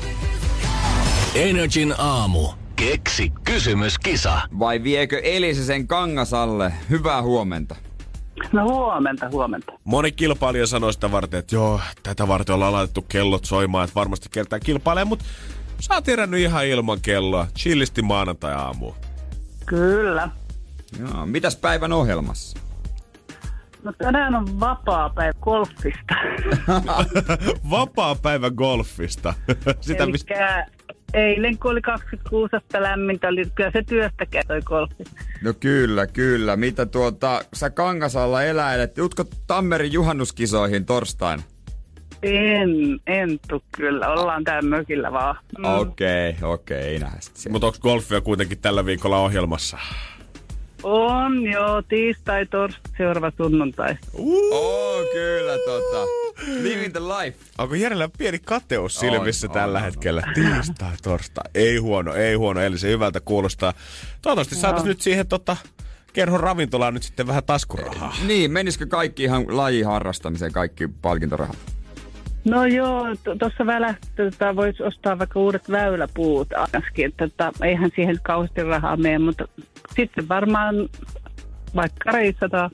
Energin 1.35 1.95
aamu. 1.97 2.47
Keksi 2.75 3.31
kysymyskisa. 3.43 4.41
Vai 4.59 4.83
viekö 4.83 5.19
Elisa 5.23 5.65
sen 5.65 5.87
kangasalle? 5.87 6.73
Hyvää 6.89 7.21
huomenta. 7.21 7.75
No 8.51 8.63
huomenta, 8.63 9.29
huomenta. 9.31 9.71
Moni 9.83 10.11
kilpailija 10.11 10.67
sanoi 10.67 10.93
sitä 10.93 11.11
varten, 11.11 11.39
että 11.39 11.55
joo, 11.55 11.79
tätä 12.03 12.27
varten 12.27 12.55
ollaan 12.55 12.73
laitettu 12.73 13.01
kellot 13.01 13.45
soimaan, 13.45 13.83
että 13.83 13.95
varmasti 13.95 14.29
kertaa 14.31 14.59
kilpailee, 14.59 15.05
mutta 15.05 15.25
sä 15.79 15.93
oot 15.93 16.07
herännyt 16.07 16.39
ihan 16.39 16.65
ilman 16.65 17.01
kelloa. 17.01 17.47
Chillisti 17.57 18.01
maanantai-aamu. 18.01 18.91
Kyllä. 19.65 20.29
Joo, 20.99 21.25
mitäs 21.25 21.55
päivän 21.55 21.93
ohjelmassa? 21.93 22.59
No 23.83 23.93
tänään 23.97 24.35
on 24.35 24.59
vapaa 24.59 25.09
päivä 25.09 25.33
golfista. 25.41 26.15
Vapaa 27.69 28.15
päivä 28.15 28.51
golfista. 28.51 29.33
Sitä 29.81 30.05
mis... 30.05 30.09
Elikkä 30.13 30.65
eilen 31.13 31.57
kun 31.57 31.71
oli 31.71 31.81
26 31.81 32.55
astetta 32.55 32.83
lämmintä, 32.83 33.27
oli 33.27 33.45
kyllä 33.55 33.71
se 33.71 33.83
työstä 33.83 34.25
toi 34.47 34.61
golfi. 34.61 35.03
No 35.41 35.53
kyllä, 35.59 36.07
kyllä. 36.07 36.55
Mitä 36.55 36.85
tuota, 36.85 37.41
sä 37.53 37.69
kangasalla 37.69 38.43
eläilet? 38.43 38.97
Jutko 38.97 39.23
Tammerin 39.47 39.93
juhannuskisoihin 39.93 40.85
torstaina? 40.85 41.43
En, 42.23 42.69
en 43.07 43.39
tuu 43.47 43.63
kyllä. 43.77 44.07
Ollaan 44.07 44.43
täällä 44.43 44.69
mökillä 44.69 45.11
vaan. 45.11 45.35
Mm. 45.57 45.65
Okei, 45.65 46.35
okei, 46.41 46.77
ei 46.77 46.99
nähdä 46.99 47.17
sit 47.19 47.37
siellä. 47.37 47.53
Mutta 47.53 47.67
onko 47.67 47.79
golfia 47.81 48.21
kuitenkin 48.21 48.59
tällä 48.59 48.85
viikolla 48.85 49.17
ohjelmassa? 49.17 49.77
On 50.83 51.43
joo, 51.51 51.81
tiistai, 51.81 52.45
torstai, 52.45 52.93
seuraava 52.97 53.31
sunnuntai. 53.37 53.95
Oo, 54.51 55.03
kyllä 55.13 55.53
tota. 55.65 56.05
Living 56.61 56.91
the 56.91 56.99
life. 56.99 57.37
Onko 57.57 57.75
Jerellä 57.75 58.09
pieni 58.17 58.39
kateus 58.39 58.95
silmissä 58.95 59.47
On, 59.47 59.53
tällä 59.53 59.77
on, 59.77 59.85
hetkellä? 59.85 60.23
Tiistai, 60.33 60.91
torstai. 61.03 61.49
Ei 61.55 61.77
huono, 61.77 62.13
ei 62.13 62.33
huono. 62.33 62.61
Eli 62.61 62.77
se 62.77 62.87
hyvältä 62.87 63.19
kuulostaa. 63.19 63.73
Toivottavasti 64.21 64.55
saataisiin 64.55 64.89
nyt 64.89 65.01
siihen 65.01 65.27
tota, 65.27 65.57
kerhon 66.13 66.39
ravintolaan 66.39 66.93
nyt 66.93 67.03
sitten 67.03 67.27
vähän 67.27 67.43
taskurahaa. 67.43 68.15
Niin, 68.27 68.51
menisikö 68.51 68.85
kaikki 68.85 69.23
ihan 69.23 69.57
lajin 69.57 69.85
harrastamiseen, 69.85 70.51
kaikki 70.51 70.87
palkintorahat? 71.01 71.57
No 72.45 72.65
joo, 72.65 73.05
tuossa 73.39 73.65
välähtää, 73.65 74.09
tota, 74.31 74.55
voisi 74.55 74.83
ostaa 74.83 75.19
vaikka 75.19 75.39
uudet 75.39 75.71
väyläpuut 75.71 76.47
ainakin, 76.53 77.05
että 77.05 77.27
tota, 77.27 77.51
eihän 77.65 77.89
siihen 77.95 78.19
kauheasti 78.23 78.63
rahaa 78.63 78.97
mene, 78.97 79.19
mutta 79.19 79.47
sitten 79.95 80.29
varmaan 80.29 80.75
vaikka 81.75 82.11
reissata 82.11 82.69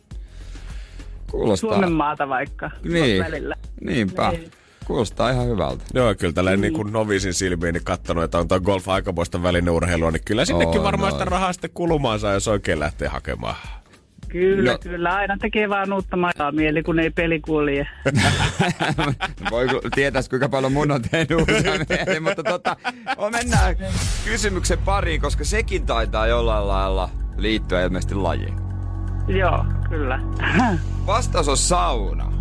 Kuulostaa. 1.32 1.70
Suomen 1.70 1.92
maata 1.92 2.30
vaikka 2.30 2.72
Niin, 2.84 3.24
välillä. 3.24 3.56
niinpä. 3.82 4.30
Niin. 4.32 4.52
Kuulostaa 4.86 5.30
ihan 5.30 5.48
hyvältä. 5.48 5.84
Joo, 5.94 6.16
kyllä 6.16 6.34
tällä 6.34 6.58
niin 6.58 6.74
kuin 6.74 6.94
novisin 6.94 7.34
silmiin 7.34 7.74
niin 7.74 7.84
katsonut, 7.84 8.24
että 8.24 8.38
on 8.38 8.48
tuo 8.48 8.60
golf 8.60 8.90
aikamoista 8.90 9.44
välineurheilua, 9.44 10.12
niin 10.12 10.24
kyllä 10.26 10.46
sinnekin 10.46 10.80
On, 10.80 10.84
varmaan 10.84 11.14
on. 11.14 11.20
sitä 11.20 11.30
rahaa 11.30 11.54
sitten 11.54 11.70
kulumaan 11.74 12.20
saa, 12.20 12.34
jos 12.34 12.48
oikein 12.48 12.80
lähtee 12.80 13.08
hakemaan. 13.08 13.56
Kyllä, 14.36 14.72
No. 14.72 14.78
kyllä. 14.84 15.16
Aina 15.16 15.38
tekee 15.38 15.70
vaan 15.70 15.94
uutta 15.94 16.18
mailaa 16.18 16.52
mieli, 16.52 16.84
kun 16.84 17.00
ei 17.00 17.10
peli 17.10 17.40
kulje. 17.40 17.88
Voi 19.52 19.68
ku- 19.68 19.82
tietäis 19.96 20.30
kuinka 20.30 20.50
paljon 20.50 20.72
mun 20.72 20.92
on 20.92 21.02
tehnyt 21.02 21.32
uusia 21.32 21.72
mieli, 21.90 22.20
mutta 22.20 22.44
tota, 22.44 22.76
o, 23.18 23.30
mennään 23.30 23.76
kysymyksen 24.26 24.78
pariin, 24.86 25.22
koska 25.22 25.44
sekin 25.44 25.86
taitaa 25.86 26.28
jollain 26.28 26.68
lailla 26.68 27.10
liittyä 27.38 27.84
ilmeisesti 27.84 28.16
lajiin. 28.16 28.54
Joo, 29.28 29.66
kyllä. 29.90 30.20
Vastaus 31.08 31.48
on 31.48 31.58
sauna. 31.58 32.32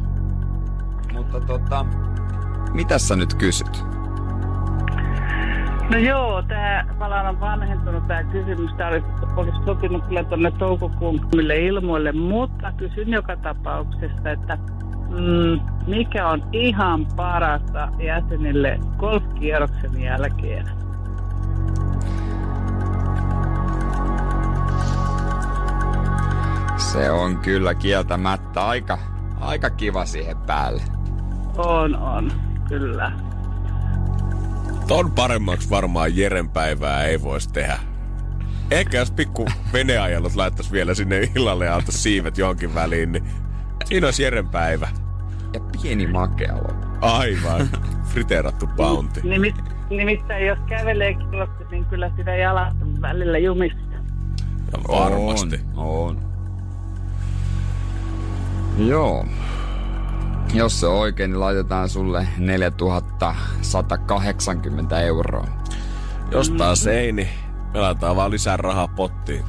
Mutta 1.12 1.40
tota, 1.40 1.86
mitä 2.72 2.98
sä 2.98 3.16
nyt 3.16 3.34
kysyt? 3.34 3.84
No 5.90 5.98
joo, 5.98 6.42
tämä 6.42 6.84
palaan 6.98 7.26
on 7.26 7.40
vanhentunut 7.40 8.06
tämä 8.08 8.24
kysymys. 8.24 8.70
Tämä 8.76 8.90
olisi, 8.90 9.06
olisi 9.36 9.58
sopinut 9.64 10.06
kyllä 10.06 10.24
tuonne 10.24 10.50
toukokuun 10.50 11.20
ilmoille, 11.62 12.12
mutta 12.12 12.72
kysyn 12.72 13.08
joka 13.08 13.36
tapauksessa, 13.36 14.30
että 14.30 14.58
mm, 15.10 15.60
mikä 15.86 16.28
on 16.28 16.42
ihan 16.52 17.06
parasta 17.16 17.88
jäsenille 17.98 18.78
golfkierroksen 18.98 20.02
jälkeen? 20.02 20.66
Se 26.76 27.10
on 27.10 27.38
kyllä 27.38 27.74
kieltämättä 27.74 28.66
aika, 28.66 28.98
aika 29.40 29.70
kiva 29.70 30.04
siihen 30.04 30.36
päälle. 30.46 30.82
On, 31.56 31.96
on, 31.96 32.32
kyllä. 32.68 33.33
Ton 34.88 35.10
paremmaksi 35.10 35.70
varmaan 35.70 36.16
Jeren 36.16 36.48
päivää 36.48 37.04
ei 37.04 37.22
voisi 37.22 37.52
tehdä. 37.52 37.78
Ehkä 38.70 38.98
jos 38.98 39.10
pikku 39.10 39.46
veneajelut 39.72 40.34
laittaisi 40.34 40.72
vielä 40.72 40.94
sinne 40.94 41.30
illalle 41.36 41.64
ja 41.64 41.74
antaisi 41.74 41.98
siivet 41.98 42.38
johonkin 42.38 42.74
väliin, 42.74 43.12
niin 43.12 43.24
siinä 43.84 44.06
olisi 44.06 44.22
Jeren 44.22 44.48
päivä. 44.48 44.88
Ja 45.54 45.60
pieni 45.82 46.06
makea 46.06 46.56
loppu. 46.56 46.86
Aivan. 47.00 47.68
Friteerattu 48.04 48.66
bounty. 48.66 49.20
Nimit, 49.22 49.54
nimittäin 49.90 50.46
jos 50.46 50.58
kävelee 50.68 51.14
kiloksi, 51.14 51.64
niin 51.70 51.84
kyllä 51.84 52.10
sitä 52.16 52.36
jalat 52.36 52.82
on 52.82 53.00
välillä 53.00 53.38
jumissa. 53.38 53.78
Ja 54.72 54.78
varmasti. 54.88 55.60
On, 55.76 55.86
on. 55.86 56.18
Joo. 58.78 59.26
Jos 60.54 60.80
se 60.80 60.86
on 60.86 60.98
oikein, 60.98 61.30
niin 61.30 61.40
laitetaan 61.40 61.88
sulle 61.88 62.28
4180 62.38 65.00
euroa. 65.00 65.46
Jos 66.30 66.50
taas 66.50 66.86
ei, 66.86 67.12
niin 67.12 67.28
me 67.72 67.80
laitetaan 67.80 68.16
vaan 68.16 68.30
lisää 68.30 68.56
rahaa 68.56 68.88
pottiin. 68.88 69.44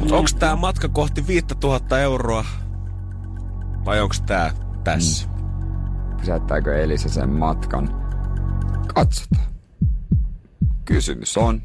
Mut 0.00 0.12
onks 0.12 0.34
tää 0.34 0.56
matka 0.56 0.88
kohti 0.88 1.26
5000 1.26 2.00
euroa? 2.00 2.44
Vai 3.84 4.00
onks 4.00 4.20
tää 4.20 4.50
tässä? 4.84 5.28
Pysäyttääkö 6.20 6.82
Elisa 6.82 7.08
sen 7.08 7.30
matkan? 7.30 7.88
Katsotaan. 8.94 9.46
Kysymys 10.84 11.36
on. 11.36 11.62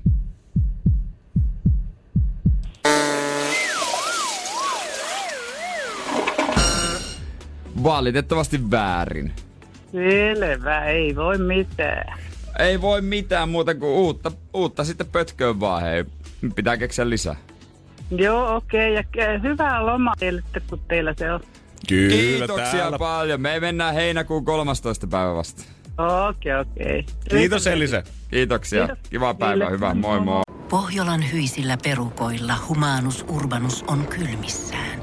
Valitettavasti 7.84 8.72
väärin. 8.72 9.32
Selvä, 9.92 10.86
ei 10.86 11.16
voi 11.16 11.38
mitään. 11.38 12.20
Ei 12.60 12.82
voi 12.82 13.02
mitään 13.02 13.50
muuta 13.50 13.76
kuin 13.76 13.92
uutta, 13.92 14.32
uutta 14.54 14.84
sitten 14.84 15.08
pötköön 15.08 15.60
vaan, 15.60 15.82
hei. 15.82 16.06
Pitää 16.56 16.78
keksiä 16.78 17.10
lisää. 17.10 17.36
Joo, 18.12 18.56
okei. 18.56 19.00
Okay. 19.00 19.34
Ja 19.34 19.40
hyvää 19.40 19.86
lomaa 19.86 20.14
teille, 20.20 20.42
sitten, 20.42 20.62
kun 20.70 20.80
teillä 20.88 21.14
se 21.18 21.32
on. 21.32 21.40
Kyllä 21.90 22.16
Kiitoksia 22.16 22.72
täällä. 22.72 22.98
paljon. 23.00 23.42
Me 23.42 23.60
mennään 23.60 23.94
heinäkuun 23.94 24.46
13. 24.46 25.08
päivä 25.08 25.36
vasta. 25.36 25.64
Okei, 26.30 26.56
okei. 26.56 27.06
Kiitos 27.30 27.68
Elise. 27.68 28.04
Kiitoksia. 28.32 28.88
Kiitos. 28.88 29.10
Kivaa 29.10 29.34
päivää. 29.34 29.68
Kiitos. 29.68 29.72
Hyvä. 29.72 29.94
Moi 29.94 30.20
moi. 30.20 30.42
Pohjolan 30.70 31.32
hyisillä 31.32 31.78
perukoilla 31.84 32.56
humanus 32.70 33.26
urbanus 33.30 33.84
on 33.88 34.08
kylmissään. 34.08 35.03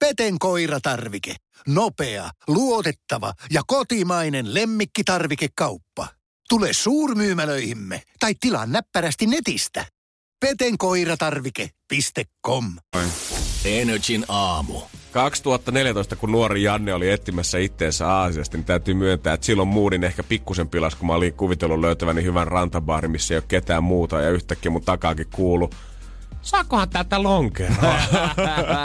Peten 0.00 0.38
koiratarvike. 0.38 1.34
Nopea, 1.68 2.30
luotettava 2.48 3.32
ja 3.50 3.62
kotimainen 3.66 4.54
lemmikkitarvikekauppa. 4.54 6.08
Tule 6.48 6.72
suurmyymälöihimme 6.72 8.02
tai 8.18 8.34
tilaa 8.40 8.66
näppärästi 8.66 9.26
netistä. 9.26 9.84
petenkoiratarvike.com 10.40 12.64
Energin 13.64 14.24
aamu. 14.28 14.80
2014, 15.12 16.16
kun 16.16 16.32
nuori 16.32 16.62
Janne 16.62 16.94
oli 16.94 17.10
etsimässä 17.10 17.58
itteensä 17.58 18.08
Aasiasta, 18.08 18.56
niin 18.56 18.64
täytyy 18.64 18.94
myöntää, 18.94 19.34
että 19.34 19.46
silloin 19.46 19.68
muudin 19.68 20.04
ehkä 20.04 20.22
pikkusen 20.22 20.68
pilas, 20.68 20.94
kun 20.94 21.06
mä 21.06 21.14
olin 21.14 21.34
kuvitellut 21.34 21.80
löytäväni 21.80 22.22
hyvän 22.22 22.46
rantabaari, 22.46 23.08
missä 23.08 23.34
ei 23.34 23.38
ole 23.38 23.44
ketään 23.48 23.84
muuta, 23.84 24.20
ja 24.20 24.30
yhtäkkiä 24.30 24.70
mun 24.70 24.84
takaakin 24.84 25.26
kuulu. 25.34 25.70
Saakohan 26.42 26.88
tätä 26.88 27.22
lonkeroa? 27.22 27.94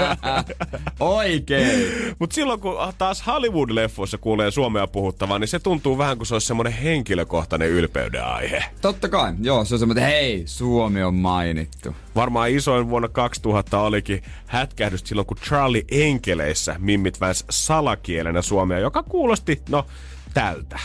Oikein. 1.00 2.16
Mutta 2.20 2.34
silloin 2.34 2.60
kun 2.60 2.76
taas 2.98 3.24
Hollywood-leffoissa 3.28 4.18
kuulee 4.22 4.52
suomea 4.52 4.88
puhuttavaa, 4.88 5.40
niin 5.40 5.48
se 5.48 5.60
tuntuu 5.60 5.98
vähän 5.98 6.18
kuin 6.18 6.28
se 6.28 6.36
olisi 6.36 6.48
semmoinen 6.48 6.74
henkilökohtainen 6.74 7.70
ylpeyden 7.70 8.26
aihe. 8.26 8.64
Totta 8.82 9.10
kai. 9.10 9.34
Joo, 9.42 9.66
se 9.66 9.76
on 9.76 9.80
semmoinen, 9.80 10.04
että 10.04 10.16
hei, 10.16 10.44
Suomi 10.46 11.04
on 11.04 11.16
mainittu. 11.16 11.96
Varmaan 12.16 12.50
isoin 12.50 12.90
vuonna 12.90 13.08
2000 13.08 13.80
olikin 13.80 14.24
hätkähdys 14.46 15.02
silloin, 15.06 15.28
kun 15.28 15.38
Charlie 15.38 15.86
Enkeleissä 15.92 16.76
mimmit 16.80 17.22
väänsi 17.22 17.46
salakielenä 17.50 18.42
suomea, 18.42 18.80
joka 18.80 19.04
kuulosti, 19.04 19.62
no, 19.70 19.86
tältä. 20.34 20.80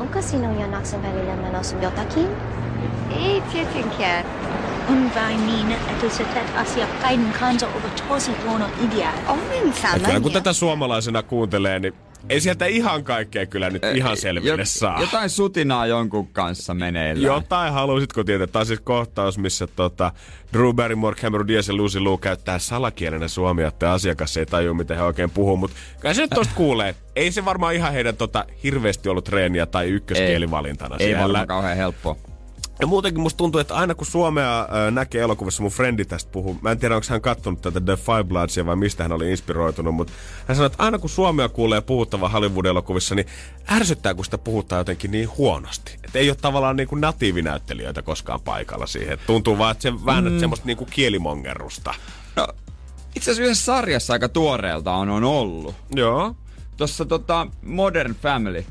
Onko 0.00 0.22
sinun 0.22 0.58
ja 0.60 0.66
Naksen 0.66 1.02
välillä 1.02 1.36
menossa 1.36 1.76
jotakin? 1.76 2.28
Ei 3.18 3.42
tietenkään. 3.52 4.24
On 4.90 5.10
vain 5.14 5.46
niin, 5.46 5.72
että 5.72 6.08
sä 6.16 6.24
teet 6.24 6.56
asiakkaiden 6.56 7.32
kanssa 7.40 7.66
ovat 7.66 8.04
tosi 8.08 8.32
huono 8.46 8.66
idea. 8.86 9.12
Olen 9.28 9.66
Ja 9.66 9.72
samaa 9.82 9.98
kyllä 10.06 10.20
kun 10.20 10.32
tätä 10.32 10.52
suomalaisena 10.52 11.22
kuuntelee, 11.22 11.78
niin 11.78 11.94
ei 12.28 12.40
sieltä 12.40 12.66
ihan 12.66 13.04
kaikkea 13.04 13.46
kyllä 13.46 13.70
nyt 13.70 13.82
ihan 13.94 14.16
selville 14.16 14.64
saa. 14.64 15.00
Jotain 15.00 15.30
sutinaa 15.30 15.86
jonkun 15.86 16.28
kanssa 16.28 16.74
meneillään. 16.74 17.34
Jotain 17.34 17.72
halusitko 17.72 18.24
tietää? 18.24 18.46
Tämä 18.46 18.60
on 18.60 18.66
siis 18.66 18.80
kohtaus, 18.80 19.38
missä 19.38 19.66
tota, 19.66 20.12
Drew 20.52 20.74
Barrymore, 20.74 21.16
Cameron 21.16 21.48
Diaz 21.48 21.68
ja 21.68 21.74
Lucy 21.74 22.04
Liu 22.04 22.18
käyttää 22.18 22.58
salakielenä 22.58 23.28
suomea, 23.28 23.68
että 23.68 23.92
asiakas 23.92 24.36
ei 24.36 24.46
tajua, 24.46 24.74
mitä 24.74 24.94
he 24.94 25.02
oikein 25.02 25.30
puhuu. 25.30 25.56
Mutta 25.56 25.76
kyllä 26.00 26.14
se 26.14 26.22
nyt 26.22 26.30
tosta 26.30 26.54
kuulee. 26.54 26.94
Ei 27.16 27.32
se 27.32 27.44
varmaan 27.44 27.74
ihan 27.74 27.92
heidän 27.92 28.16
tota, 28.16 28.44
hirveästi 28.62 29.08
ollut 29.08 29.24
treeniä 29.24 29.66
tai 29.66 29.88
ykköskielivalintana 29.88 30.96
Ei 30.98 31.06
siellä. 31.06 31.22
varmaan 31.22 31.46
kauhean 31.46 31.76
helppoa. 31.76 32.16
Ja 32.80 32.86
muutenkin 32.86 33.20
musta 33.20 33.36
tuntuu, 33.36 33.60
että 33.60 33.74
aina 33.74 33.94
kun 33.94 34.06
Suomea 34.06 34.60
äh, 34.60 34.92
näkee 34.92 35.22
elokuvassa, 35.22 35.62
mun 35.62 35.72
frendi 35.72 36.04
tästä 36.04 36.30
puhuu, 36.32 36.58
mä 36.60 36.70
en 36.70 36.78
tiedä 36.78 36.94
onko 36.94 37.06
hän 37.10 37.20
kattonut 37.20 37.62
tätä 37.62 37.80
The 37.80 37.96
Five 37.96 38.24
Bloodsia 38.24 38.66
vai 38.66 38.76
mistä 38.76 39.04
hän 39.04 39.12
oli 39.12 39.30
inspiroitunut, 39.30 39.94
mutta 39.94 40.12
hän 40.46 40.56
sanoi, 40.56 40.66
että 40.66 40.82
aina 40.82 40.98
kun 40.98 41.10
Suomea 41.10 41.48
kuulee 41.48 41.80
puhuttava 41.80 42.28
Hollywood-elokuvissa, 42.28 43.14
niin 43.14 43.26
ärsyttää, 43.72 44.14
kun 44.14 44.24
sitä 44.24 44.38
puhutaan 44.38 44.80
jotenkin 44.80 45.10
niin 45.10 45.28
huonosti. 45.38 45.98
Että 46.04 46.18
ei 46.18 46.30
ole 46.30 46.36
tavallaan 46.40 46.76
niin 46.76 46.88
kuin 46.88 47.00
natiivinäyttelijöitä 47.00 48.02
koskaan 48.02 48.40
paikalla 48.40 48.86
siihen. 48.86 49.12
Et 49.12 49.26
tuntuu 49.26 49.58
vaan, 49.58 49.72
että 49.72 49.82
se 49.82 50.04
väännät 50.04 50.32
mm. 50.32 50.40
semmoista 50.40 50.66
niin 50.66 50.76
kuin 50.76 50.90
kielimongerusta. 50.90 51.94
No, 52.36 52.46
itse 53.16 53.30
asiassa 53.30 53.42
yhdessä 53.42 53.64
sarjassa 53.64 54.12
aika 54.12 54.28
tuoreelta 54.28 54.92
on, 54.92 55.08
on 55.08 55.24
ollut. 55.24 55.74
Joo. 55.94 56.34
Tossa 56.76 57.04
tota 57.04 57.46
Modern 57.62 58.14
Family. 58.14 58.64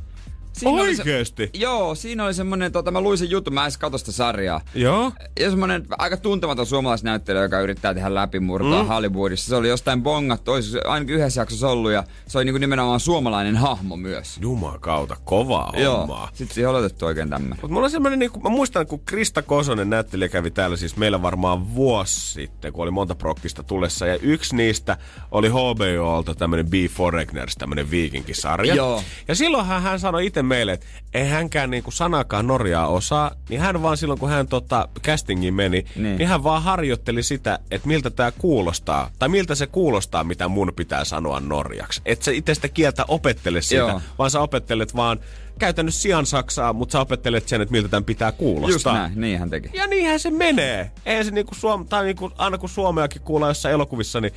Siinä 0.59 0.81
oli 0.81 0.89
Oikeesti? 0.89 1.43
Se, 1.43 1.59
joo, 1.59 1.95
siinä 1.95 2.25
oli 2.25 2.33
semmonen, 2.33 2.71
tota, 2.71 2.91
mä 2.91 3.01
luin 3.01 3.17
sen 3.17 3.29
jutun, 3.29 3.53
mä 3.53 3.61
en 3.61 3.65
edes 3.65 3.77
katso 3.77 3.97
sitä 3.97 4.11
sarjaa. 4.11 4.61
Joo. 4.75 5.11
Ja 5.39 5.49
semmonen 5.49 5.85
aika 5.97 6.17
tuntematon 6.17 6.65
suomalaisnäyttelijä, 6.65 7.43
joka 7.43 7.59
yrittää 7.59 7.93
tehdä 7.93 8.13
läpimurtoa 8.15 8.83
mm. 8.83 8.87
Hollywoodissa. 8.87 9.49
Se 9.49 9.55
oli 9.55 9.69
jostain 9.69 10.03
bongattu, 10.03 10.51
olisi 10.51 10.77
ainakin 10.85 11.15
yhdessä 11.15 11.41
jaksossa 11.41 11.69
ollut 11.69 11.91
ja 11.91 12.03
se 12.27 12.37
oli 12.37 12.45
niinku 12.45 12.57
nimenomaan 12.57 12.99
suomalainen 12.99 13.57
hahmo 13.57 13.97
myös. 13.97 14.37
Jumakauta, 14.41 15.17
kovaa 15.23 15.73
Joo, 15.77 15.97
hommaa. 15.97 16.29
sit 16.33 16.51
siihen 16.51 16.69
oletettu 16.69 17.05
oikein 17.05 17.29
tämmönen. 17.29 17.57
Mutta 17.61 17.73
mulla 17.73 17.85
on 17.85 17.91
semmoinen, 17.91 18.19
niin 18.19 18.31
mä 18.43 18.49
muistan, 18.49 18.87
kun 18.87 19.01
Krista 19.05 19.41
Kosonen 19.41 19.89
näyttelijä 19.89 20.29
kävi 20.29 20.51
täällä 20.51 20.77
siis 20.77 20.97
meillä 20.97 21.21
varmaan 21.21 21.75
vuosi 21.75 22.33
sitten, 22.33 22.73
kun 22.73 22.83
oli 22.83 22.91
monta 22.91 23.15
prokkista 23.15 23.63
tulessa. 23.63 24.07
Ja 24.07 24.17
yksi 24.21 24.55
niistä 24.55 24.97
oli 25.31 25.49
HBOlta 25.49 26.35
tämmönen 26.35 26.69
B. 26.69 26.73
Foreigners, 26.89 27.55
tämmönen 27.55 27.91
viikinkisarja. 27.91 28.75
Joo. 28.75 29.03
Ja 29.27 29.35
silloinhan 29.35 29.81
hän 29.81 29.99
sanoi 29.99 30.25
itse 30.25 30.44
meille, 30.45 30.73
että 30.73 30.85
ei 31.13 31.27
hänkään 31.27 31.69
niinku 31.69 31.91
sanakaan 31.91 32.47
Norjaa 32.47 32.87
osaa. 32.87 33.31
Niin 33.49 33.61
hän 33.61 33.81
vaan 33.83 33.97
silloin, 33.97 34.19
kun 34.19 34.29
hän 34.29 34.47
tota 34.47 34.87
castingiin 35.03 35.53
meni, 35.53 35.85
niin. 35.95 36.17
Niin. 36.17 36.29
hän 36.29 36.43
vaan 36.43 36.63
harjoitteli 36.63 37.23
sitä, 37.23 37.59
että 37.71 37.87
miltä 37.87 38.09
tämä 38.09 38.31
kuulostaa. 38.31 39.11
Tai 39.19 39.29
miltä 39.29 39.55
se 39.55 39.67
kuulostaa, 39.67 40.23
mitä 40.23 40.47
mun 40.47 40.73
pitää 40.75 41.05
sanoa 41.05 41.39
norjaksi. 41.39 42.01
Että 42.05 42.25
sä 42.25 42.31
itse 42.31 42.55
sitä 42.55 42.67
kieltä 42.67 43.05
opettele 43.07 43.61
sitä, 43.61 43.75
Joo. 43.75 44.01
vaan 44.17 44.31
sä 44.31 44.39
opettelet 44.39 44.95
vaan 44.95 45.19
käytännössä 45.59 46.01
sian 46.01 46.25
saksaa, 46.25 46.73
mutta 46.73 46.91
sä 46.91 46.99
opettelet 46.99 47.47
sen, 47.47 47.61
että 47.61 47.71
miltä 47.71 47.87
tämän 47.87 48.03
pitää 48.03 48.31
kuulostaa. 48.31 48.71
Just 48.73 48.85
näin, 48.85 49.21
niin 49.21 49.39
hän 49.39 49.49
teki. 49.49 49.69
Ja 49.73 49.87
niinhän 49.87 50.19
se 50.19 50.31
menee. 50.31 50.91
Eihän 51.05 51.25
se 51.25 51.31
niinku 51.31 51.55
Suom- 51.55 51.87
tai 51.87 52.05
niinku, 52.05 52.31
aina 52.37 52.57
kun 52.57 52.69
Suomeakin 52.69 53.21
kuulee 53.21 53.49
jossain 53.49 53.73
elokuvissa, 53.73 54.21
niin 54.21 54.33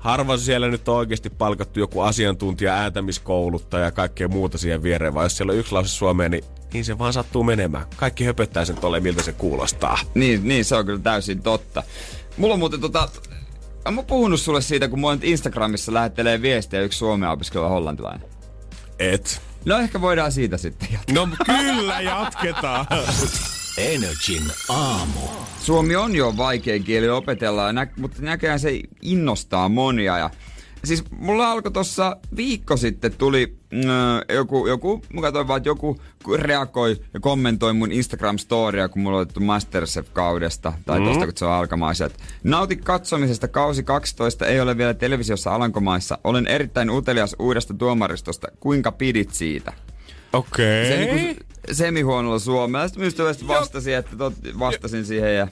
harva 0.00 0.36
siellä 0.36 0.68
nyt 0.68 0.88
on 0.88 0.96
oikeasti 0.96 1.30
palkattu 1.30 1.80
joku 1.80 2.00
asiantuntija, 2.00 2.74
ääntämiskouluttaja 2.74 3.84
ja 3.84 3.90
kaikkea 3.90 4.28
muuta 4.28 4.58
siihen 4.58 4.82
viereen, 4.82 5.14
vaan 5.14 5.24
jos 5.24 5.36
siellä 5.36 5.52
on 5.52 5.58
yksi 5.58 5.72
lause 5.72 5.88
suomea, 5.88 6.28
niin, 6.28 6.44
niin 6.72 6.84
se 6.84 6.98
vaan 6.98 7.12
sattuu 7.12 7.44
menemään. 7.44 7.86
Kaikki 7.96 8.24
höpöttää 8.24 8.64
sen 8.64 8.76
tolle, 8.76 9.00
miltä 9.00 9.22
se 9.22 9.32
kuulostaa. 9.32 9.98
Niin, 10.14 10.48
niin, 10.48 10.64
se 10.64 10.76
on 10.76 10.86
kyllä 10.86 11.00
täysin 11.00 11.42
totta. 11.42 11.82
Mulla 12.36 12.54
on 12.54 12.60
muuten 12.60 12.80
tota... 12.80 13.08
Mä 13.90 13.96
oon 13.96 14.06
puhunut 14.06 14.40
sulle 14.40 14.60
siitä, 14.60 14.88
kun 14.88 15.00
mulla 15.00 15.14
nyt 15.14 15.24
Instagramissa 15.24 15.94
lähettelee 15.94 16.42
viestiä 16.42 16.80
yksi 16.80 16.98
suomea 16.98 17.30
opiskeleva 17.30 17.68
hollantilainen. 17.68 18.28
Et. 18.98 19.42
No 19.64 19.78
ehkä 19.78 20.00
voidaan 20.00 20.32
siitä 20.32 20.56
sitten 20.56 20.88
jatkaa. 20.92 21.26
No 21.26 21.36
kyllä, 21.46 22.00
jatketaan. 22.00 22.86
Energin 23.78 24.42
aamu. 24.68 25.20
Suomi 25.60 25.96
on 25.96 26.16
jo 26.16 26.36
vaikein 26.36 26.84
kieli 26.84 27.08
opetella, 27.08 27.72
nä- 27.72 27.86
mutta 27.96 28.22
näköjään 28.22 28.60
se 28.60 28.80
innostaa 29.02 29.68
monia. 29.68 30.18
Ja 30.18 30.30
siis 30.84 31.04
mulla 31.10 31.50
alkoi 31.50 31.72
tuossa 31.72 32.16
viikko 32.36 32.76
sitten 32.76 33.12
tuli 33.18 33.56
äh, 33.74 34.36
joku, 34.36 34.66
joku, 34.66 35.02
mä 35.12 35.20
katsoin 35.20 35.48
vaan, 35.48 35.58
että 35.58 35.68
joku 35.68 36.00
reagoi 36.36 36.96
ja 37.14 37.20
kommentoi 37.20 37.72
mun 37.72 37.92
Instagram-storia, 37.92 38.88
kun 38.88 39.02
mulla 39.02 39.16
oli 39.16 39.22
otettu 39.22 39.40
Masterchef-kaudesta, 39.40 40.72
tai 40.86 41.00
mm. 41.00 41.06
tosta 41.06 41.24
kun 41.24 41.32
se 41.36 41.44
on 41.44 41.52
alkamassa, 41.52 42.06
että 42.06 42.18
nauti 42.44 42.76
katsomisesta, 42.76 43.48
kausi 43.48 43.82
12 43.82 44.46
ei 44.46 44.60
ole 44.60 44.76
vielä 44.76 44.94
televisiossa 44.94 45.54
Alankomaissa. 45.54 46.18
Olen 46.24 46.46
erittäin 46.46 46.90
utelias 46.90 47.36
uudesta 47.38 47.74
tuomaristosta. 47.74 48.48
Kuinka 48.60 48.92
pidit 48.92 49.34
siitä? 49.34 49.72
Okei. 50.32 50.88
Se 50.88 50.96
niinku 50.96 51.44
semihuonolla 51.72 52.38
suomella. 52.38 52.88
Sitten 52.88 53.04
ystävästi 53.04 53.48
vastasin, 53.48 53.94
että 53.94 54.16
tot, 54.16 54.34
vastasin 54.58 55.04
siihen 55.04 55.36
ja, 55.36 55.48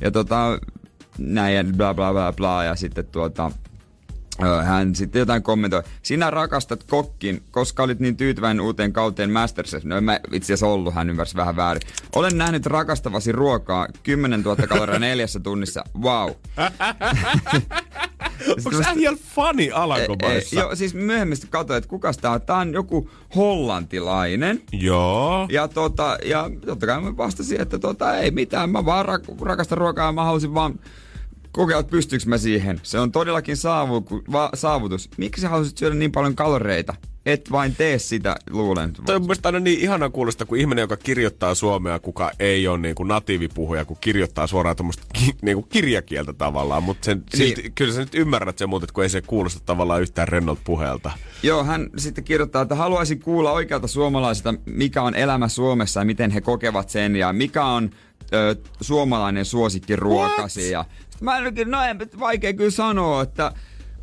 ja 0.00 0.10
tota, 0.10 0.60
näin 1.18 1.56
ja 1.56 1.64
bla 1.76 1.94
bla 1.94 2.12
bla 2.12 2.32
bla 2.32 2.64
ja 2.64 2.76
sitten 2.76 3.06
tuota, 3.06 3.50
hän 4.64 4.94
sitten 4.94 5.20
jotain 5.20 5.42
kommentoi. 5.42 5.82
Sinä 6.02 6.30
rakastat 6.30 6.84
kokkin, 6.84 7.42
koska 7.50 7.82
olit 7.82 8.00
niin 8.00 8.16
tyytyväinen 8.16 8.60
uuteen 8.60 8.92
kauteen 8.92 9.30
Masterchef. 9.30 9.84
No 9.84 9.96
en 9.96 10.04
mä 10.04 10.20
itse 10.32 10.46
asiassa 10.46 10.66
ollut, 10.66 10.94
hän 10.94 11.10
ymmärsi 11.10 11.36
vähän 11.36 11.56
väärin. 11.56 11.82
Olen 12.14 12.38
nähnyt 12.38 12.66
rakastavasi 12.66 13.32
ruokaa 13.32 13.88
10 14.02 14.42
000 14.42 14.66
kaloria 14.66 14.98
neljässä 14.98 15.40
tunnissa. 15.40 15.84
Wow. 16.02 16.30
Onko 18.48 18.82
sä 18.82 18.94
vielä 18.96 19.16
fani 19.34 19.70
Alankomaissa? 19.70 20.56
E, 20.56 20.58
e, 20.58 20.62
joo, 20.62 20.76
siis 20.76 20.94
myöhemmin 20.94 21.36
sitten 21.36 21.50
katsoin, 21.50 21.78
että 21.78 21.88
kuka 21.88 22.12
tää 22.12 22.30
on. 22.30 22.40
Tää 22.40 22.56
on 22.56 22.72
joku 22.72 23.10
hollantilainen. 23.36 24.62
Joo. 24.72 25.46
Ja, 25.50 25.68
tota, 25.68 26.18
ja 26.24 26.50
totta 26.66 26.86
kai 26.86 27.00
mä 27.00 27.16
vastasin, 27.16 27.60
että 27.60 27.78
tota, 27.78 28.18
ei 28.18 28.30
mitään, 28.30 28.70
mä 28.70 28.84
vaan 28.84 29.06
rak- 29.06 29.42
rakastan 29.44 29.78
ruokaa 29.78 30.06
ja 30.06 30.12
mä 30.12 30.24
halusin 30.24 30.54
vaan 30.54 30.80
kokeilla, 31.52 31.80
että 31.80 31.90
pystyykö 31.90 32.24
mä 32.26 32.38
siihen. 32.38 32.80
Se 32.82 32.98
on 32.98 33.12
todellakin 33.12 33.56
saavu, 33.56 34.06
va, 34.32 34.50
saavutus. 34.54 35.10
Miksi 35.16 35.40
sä 35.40 35.48
haluaisit 35.48 35.78
syödä 35.78 35.94
niin 35.94 36.12
paljon 36.12 36.34
kaloreita? 36.34 36.94
Et 37.26 37.52
vain 37.52 37.76
tee 37.76 37.98
sitä, 37.98 38.36
luulen. 38.50 38.92
Toi 39.06 39.16
on 39.16 39.22
mielestäni 39.22 39.56
aina 39.56 39.64
niin 39.64 39.80
ihana 39.80 40.10
kuulosta, 40.10 40.46
kun 40.46 40.58
ihminen, 40.58 40.82
joka 40.82 40.96
kirjoittaa 40.96 41.54
suomea, 41.54 41.98
kuka 41.98 42.30
ei 42.38 42.68
ole 42.68 42.78
niin 42.78 42.94
kuin 42.94 43.08
natiivipuhuja, 43.08 43.84
kun 43.84 43.96
kirjoittaa 44.00 44.46
suoraan 44.46 44.76
tuommoista 44.76 45.02
ki, 45.12 45.32
niin 45.42 45.56
kuin 45.56 45.66
kirjakieltä 45.68 46.32
tavallaan. 46.32 46.82
Mutta 46.82 47.04
sen, 47.04 47.18
Niin. 47.18 47.38
silti, 47.54 47.72
kyllä 47.74 47.94
sä 47.94 48.00
nyt 48.00 48.14
ymmärrät 48.14 48.58
sen 48.58 48.68
muuten, 48.68 48.88
kun 48.92 49.02
ei 49.04 49.08
se 49.10 49.22
kuulosta 49.22 49.60
tavallaan 49.66 50.02
yhtään 50.02 50.28
rennolta 50.28 50.60
puheelta. 50.64 51.10
Joo, 51.42 51.64
hän 51.64 51.90
sitten 51.96 52.24
kirjoittaa, 52.24 52.62
että 52.62 52.74
haluaisin 52.74 53.20
kuulla 53.20 53.52
oikealta 53.52 53.86
suomalaiselta, 53.86 54.54
mikä 54.66 55.02
on 55.02 55.14
elämä 55.14 55.48
Suomessa 55.48 56.00
ja 56.00 56.04
miten 56.04 56.30
he 56.30 56.40
kokevat 56.40 56.88
sen 56.88 57.16
ja 57.16 57.32
mikä 57.32 57.64
on 57.64 57.90
ö, 58.32 58.56
suomalainen 58.80 59.44
suosikkiruokasi. 59.44 60.70
Ja 60.70 60.84
sit 61.10 61.20
mä 61.20 61.38
en, 61.38 61.54
no 61.66 61.82
en, 61.82 61.98
vaikea 62.18 62.52
kyllä 62.52 62.70
sanoa, 62.70 63.22
että 63.22 63.52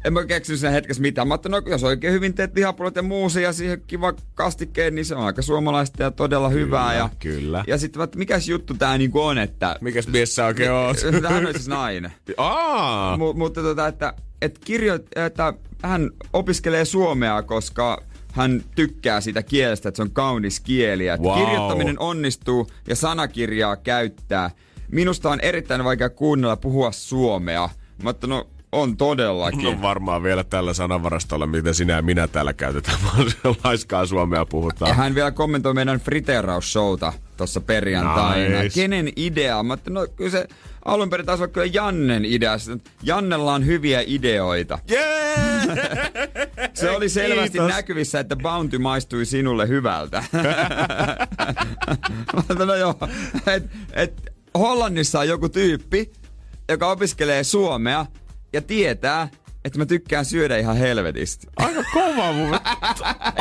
en 0.06 0.14
mä 0.14 0.26
keksinyt 0.26 0.60
sen 0.60 0.72
hetkessä 0.72 1.02
mitään. 1.02 1.28
Mä 1.28 1.34
ajattelin, 1.34 1.52
no 1.52 1.72
jos 1.72 1.84
oikein 1.84 2.14
hyvin 2.14 2.34
teet 2.34 2.56
lihapuolet 2.56 2.96
ja 2.96 3.02
muusia 3.02 3.44
ja 3.44 3.54
siihen 3.54 3.82
kiva 3.88 4.14
kastikkeen, 4.36 4.96
niin 4.96 5.06
se 5.06 5.16
on 5.16 5.26
aika 5.26 5.42
suomalaista 5.42 6.04
ja 6.04 6.12
todella 6.12 6.50
hyvää. 6.50 6.94
Ja, 6.94 7.10
kyllä. 7.20 7.64
ja 7.68 7.78
sitten, 7.78 8.02
että 8.02 8.18
mikäs 8.18 8.48
juttu 8.48 8.74
tää 8.74 8.98
niinku 8.98 9.22
on, 9.22 9.38
että... 9.38 9.76
Mikäs 9.82 10.08
mies 10.08 10.36
sä 10.36 10.46
oikein 10.46 10.72
oot? 10.72 10.98
Hän 11.30 11.46
on 11.46 11.54
siis 11.54 11.68
nainen. 11.68 12.14
Aa! 12.38 13.18
M- 13.18 13.38
mutta 13.38 13.62
tota, 13.62 13.88
että, 13.88 14.14
että, 14.42 14.60
kirjo, 14.66 15.00
että 15.16 15.54
hän 15.84 16.10
opiskelee 16.34 16.86
suomea, 16.86 17.44
koska 17.44 18.04
hän 18.32 18.64
tykkää 18.76 19.22
sitä 19.22 19.44
kielestä, 19.44 19.90
että 19.90 19.98
se 19.98 20.02
on 20.02 20.12
kaunis 20.12 20.60
kieli. 20.60 21.06
Ja 21.06 21.14
että 21.14 21.28
Wow. 21.28 21.40
Kirjoittaminen 21.40 22.00
onnistuu 22.00 22.68
ja 22.88 22.96
sanakirjaa 22.96 23.76
käyttää. 23.76 24.52
Minusta 24.92 25.30
on 25.30 25.40
erittäin 25.42 25.84
vaikea 25.84 26.10
kuunnella 26.10 26.56
puhua 26.56 26.92
suomea. 26.92 27.70
Mä 28.04 28.10
että 28.10 28.28
no 28.28 28.48
on 28.72 28.98
todellakin. 28.98 29.64
No 29.64 29.82
varmaan 29.82 30.24
vielä 30.24 30.44
tällä 30.44 30.74
sanavarastolla, 30.74 31.48
mitä 31.48 31.74
sinä 31.74 31.94
ja 31.94 32.02
minä 32.02 32.28
täällä 32.28 32.54
käytetään, 32.54 32.98
vaan 33.06 33.56
laiskaa 33.64 34.06
suomea 34.06 34.40
Ja 34.40 34.46
puhutaan. 34.46 34.96
hän 34.96 35.16
vielä 35.16 35.32
kommentoi 35.32 35.74
meidän 35.74 36.00
friteerausshowta 36.00 37.14
tuossa 37.38 37.62
perjantaina. 37.62 38.62
Nice. 38.62 38.82
Kenen 38.82 39.10
idea? 39.16 39.64
Mä 39.64 39.78
no 39.90 40.08
kyllä 40.16 40.32
se 40.32 40.48
alun 40.86 41.10
perin 41.10 41.26
taisi 41.26 41.44
olla 41.44 41.54
kyllä 41.54 41.68
Jannen 41.74 42.26
idea. 42.26 42.54
Jannella 43.04 43.54
on 43.54 43.66
hyviä 43.66 44.04
ideoita. 44.06 44.80
Yeah! 44.92 45.78
Se 46.74 46.90
oli 46.92 47.10
selvästi 47.10 47.52
Kiitos. 47.52 47.68
näkyvissä, 47.76 48.20
että 48.20 48.36
Bounty 48.36 48.78
maistui 48.78 49.26
sinulle 49.26 49.68
hyvältä. 49.68 50.24
Mä 52.60 52.66
no 52.66 52.76
joo, 52.76 52.96
et, 53.56 53.64
et 53.94 54.34
Hollannissa 54.54 55.20
on 55.20 55.28
joku 55.28 55.50
tyyppi, 55.50 56.12
joka 56.70 56.88
opiskelee 56.88 57.44
suomea 57.44 58.06
ja 58.54 58.62
tietää, 58.62 59.28
että 59.66 59.80
mä 59.80 59.86
tykkään 59.86 60.26
syödä 60.26 60.58
ihan 60.58 60.78
helvetisti. 60.78 61.48
Aika 61.58 61.84
kova 61.94 62.32
mun 62.34 62.54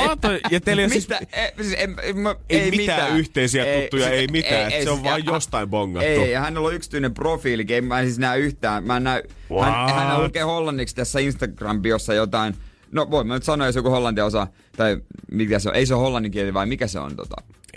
Aato, 0.09 0.29
ja 0.51 0.61
teillä 0.61 0.83
ei 0.83 0.91
siis? 0.91 1.09
Ei, 1.33 1.53
siis 1.63 1.75
en, 1.79 1.97
en, 2.03 2.19
mä, 2.19 2.35
ei, 2.49 2.71
mitään, 2.71 3.17
yhteisiä 3.19 3.65
tuttuja, 3.81 4.11
ei, 4.11 4.27
mitään. 4.33 4.73
ei, 4.73 4.85
se 4.85 4.91
on 4.91 4.97
siis- 4.97 5.05
vaan 5.11 5.25
ja- 5.25 5.33
jostain 5.35 5.69
bongattu. 5.69 6.09
Ei, 6.09 6.31
ja 6.31 6.41
hänellä 6.41 6.69
on 6.69 6.75
yksityinen 6.75 7.15
profiili, 7.15 7.67
ei 7.69 7.81
mä 7.81 8.01
en 8.01 8.07
siis 8.07 8.19
näe 8.19 8.39
yhtään. 8.39 8.85
Mä 8.85 8.97
en 8.97 9.05
näe, 9.05 9.23
What? 9.51 9.65
hän, 9.65 9.89
hän 10.07 10.25
lukee 10.25 10.43
hollanniksi 10.43 10.95
tässä 10.97 11.19
Instagram-biossa 11.19 12.15
jotain, 12.15 12.55
no 12.93 13.11
voin 13.11 13.27
mä 13.27 13.35
nyt 13.35 13.45
sanoa, 13.45 13.67
jos 13.67 13.77
joku 13.77 13.91
hollanti 13.91 14.21
osaa, 14.21 14.47
tai 14.77 14.97
mikä 15.31 15.59
se 15.59 15.69
on, 15.69 15.75
ei 15.75 15.87
se 15.87 15.95
ole 15.95 16.03
hollannin 16.03 16.33
kieli 16.33 16.55
vai 16.55 16.67
mikä 16.67 16.87
se 16.87 16.99
on 16.99 17.17
tota. 17.17 17.37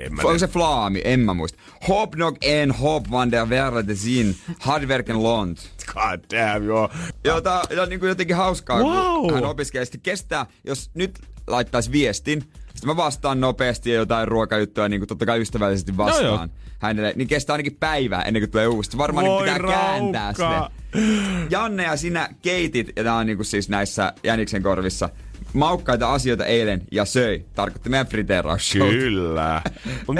Onko 0.10 0.22
tiedä. 0.22 0.38
se 0.38 0.48
flaami? 0.48 1.02
En 1.04 1.20
mä 1.20 1.34
muista. 1.34 1.60
Hop 1.88 2.16
nog 2.16 2.38
en 2.42 2.72
hop 2.72 3.06
van 3.12 3.32
der 3.32 3.46
Wereld 3.50 3.96
sin 3.96 4.36
hardwerken 4.60 5.24
lont. 5.24 5.72
God 5.94 6.20
damn, 6.40 6.66
joo. 6.68 6.90
Jota, 7.24 7.62
ja 7.76 7.86
niin 7.86 8.00
kuin 8.00 8.08
jotenkin 8.10 8.36
hauskaa, 8.36 8.80
Wow. 8.80 9.22
kun 9.22 9.34
hän 9.34 9.46
opiskelee. 9.46 9.86
Sitten 9.86 10.02
kestää, 10.02 10.46
jos 10.64 10.90
nyt 10.94 11.20
laittaisi 11.48 11.92
viestin, 11.92 12.42
sitten 12.42 12.88
mä 12.88 12.98
vastaan 12.98 13.42
nopeasti 13.42 13.90
ja 13.90 13.96
jotain 13.96 14.28
ruokajuttuja, 14.28 14.90
niin 14.90 15.00
kuin 15.00 15.08
totta 15.08 15.26
kai 15.26 15.42
ystävällisesti 15.42 15.98
vastaan 15.98 16.26
joo. 16.26 16.48
hänelle, 16.80 17.14
niin 17.16 17.28
kestää 17.28 17.54
ainakin 17.54 17.78
päivää 17.80 18.22
ennen 18.22 18.42
kuin 18.42 18.52
tulee 18.52 18.68
uusi. 18.68 18.98
Varmaan 18.98 19.26
niin 19.26 19.40
pitää 19.44 19.60
kääntää 19.60 20.34
raukka. 20.38 20.72
sinne. 20.94 21.48
Janne 21.50 21.84
ja 21.84 21.96
sinä 21.98 22.30
keitit, 22.42 22.92
ja 22.96 23.04
tää 23.04 23.16
on 23.16 23.26
niinku 23.26 23.44
siis 23.44 23.70
näissä 23.70 24.14
Jäniksen 24.24 24.64
korvissa, 24.64 25.10
maukkaita 25.54 26.14
asioita 26.14 26.46
eilen 26.46 26.82
ja 26.92 27.06
söi. 27.06 27.46
Tarkoitti 27.56 27.90
meidän 27.90 28.08
friteerausshow. 28.08 28.90
Kyllä. 28.90 29.62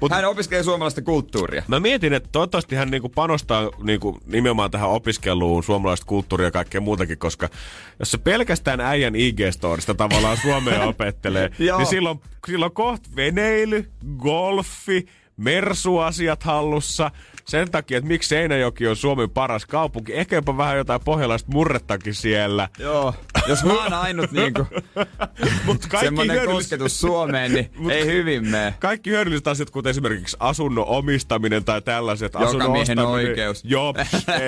Mut, 0.00 0.10
Hän 0.10 0.24
opiskelee 0.24 0.62
suomalaista 0.62 1.02
kulttuuria. 1.02 1.62
Mä 1.68 1.80
mietin, 1.80 2.12
että 2.12 2.28
toivottavasti 2.32 2.76
hän 2.76 2.90
niinku 2.90 3.08
panostaa 3.08 3.70
niinku 3.82 4.18
nimenomaan 4.26 4.70
tähän 4.70 4.88
opiskeluun, 4.88 5.62
suomalaista 5.64 6.06
kulttuuria 6.06 6.46
ja 6.46 6.50
kaikkea 6.50 6.80
muutakin, 6.80 7.18
koska 7.18 7.48
jos 7.98 8.10
se 8.10 8.18
pelkästään 8.18 8.80
äijän 8.80 9.14
IG-storista 9.14 9.94
tavallaan 9.96 10.36
suomea 10.36 10.84
opettelee, 10.92 11.50
niin 11.58 11.86
silloin, 11.86 12.20
silloin 12.46 12.72
kohta 12.72 13.10
veneily, 13.16 13.90
golfi, 14.18 15.06
mersuasiat 15.36 16.42
hallussa. 16.42 17.10
Sen 17.44 17.70
takia, 17.70 17.98
että 17.98 18.08
miksi 18.08 18.28
Seinäjoki 18.28 18.86
on 18.88 18.96
Suomen 18.96 19.30
paras 19.30 19.66
kaupunki. 19.66 20.14
Ehkä 20.14 20.36
jopa 20.36 20.56
vähän 20.56 20.76
jotain 20.76 21.00
pohjalaista 21.04 21.52
murrettakin 21.52 22.14
siellä. 22.14 22.68
Joo. 22.78 23.14
Jos 23.46 23.64
mä 23.64 23.72
oon 23.72 23.92
ainut 23.92 24.32
niinku 24.32 24.66
Mut 25.66 25.86
kaikki 25.86 26.06
semmonen 26.06 26.36
hyödyllis- 26.36 26.46
kosketus 26.52 27.00
Suomeen, 27.00 27.52
niin 27.52 27.70
Mut- 27.78 27.92
ei 27.92 28.06
hyvin 28.06 28.48
mene. 28.48 28.74
Kaikki 28.78 29.10
hyödylliset 29.10 29.46
asiat, 29.48 29.70
kuten 29.70 29.90
esimerkiksi 29.90 30.36
asunnon 30.40 30.86
omistaminen 30.86 31.64
tai 31.64 31.82
tällaiset. 31.82 32.32
Joka 32.34 32.46
asunnon 32.46 32.70
miehen 32.72 32.98
ostaminen. 32.98 33.30
oikeus. 33.30 33.60
Joo, 33.74 33.94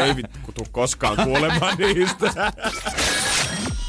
ei 0.02 0.16
vittu 0.16 0.66
koskaan 0.72 1.16
kuulemaan 1.24 1.76
niistä. 1.78 2.52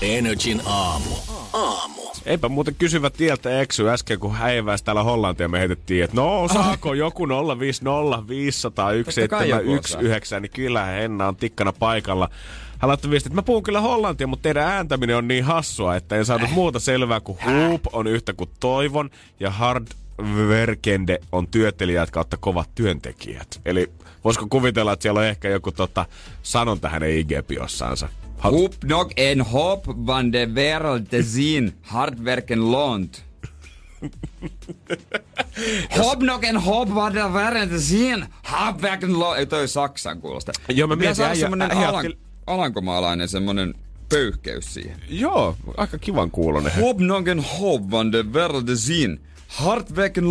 Energin 0.02 0.62
aamu. 0.66 1.16
Aamu. 1.56 2.02
Eipä 2.26 2.50
muuten 2.50 2.76
kysyvä 2.76 3.10
tieltä 3.10 3.62
eksy 3.62 3.90
äsken, 3.90 4.20
kun 4.20 4.36
häiväis 4.36 4.84
täällä 4.84 5.04
Hollantia 5.04 5.48
me 5.48 5.60
heitettiin, 5.60 6.04
että 6.04 6.16
no 6.16 6.48
saako 6.54 6.94
joku 6.94 7.28
050 7.60 8.28
500 8.28 8.92
Totta 8.92 9.28
kai 9.28 9.50
joku 9.50 9.64
1719, 9.64 10.40
niin 10.40 10.52
kyllä 10.52 10.86
Henna 10.86 11.28
on 11.28 11.36
tikkana 11.36 11.74
paikalla. 11.74 12.30
Hän 12.80 12.90
laittoi 12.90 13.12
viesti, 13.12 13.28
että 13.30 13.36
mä 13.36 13.42
puhun 13.42 13.64
kyllä 13.64 13.82
hollantia, 13.82 14.28
mutta 14.28 14.44
teidän 14.44 14.68
ääntäminen 14.68 15.18
on 15.18 15.28
niin 15.28 15.44
hassua, 15.44 15.96
että 15.96 16.16
en 16.16 16.26
saanut 16.26 16.52
muuta 16.52 16.80
selvää 16.80 17.20
kuin 17.20 17.38
hoop 17.46 17.82
on 17.94 18.08
yhtä 18.08 18.34
kuin 18.34 18.50
toivon 18.60 19.10
ja 19.40 19.52
hard 19.52 19.88
verkende 20.48 21.20
on 21.32 21.48
työtelijät 21.48 22.12
kautta 22.12 22.38
kovat 22.38 22.70
työntekijät. 22.76 23.62
Eli 23.66 23.92
voisiko 24.24 24.48
kuvitella, 24.50 24.94
että 24.94 25.04
siellä 25.04 25.20
on 25.20 25.26
ehkä 25.26 25.50
joku 25.50 25.72
tota, 25.72 26.06
sanonta 26.44 26.90
hänen 26.90 27.10
IG-piossaansa. 27.10 28.10
Ha- 28.38 28.50
Hoop 28.50 28.74
nog 28.84 29.12
en 29.12 29.40
hoop 29.40 29.96
van 30.06 30.30
de 30.32 30.52
wereld 30.54 31.10
te 31.10 31.24
zien. 31.24 31.74
Hardwerken 31.82 32.58
loont. 32.58 33.24
Hoop 35.90 36.22
nog 36.22 36.42
en 36.42 36.56
hoop 36.56 36.90
van 36.90 37.12
de 37.14 37.30
wereld 37.32 37.82
zien. 37.82 38.24
Hardwerken 38.44 39.12
loont. 39.12 39.36
Ei 39.38 39.46
toi 39.48 39.68
Saksan 39.68 40.20
kuulosta. 40.22 40.52
Joo, 40.68 40.88
mä 40.88 40.96
mietin, 40.96 41.24
äijä- 41.26 41.36
semmonen 41.40 41.72
äijä 41.72 41.88
alan, 41.88 42.14
alankomaalainen 42.46 43.28
semmonen 43.30 43.76
pöyhkeys 44.08 44.74
siihen. 44.74 44.98
Joo, 45.08 45.56
aika 45.78 45.98
kivan 45.98 46.30
kuulonen. 46.32 46.72
Hoop 46.74 47.00
nog 47.00 47.26
en 47.28 47.40
hoop 47.44 47.90
van 47.92 48.12
de 48.12 48.24
wereld 48.32 48.66
te 48.66 48.76
zien. 48.76 49.20
Hardwerken 49.48 50.26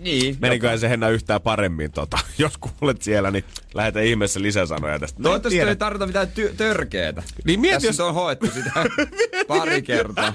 Niin. 0.00 0.36
Meniköhän 0.40 0.78
se 0.78 0.88
Henna 0.88 1.08
yhtään 1.08 1.40
paremmin 1.40 1.92
tota. 1.92 2.18
Jos 2.38 2.58
kuulet 2.58 3.02
siellä, 3.02 3.30
niin 3.30 3.44
lähetä 3.74 4.00
ihmeessä 4.00 4.42
lisäsanoja 4.42 4.98
tästä. 4.98 5.22
Toivottavasti 5.22 5.60
ei 5.60 5.76
tarvita 5.76 6.06
mitään 6.06 6.28
ty- 6.38 6.54
törkeetä. 6.56 7.22
Niin 7.44 7.60
mieti, 7.60 7.74
Tässä 7.86 8.02
jos- 8.02 8.08
on 8.08 8.14
hoettu 8.14 8.46
sitä 8.46 8.70
pari 9.48 9.82
kertaa. 9.82 10.32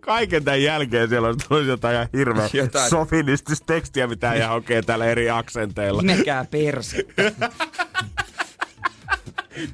Kaiken 0.00 0.44
tämän 0.44 0.62
jälkeen 0.62 1.08
siellä 1.08 1.28
on 1.28 1.36
tullut 1.48 1.66
jotain 1.66 1.94
ihan 1.94 2.08
hirveä 2.12 2.48
Jotain. 2.52 2.90
sofinistista 2.90 3.64
tekstiä, 3.66 4.06
mitä 4.06 4.34
ja 4.34 4.48
hokee 4.48 4.82
täällä 4.82 5.04
eri 5.06 5.30
aksenteilla. 5.30 6.02
Mekää 6.02 6.44
perse. 6.50 7.04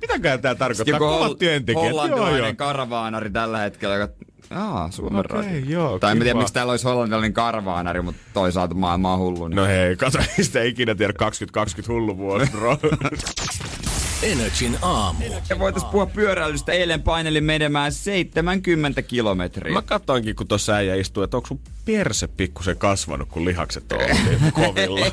Mitäkään 0.00 0.40
tää 0.40 0.54
tarkoittaa? 0.54 0.94
Joku 0.94 1.04
Kovat 1.04 1.30
hol- 1.30 1.34
työntekijät. 1.38 1.90
Hollantilainen 1.90 2.38
joo. 2.38 2.54
karavaanari 2.56 3.30
tällä 3.30 3.58
hetkellä, 3.58 3.94
joka... 3.94 4.14
Aa, 4.50 4.90
Suomen 4.90 5.20
Okei, 5.26 5.42
radio. 5.42 5.60
joo, 5.66 5.98
Tai 5.98 6.12
en 6.12 6.18
tiedä, 6.18 6.38
miksi 6.38 6.54
täällä 6.54 6.70
olisi 6.70 6.84
hollantilainen 6.84 7.32
karavaanari, 7.32 8.02
mutta 8.02 8.20
toisaalta 8.34 8.74
maailma 8.74 9.12
on 9.12 9.18
hullu. 9.18 9.48
Niin. 9.48 9.56
No 9.56 9.64
hei, 9.64 9.96
kato, 9.96 10.18
ei 10.38 10.44
sitä 10.44 10.62
ikinä 10.62 10.94
tiedä 10.94 11.12
2020 11.12 11.92
hullu 11.92 12.16
vuosi, 12.16 12.50
bro. 12.50 12.78
Energin 14.24 14.78
aamu. 14.82 15.24
Ja 15.50 15.58
voitais 15.58 15.84
puhua 15.84 16.06
pyöräilystä. 16.06 16.72
Eilen 16.72 17.02
painelin 17.02 17.44
menemään 17.44 17.92
70 17.92 19.02
kilometriä. 19.02 19.72
Mä 19.72 19.82
katsoinkin, 19.82 20.36
kun 20.36 20.48
tuossa 20.48 20.72
äijä 20.74 20.94
istuu, 20.94 21.22
että 21.22 21.36
onko 21.36 21.46
sun 21.46 21.60
perse 21.84 22.26
pikkusen 22.26 22.76
kasvanut, 22.76 23.28
kun 23.28 23.44
lihakset 23.44 23.92
on 23.92 23.98
niin 24.08 24.52
kovilla. 24.52 25.06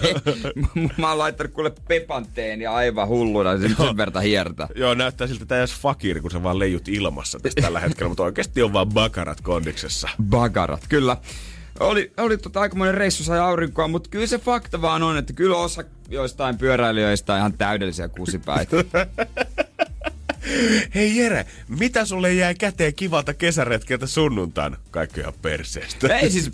Mä 0.97 1.09
oon 1.09 1.17
laittanut 1.17 1.53
kuule 1.53 1.71
pepanteen 1.87 2.61
ja 2.61 2.73
aivan 2.73 3.07
hulluna 3.07 3.57
sen, 3.57 3.75
sen 3.77 3.97
verta 3.97 4.19
hiertä. 4.19 4.67
Joo, 4.75 4.93
näyttää 4.93 5.27
siltä, 5.27 5.43
että 5.43 5.57
edes 5.57 5.73
fakiri, 5.73 6.21
kun 6.21 6.31
sä 6.31 6.43
vaan 6.43 6.59
leijut 6.59 6.87
ilmassa 6.87 7.39
tässä 7.39 7.61
tällä 7.61 7.79
hetkellä, 7.79 8.09
mutta 8.09 8.23
oikeasti 8.23 8.63
on 8.63 8.73
vaan 8.73 8.89
bakarat 8.89 9.41
kondiksessa. 9.41 10.09
Bagarat, 10.29 10.85
kyllä. 10.89 11.17
Oli, 11.79 12.11
oli 12.17 12.37
tota 12.37 12.61
aikamoinen 12.61 12.95
reissu, 12.95 13.23
sai 13.23 13.39
aurinkoa, 13.39 13.87
mutta 13.87 14.09
kyllä 14.09 14.27
se 14.27 14.37
fakta 14.37 14.81
vaan 14.81 15.03
on, 15.03 15.17
että 15.17 15.33
kyllä 15.33 15.57
osa 15.57 15.83
joistain 16.11 16.57
pyöräilijöistä 16.57 17.37
ihan 17.37 17.53
täydellisiä 17.53 18.07
kusipäitä. 18.07 18.77
Hei 20.95 21.17
Jere, 21.17 21.45
mitä 21.79 22.05
sulle 22.05 22.33
jäi 22.33 22.55
käteen 22.55 22.95
kivalta 22.95 23.33
kesäretkeltä 23.33 24.07
sunnuntaina? 24.07 24.77
Kaikki 24.91 25.19
ihan 25.19 25.33
perseestä. 25.41 26.17
Ei 26.17 26.29
siis, 26.29 26.51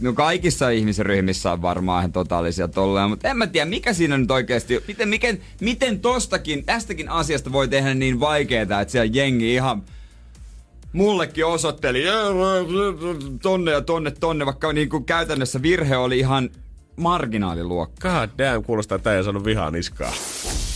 no 0.00 0.12
kaikissa 0.12 0.70
ihmisryhmissä 0.70 1.52
on 1.52 1.62
varmaan 1.62 2.00
ihan 2.00 2.12
totaalisia 2.12 2.68
tolleen, 2.68 3.10
mutta 3.10 3.28
en 3.28 3.36
mä 3.36 3.46
tiedä, 3.46 3.66
mikä 3.66 3.92
siinä 3.92 4.18
nyt 4.18 4.30
oikeasti, 4.30 4.84
miten, 4.88 5.08
miten, 5.08 5.40
miten 5.60 6.00
tostakin, 6.00 6.64
tästäkin 6.64 7.08
asiasta 7.08 7.52
voi 7.52 7.68
tehdä 7.68 7.94
niin 7.94 8.20
vaikeeta, 8.20 8.80
että 8.80 8.92
siellä 8.92 9.10
jengi 9.12 9.54
ihan 9.54 9.82
mullekin 10.92 11.46
osoitteli 11.46 12.04
tonne 13.42 13.70
ja 13.70 13.80
tonne 13.80 14.10
tonne, 14.10 14.46
vaikka 14.46 14.72
niin 14.72 14.88
kuin 14.88 15.04
käytännössä 15.04 15.62
virhe 15.62 15.96
oli 15.96 16.18
ihan 16.18 16.50
marginaaliluokka. 16.98 18.08
God 18.08 18.30
damn, 18.38 18.64
kuulostaa, 18.64 18.96
että 18.96 19.16
ei 19.16 19.24
saanut 19.24 19.44
vihaa 19.44 19.70
niskaa. 19.70 20.12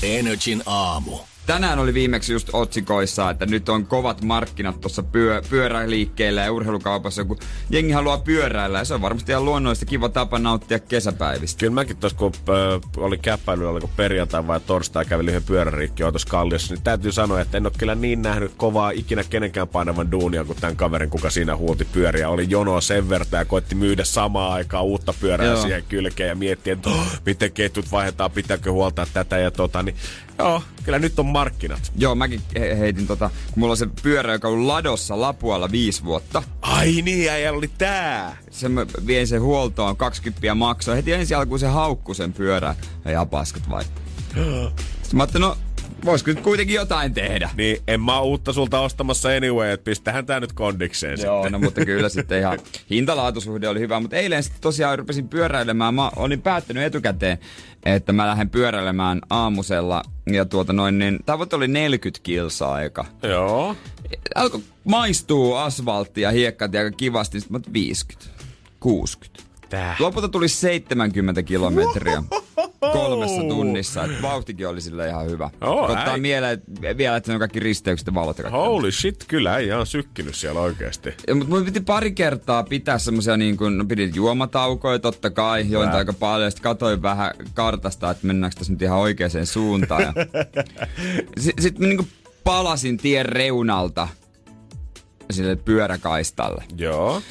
Energin 0.02 0.62
aamu. 0.66 1.18
Tänään 1.46 1.78
oli 1.78 1.94
viimeksi 1.94 2.32
just 2.32 2.48
otsikoissa, 2.52 3.30
että 3.30 3.46
nyt 3.46 3.68
on 3.68 3.86
kovat 3.86 4.22
markkinat 4.22 4.80
tuossa 4.80 5.02
pyö, 5.02 5.42
pyöräliikkeellä 5.50 6.42
ja 6.42 6.52
urheilukaupassa, 6.52 7.24
kun 7.24 7.38
jengi 7.70 7.92
haluaa 7.92 8.18
pyöräillä. 8.18 8.78
Ja 8.78 8.84
se 8.84 8.94
on 8.94 9.02
varmasti 9.02 9.32
ihan 9.32 9.44
luonnollista 9.44 9.86
kiva 9.86 10.08
tapa 10.08 10.38
nauttia 10.38 10.78
kesäpäivistä. 10.78 11.60
Kyllä 11.60 11.72
mäkin 11.72 11.96
tuossa, 11.96 12.18
kun 12.18 12.32
ö, 12.48 12.80
oli 12.96 13.18
käppäilyllä, 13.18 13.70
oliko 13.70 13.90
perjantai 13.96 14.46
vai 14.46 14.60
torstai, 14.60 15.04
kävin 15.04 15.28
yhden 15.28 15.42
pyöräriikki 15.42 16.02
tuossa 16.02 16.28
kalliossa, 16.28 16.74
niin 16.74 16.84
täytyy 16.84 17.12
sanoa, 17.12 17.40
että 17.40 17.56
en 17.56 17.66
ole 17.66 17.72
kyllä 17.78 17.94
niin 17.94 18.22
nähnyt 18.22 18.52
kovaa 18.56 18.90
ikinä 18.90 19.24
kenenkään 19.24 19.68
painavan 19.68 20.10
duunia 20.10 20.44
kuin 20.44 20.58
tämän 20.60 20.76
kaverin, 20.76 21.10
kuka 21.10 21.30
siinä 21.30 21.56
huuti 21.56 21.84
pyöriä. 21.84 22.28
Oli 22.28 22.46
jonoa 22.48 22.80
sen 22.80 23.08
verran 23.08 23.28
ja 23.32 23.44
koitti 23.44 23.74
myydä 23.74 24.04
samaan 24.04 24.52
aikaan 24.52 24.84
uutta 24.84 25.14
pyörää 25.20 25.46
Joo. 25.46 25.62
siihen 25.62 25.84
kylkeen 25.88 26.28
ja 26.28 26.34
mietti, 26.34 26.70
että 26.70 26.90
oh, 26.90 27.06
miten 27.26 27.52
ketjut 27.52 27.92
vaihdetaan, 27.92 28.30
pitääkö 28.30 28.72
huoltaa 28.72 29.06
tätä 29.12 29.38
ja 29.38 29.50
tota, 29.50 29.82
niin 29.82 29.96
joo, 30.42 30.62
kyllä 30.84 30.98
nyt 30.98 31.18
on 31.18 31.26
markkinat. 31.26 31.92
Joo, 31.96 32.14
mäkin 32.14 32.40
he- 32.58 32.78
heitin 32.78 33.06
tota, 33.06 33.28
kun 33.28 33.60
mulla 33.60 33.70
on 33.72 33.76
se 33.76 33.86
pyörä, 34.02 34.32
joka 34.32 34.48
on 34.48 34.68
ladossa 34.68 35.20
Lapualla 35.20 35.70
viisi 35.70 36.04
vuotta. 36.04 36.42
Ai 36.62 37.02
niin, 37.02 37.42
ja 37.42 37.52
oli 37.52 37.70
tää. 37.78 38.36
Se 38.50 38.68
mä 38.68 38.86
vien 39.06 39.26
sen 39.26 39.42
huoltoon, 39.42 39.96
20 39.96 40.54
maksaa. 40.54 40.94
Heti 40.94 41.12
ensi 41.12 41.34
alkuun 41.34 41.58
se 41.60 41.66
haukku 41.66 42.14
sen 42.14 42.32
pyörän 42.32 42.74
ja 43.04 43.26
paskat 43.26 43.70
vaihtaa. 43.70 44.02
Sitten 45.02 45.16
mä 45.16 45.22
ajattelin, 45.22 45.42
no 45.42 45.56
voisiko 46.04 46.30
nyt 46.30 46.40
kuitenkin 46.40 46.76
jotain 46.76 47.14
tehdä. 47.14 47.50
Niin 47.56 47.76
en 47.88 48.00
mä 48.00 48.18
oo 48.18 48.24
uutta 48.24 48.52
sulta 48.52 48.80
ostamassa 48.80 49.28
anyway, 49.28 49.70
että 49.70 49.84
pistähän 49.84 50.26
tää 50.26 50.40
nyt 50.40 50.52
kondikseen 50.52 51.18
Joo, 51.22 51.36
sitten. 51.42 51.52
no 51.52 51.58
mutta 51.58 51.84
kyllä 51.90 52.08
sitten 52.08 52.40
ihan 52.40 52.58
hintalaatusuhde 52.90 53.68
oli 53.68 53.80
hyvä. 53.80 54.00
Mutta 54.00 54.16
eilen 54.16 54.42
sitten 54.42 54.60
tosiaan 54.62 54.98
rupesin 54.98 55.28
pyöräilemään. 55.28 55.94
Mä 55.94 56.10
olin 56.16 56.42
päättänyt 56.42 56.82
etukäteen, 56.82 57.38
että 57.84 58.12
mä 58.12 58.26
lähden 58.26 58.50
pyöräilemään 58.50 59.20
aamusella. 59.30 60.02
Ja 60.26 60.44
tuota 60.44 60.72
noin, 60.72 60.98
niin 60.98 61.18
tavoite 61.26 61.56
oli 61.56 61.68
40 61.68 62.20
kilsaa 62.22 62.72
aika. 62.72 63.04
Joo. 63.22 63.76
Alkoi 64.34 64.62
maistuu 64.84 65.54
asfaltti 65.54 66.20
ja 66.20 66.30
hiekkat 66.30 66.74
aika 66.74 66.90
kivasti. 66.96 67.40
Sitten 67.40 67.56
otin 67.56 67.72
50, 67.72 68.30
60. 68.80 69.42
Tää. 69.70 69.96
Lopulta 69.98 70.28
tuli 70.28 70.48
70 70.48 71.42
kilometriä 71.42 72.22
kolmessa 72.92 73.42
tunnissa. 73.42 74.04
Et 74.04 74.22
vauhtikin 74.22 74.68
oli 74.68 74.80
sille 74.80 75.08
ihan 75.08 75.30
hyvä. 75.30 75.50
Oo, 75.60 75.82
Ottaa 75.82 76.16
mieleen 76.16 76.62
et 76.82 76.96
vielä, 76.96 77.16
että 77.16 77.26
se 77.26 77.32
on 77.32 77.38
kaikki 77.38 77.60
risteykset 77.60 78.06
ja 78.06 78.14
valot. 78.14 78.36
Holy 78.52 78.92
shit, 78.92 79.24
kyllä 79.28 79.58
ei 79.58 79.72
on 79.72 79.86
sykkinyt 79.86 80.34
siellä 80.34 80.60
oikeesti. 80.60 81.14
Ja, 81.28 81.34
mutta 81.34 81.54
mun 81.54 81.64
piti 81.64 81.80
pari 81.80 82.12
kertaa 82.12 82.62
pitää 82.62 82.98
semmosia 82.98 83.36
niin 83.36 83.56
kuin, 83.56 83.78
no 83.78 83.84
pidin 83.84 84.12
juomataukoja 84.14 84.98
totta 84.98 85.30
kai, 85.30 85.66
join 85.70 85.88
aika 85.88 86.12
paljon, 86.12 86.50
sitten 86.50 86.62
katsoin 86.62 87.02
vähän 87.02 87.30
kartasta, 87.54 88.10
että 88.10 88.26
mennäänkö 88.26 88.58
tässä 88.58 88.72
nyt 88.72 88.82
ihan 88.82 88.98
oikeaan 88.98 89.46
suuntaan. 89.46 90.02
Ja... 90.02 90.12
Sitten 91.42 91.62
sit 91.62 91.78
niin 91.78 92.08
palasin 92.44 92.96
tien 92.96 93.26
reunalta 93.26 94.08
sille 95.30 95.56
pyöräkaistalle. 95.56 96.64
Joo. 96.76 97.22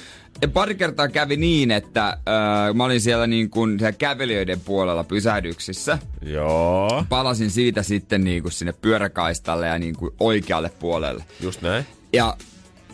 Pari 0.47 0.75
kertaa 0.75 1.07
kävi 1.07 1.37
niin, 1.37 1.71
että 1.71 2.07
äh, 2.07 2.73
mä 2.73 2.83
olin 2.83 3.01
siellä 3.01 3.27
niin 3.27 3.49
kuin 3.49 3.79
siellä 3.79 3.91
kävelijöiden 3.91 4.59
puolella 4.59 5.03
pysähdyksissä. 5.03 5.97
Joo. 6.21 7.05
Palasin 7.09 7.51
siitä 7.51 7.83
sitten 7.83 8.23
niin 8.23 8.41
kuin 8.41 8.51
sinne 8.51 8.73
pyöräkaistalle 8.73 9.67
ja 9.67 9.79
niin 9.79 9.95
kuin 9.95 10.13
oikealle 10.19 10.69
puolelle. 10.79 11.23
Just 11.41 11.61
näin. 11.61 11.85
Ja 12.13 12.37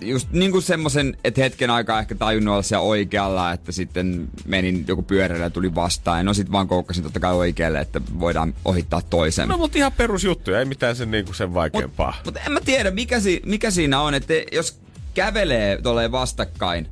just 0.01 0.31
niin 0.31 0.51
kuin 0.51 0.61
semmosen, 0.61 1.17
että 1.23 1.41
hetken 1.41 1.69
aikaa 1.69 1.99
ehkä 1.99 2.15
tajunnut 2.15 2.51
olla 2.51 2.61
siellä 2.61 2.85
oikealla, 2.85 3.51
että 3.51 3.71
sitten 3.71 4.27
menin 4.45 4.85
joku 4.87 5.01
pyörällä 5.03 5.43
ja 5.43 5.49
tuli 5.49 5.75
vastaan. 5.75 6.25
No 6.25 6.33
sit 6.33 6.51
vaan 6.51 6.67
koukkasin 6.67 7.03
totta 7.03 7.19
kai 7.19 7.33
oikealle, 7.33 7.79
että 7.79 8.01
voidaan 8.19 8.53
ohittaa 8.65 9.01
toisen. 9.01 9.47
No 9.47 9.57
mutta 9.57 9.77
ihan 9.77 9.91
perusjuttuja, 9.91 10.59
ei 10.59 10.65
mitään 10.65 10.95
sen, 10.95 11.11
niinku 11.11 11.33
sen 11.33 11.53
vaikeampaa. 11.53 12.13
Mutta 12.25 12.39
mut 12.39 12.47
en 12.47 12.51
mä 12.51 12.59
tiedä, 12.65 12.91
mikä, 12.91 13.19
si, 13.19 13.41
mikä 13.45 13.71
siinä 13.71 14.01
on, 14.01 14.13
että 14.13 14.33
jos 14.51 14.79
kävelee 15.13 15.81
tolleen 15.81 16.11
vastakkain, 16.11 16.87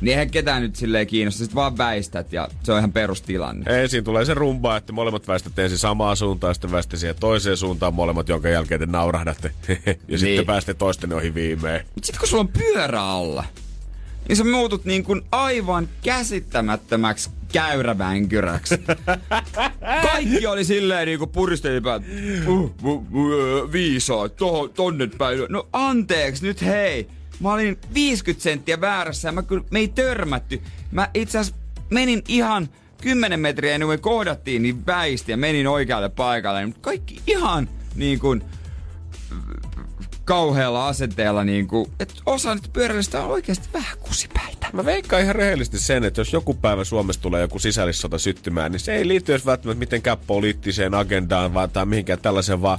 niin 0.00 0.10
eihän 0.10 0.30
ketään 0.30 0.62
nyt 0.62 0.76
silleen 0.76 1.06
kiinnosta, 1.06 1.44
sit 1.44 1.54
vaan 1.54 1.78
väistät 1.78 2.32
ja 2.32 2.48
se 2.62 2.72
on 2.72 2.78
ihan 2.78 2.92
perustilanne. 2.92 3.82
Ensin 3.82 4.04
tulee 4.04 4.24
se 4.24 4.34
rumba, 4.34 4.76
että 4.76 4.92
molemmat 4.92 5.28
väistätte 5.28 5.62
ensin 5.62 5.78
samaan 5.78 6.16
suuntaan, 6.16 6.54
sitten 6.54 6.72
väistätte 6.72 6.96
siihen 6.96 7.16
toiseen 7.20 7.56
suuntaan 7.56 7.94
molemmat, 7.94 8.28
jonka 8.28 8.48
jälkeen 8.48 8.80
te 8.80 8.86
naurahdatte. 8.86 9.52
ja 9.68 9.94
niin. 10.08 10.18
sitten 10.18 10.46
pääsette 10.46 10.74
toisten 10.74 11.12
ohi 11.12 11.34
viimein. 11.34 11.86
Mut 11.94 12.04
sit 12.04 12.18
kun 12.18 12.28
sulla 12.28 12.40
on 12.40 12.48
pyörä 12.48 13.02
alla, 13.02 13.44
niin 14.28 14.36
sä 14.36 14.44
muutut 14.44 14.84
niin 14.84 15.04
kuin 15.04 15.22
aivan 15.32 15.88
käsittämättömäksi 16.02 17.30
käyrävänkyräksi. 17.52 18.74
Kaikki 20.12 20.46
oli 20.46 20.64
silleen 20.64 21.06
niinku 21.06 21.26
puristeli 21.26 21.80
päät. 21.80 22.02
Uh, 22.46 22.74
uh, 22.84 23.14
uh, 23.14 23.72
viisaa, 23.72 24.28
tohon, 24.28 24.70
tonne 24.70 25.06
päin. 25.18 25.38
No 25.48 25.68
anteeksi 25.72 26.46
nyt 26.46 26.62
hei. 26.62 27.08
Mä 27.40 27.52
olin 27.52 27.78
50 27.94 28.42
senttiä 28.42 28.80
väärässä 28.80 29.28
ja 29.28 29.32
mä 29.32 29.42
kyllä, 29.42 29.64
me 29.70 29.78
ei 29.78 29.88
törmätty. 29.88 30.62
Mä 30.90 31.10
itse 31.14 31.38
asiassa 31.38 31.60
menin 31.90 32.22
ihan 32.28 32.68
10 33.02 33.40
metriä 33.40 33.74
ennen 33.74 33.86
kuin 33.86 34.00
kohdattiin, 34.00 34.62
niin 34.62 34.86
väisti 34.86 35.32
ja 35.32 35.36
menin 35.36 35.66
oikealle 35.66 36.08
paikalle. 36.08 36.66
Mutta 36.66 36.80
kaikki 36.80 37.20
ihan 37.26 37.68
niin 37.94 38.18
kuin 38.18 38.44
kauhealla 40.24 40.88
asenteella, 40.88 41.44
niin 41.44 41.68
kuin, 41.68 41.92
että 42.00 42.14
osa 42.26 42.54
nyt 42.54 42.70
pyöräilystä 42.72 43.22
on 43.22 43.30
oikeasti 43.30 43.68
vähän 43.72 43.98
kusipäitä. 43.98 44.70
Mä 44.72 44.84
veikkaan 44.84 45.22
ihan 45.22 45.34
rehellisesti 45.34 45.78
sen, 45.78 46.04
että 46.04 46.20
jos 46.20 46.32
joku 46.32 46.54
päivä 46.54 46.84
Suomessa 46.84 47.22
tulee 47.22 47.40
joku 47.40 47.58
sisällissota 47.58 48.18
syttymään, 48.18 48.72
niin 48.72 48.80
se 48.80 48.94
ei 48.94 49.08
liity 49.08 49.32
edes 49.32 49.46
välttämättä 49.46 49.78
mitenkään 49.78 50.18
poliittiseen 50.26 50.94
agendaan 50.94 51.54
vaan, 51.54 51.70
tai 51.70 51.86
mihinkään 51.86 52.18
tällaiseen, 52.18 52.62
vaan 52.62 52.78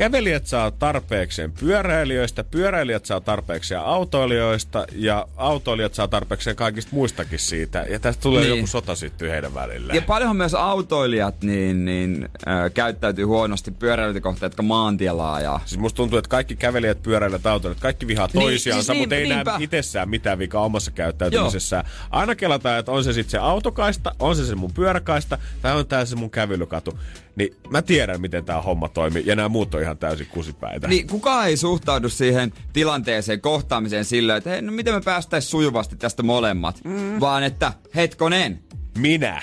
kävelijät 0.00 0.46
saa 0.46 0.70
tarpeekseen 0.70 1.52
pyöräilijöistä, 1.52 2.44
pyöräilijät 2.44 3.06
saa 3.06 3.20
tarpeekseen 3.20 3.80
autoilijoista 3.80 4.86
ja 4.92 5.28
autoilijat 5.36 5.94
saa 5.94 6.08
tarpeekseen 6.08 6.56
kaikista 6.56 6.90
muistakin 6.94 7.38
siitä. 7.38 7.86
Ja 7.88 8.00
tästä 8.00 8.22
tulee 8.22 8.42
niin. 8.42 8.56
joku 8.56 8.66
sota 8.66 8.94
syttyy 8.94 9.30
heidän 9.30 9.54
välillä. 9.54 9.94
Ja 9.94 10.02
paljonhan 10.02 10.36
myös 10.36 10.54
autoilijat 10.54 11.42
niin, 11.42 11.84
niin, 11.84 12.28
äh, 12.48 12.72
käyttäytyy 12.74 13.24
huonosti 13.24 13.70
pyöräilijöitä 13.70 14.20
kohtaan, 14.20 14.46
jotka 14.46 14.62
maantiellä 14.62 15.34
ajaa. 15.34 15.60
Siis 15.64 15.80
musta 15.80 15.96
tuntuu, 15.96 16.18
että 16.18 16.28
kaikki 16.28 16.56
kävelijät, 16.56 17.02
pyöräilijät, 17.02 17.46
autoilijat, 17.46 17.80
kaikki 17.80 18.06
vihaa 18.06 18.28
Niin, 18.32 18.42
toisiansa, 18.42 18.92
siis 18.92 18.98
mutta 18.98 19.14
ei 19.14 19.28
niinpä. 19.28 19.50
näe 19.50 19.64
itsessään 19.64 20.08
mitään 20.08 20.38
vikaa 20.38 20.64
omassa 20.64 20.90
käyttäytymisessään. 20.90 21.84
Aina 22.10 22.34
kelataan, 22.34 22.78
että 22.78 22.92
on 22.92 23.04
se 23.04 23.12
sitten 23.12 23.30
se 23.30 23.38
autokaista, 23.38 24.14
on 24.18 24.36
se 24.36 24.46
se 24.46 24.54
mun 24.54 24.72
pyöräkaista 24.72 25.38
tai 25.62 25.76
on 25.76 25.86
tää 25.86 26.04
se 26.04 26.16
mun 26.16 26.30
kävelykatu. 26.30 26.98
Niin 27.36 27.56
mä 27.70 27.82
tiedän, 27.82 28.20
miten 28.20 28.44
tämä 28.44 28.62
homma 28.62 28.88
toimii 28.88 29.22
ja 29.26 29.36
nämä 29.36 29.48
muut 29.48 29.74
on 29.74 29.82
ihan 29.82 29.98
täysin 29.98 30.26
kusipäitä. 30.26 30.88
Niin 30.88 31.06
kukaan 31.06 31.46
ei 31.46 31.56
suhtaudu 31.56 32.08
siihen 32.08 32.52
tilanteeseen, 32.72 33.40
kohtaamiseen 33.40 34.04
sillä, 34.04 34.36
että 34.36 34.50
hei, 34.50 34.62
no 34.62 34.72
miten 34.72 34.94
me 34.94 35.00
päästäis 35.00 35.50
sujuvasti 35.50 35.96
tästä 35.96 36.22
molemmat. 36.22 36.80
Mm. 36.84 37.20
Vaan 37.20 37.42
että, 37.42 37.72
hetkonen, 37.94 38.60
Minä. 38.98 39.42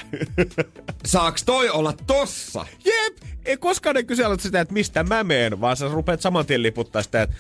saaks 1.06 1.44
toi 1.44 1.70
olla 1.70 1.94
tossa? 2.08 2.66
Jep, 2.86 3.18
ei 3.46 3.58
koskaan 3.58 3.98
ei 3.98 4.04
kysellä 4.04 4.36
sitä, 4.40 4.62
että 4.62 4.74
mistä 4.74 5.04
mä 5.04 5.24
meen, 5.24 5.62
vaan 5.62 5.78
sä 5.78 5.88
rupeat 5.88 6.22
saman 6.22 6.46
tien 6.46 6.64
liputtaa 6.64 7.04
sitä, 7.04 7.22
että 7.22 7.36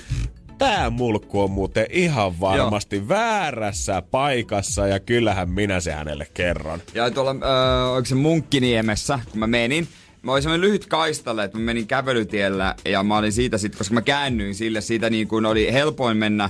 tää 0.57 0.89
mulkku 0.89 1.41
on 1.41 1.51
muuten 1.51 1.85
ihan 1.89 2.39
varmasti 2.39 2.95
Joo. 2.95 3.07
väärässä 3.07 4.01
paikassa 4.01 4.87
ja 4.87 4.99
kyllähän 4.99 5.49
minä 5.49 5.79
se 5.79 5.91
hänelle 5.91 6.27
kerron. 6.33 6.81
Ja 6.93 7.11
tuolla, 7.11 7.31
öö, 7.31 7.89
oliko 7.89 8.05
se 8.05 8.15
Munkkiniemessä, 8.15 9.19
kun 9.31 9.39
mä 9.39 9.47
menin, 9.47 9.87
mä 10.21 10.31
olin 10.31 10.43
semmoinen 10.43 10.67
lyhyt 10.67 10.85
kaistalle, 10.85 11.43
että 11.43 11.57
mä 11.57 11.63
menin 11.63 11.87
kävelytiellä 11.87 12.75
ja 12.85 13.03
mä 13.03 13.17
olin 13.17 13.31
siitä 13.31 13.57
sitten, 13.57 13.77
koska 13.77 13.93
mä 13.93 14.01
käännyin 14.01 14.55
sille, 14.55 14.81
siitä 14.81 15.09
niin 15.09 15.27
kuin 15.27 15.45
oli 15.45 15.73
helpoin 15.73 16.17
mennä 16.17 16.49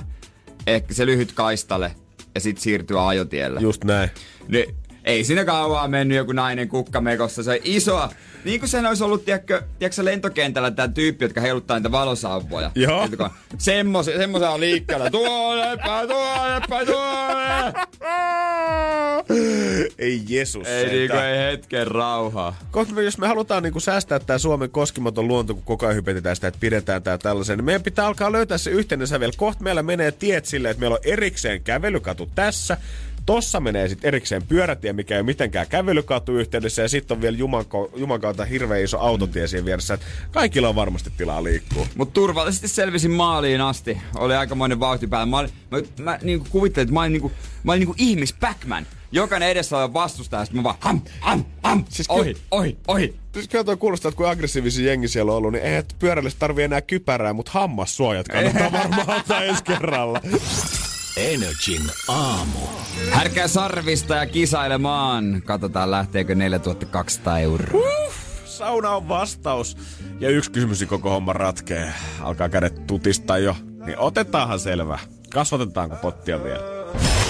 ehkä 0.66 0.94
se 0.94 1.06
lyhyt 1.06 1.32
kaistalle 1.32 1.94
ja 2.34 2.40
sitten 2.40 2.62
siirtyä 2.62 3.06
ajotielle. 3.06 3.60
Just 3.60 3.84
näin. 3.84 4.10
Niin, 4.48 4.74
ei 5.04 5.24
siinä 5.24 5.44
kauaa 5.44 5.88
mennyt 5.88 6.16
joku 6.16 6.32
nainen 6.32 6.68
kukkamekossa, 6.68 7.42
se 7.42 7.50
on 7.50 7.58
isoa. 7.64 8.10
Niin 8.44 8.60
kuin 8.60 8.68
sen 8.70 8.86
olisi 8.86 9.04
ollut, 9.04 9.24
tiedätkö, 9.24 9.62
tiedätkö 9.78 10.04
lentokentällä 10.04 10.70
tämä 10.70 10.88
tyyppi, 10.88 11.24
jotka 11.24 11.40
heiluttaa 11.40 11.78
niitä 11.78 11.92
valosauvoja. 11.92 12.70
Joo. 12.74 13.08
Semmoisen 13.58 14.34
on 14.52 14.60
liikkeellä. 14.60 15.10
Tuolle 15.10 15.78
päin, 15.84 16.08
tuolle 16.08 16.60
päin, 16.68 16.86
tuolle. 16.86 17.72
Ei 19.98 20.22
Jeesus 20.28 20.66
Ei 20.66 20.88
niinku, 20.88 21.16
ei 21.16 21.38
hetken 21.38 21.86
rauhaa. 21.86 22.58
Me, 22.94 23.02
jos 23.02 23.18
me 23.18 23.26
halutaan 23.26 23.62
niinku 23.62 23.80
säästää 23.80 24.18
tämä 24.18 24.38
Suomen 24.38 24.70
koskimaton 24.70 25.28
luonto, 25.28 25.54
kun 25.54 25.62
koko 25.62 25.86
ajan 25.86 25.96
hypetetään 25.96 26.36
sitä, 26.36 26.48
että 26.48 26.60
pidetään 26.60 27.02
tämä 27.02 27.18
tällaisen, 27.18 27.58
niin 27.58 27.64
meidän 27.64 27.82
pitää 27.82 28.06
alkaa 28.06 28.32
löytää 28.32 28.58
se 28.58 28.70
yhteinen 28.70 29.06
sävel. 29.06 29.32
Kohta 29.36 29.64
meillä 29.64 29.82
menee 29.82 30.12
tiet 30.12 30.44
silleen, 30.44 30.70
että 30.70 30.80
meillä 30.80 30.94
on 30.94 31.00
erikseen 31.04 31.62
kävelykatu 31.62 32.28
tässä, 32.34 32.76
Tossa 33.28 33.60
menee 33.60 33.88
sitten 33.88 34.08
erikseen 34.08 34.42
pyörätie, 34.42 34.92
mikä 34.92 35.14
ei 35.14 35.20
ole 35.20 35.26
mitenkään 35.26 35.66
kävelykatu 35.66 36.38
yhteydessä, 36.38 36.82
ja 36.82 36.88
sitten 36.88 37.14
on 37.14 37.22
vielä 37.22 37.36
Juman, 37.36 37.64
Juman 37.96 38.20
kautta 38.20 38.44
hirveän 38.44 38.84
iso 38.84 38.98
autotie 38.98 39.46
siinä 39.46 39.64
vieressä. 39.64 39.94
Et 39.94 40.00
kaikilla 40.30 40.68
on 40.68 40.74
varmasti 40.74 41.12
tilaa 41.16 41.44
liikkua. 41.44 41.86
Mut 41.94 42.12
turvallisesti 42.12 42.68
selvisin 42.68 43.10
maaliin 43.10 43.60
asti. 43.60 43.98
Oli 44.16 44.34
aikamoinen 44.34 44.80
vauhti 44.80 45.06
päällä. 45.06 45.26
Mä, 45.26 45.38
olin, 45.38 45.50
mä, 45.70 45.78
mä 46.02 46.18
niinku 46.22 46.46
kuvittelin, 46.50 46.84
että 46.84 46.94
mä 46.94 47.00
olin 47.00 47.12
niinku, 47.12 47.32
mä 47.64 47.72
olin 47.72 47.80
niinku 47.80 47.94
ihmis 47.98 48.32
Pac-Man. 48.32 48.86
Jokainen 49.12 49.48
edessä 49.48 49.76
oleva 49.78 49.92
vastustaja, 49.92 50.44
sit 50.44 50.54
mä 50.54 50.62
vaan 50.62 50.76
ham, 50.80 51.00
ham, 51.20 51.44
ham, 51.62 51.84
siis 51.88 52.10
ohi, 52.10 52.34
ky- 52.34 52.40
ohi, 52.50 52.78
ohi. 52.88 53.14
Siis 53.34 53.48
kyllä 53.48 53.64
toi 53.64 53.76
kuulostaa, 53.76 54.08
että 54.08 54.16
kun 54.16 54.28
aggressiivisen 54.28 54.84
jengi 54.84 55.08
siellä 55.08 55.32
on 55.32 55.38
ollut, 55.38 55.52
niin 55.52 55.64
eihän 55.64 55.84
pyörällistä 55.98 56.38
tarvii 56.38 56.64
enää 56.64 56.80
kypärää, 56.80 57.32
mutta 57.32 57.50
hammassuojat 57.54 58.28
kannattaa 58.28 58.72
varmaan 58.80 59.10
ottaa 59.20 59.42
ensi 59.44 59.64
kerralla. 59.64 60.20
Energin 61.16 61.82
aamu. 62.08 62.58
Härkää 63.10 63.48
sarvista 63.48 64.14
ja 64.14 64.26
kisailemaan. 64.26 65.42
Katsotaan 65.44 65.90
lähteekö 65.90 66.34
4200 66.34 67.38
euroa. 67.38 67.90
Sauna 68.44 68.90
on 68.90 69.08
vastaus. 69.08 69.76
Ja 70.20 70.28
yksi 70.30 70.50
kysymys 70.50 70.80
niin 70.80 70.88
koko 70.88 71.10
homma 71.10 71.32
ratkee. 71.32 71.92
Alkaa 72.20 72.48
kädet 72.48 72.86
tutistaa 72.86 73.38
jo. 73.38 73.56
Niin 73.86 73.98
otetaanhan 73.98 74.60
selvä. 74.60 74.98
Kasvatetaanko 75.32 75.96
pottia 75.96 76.44
vielä? 76.44 76.62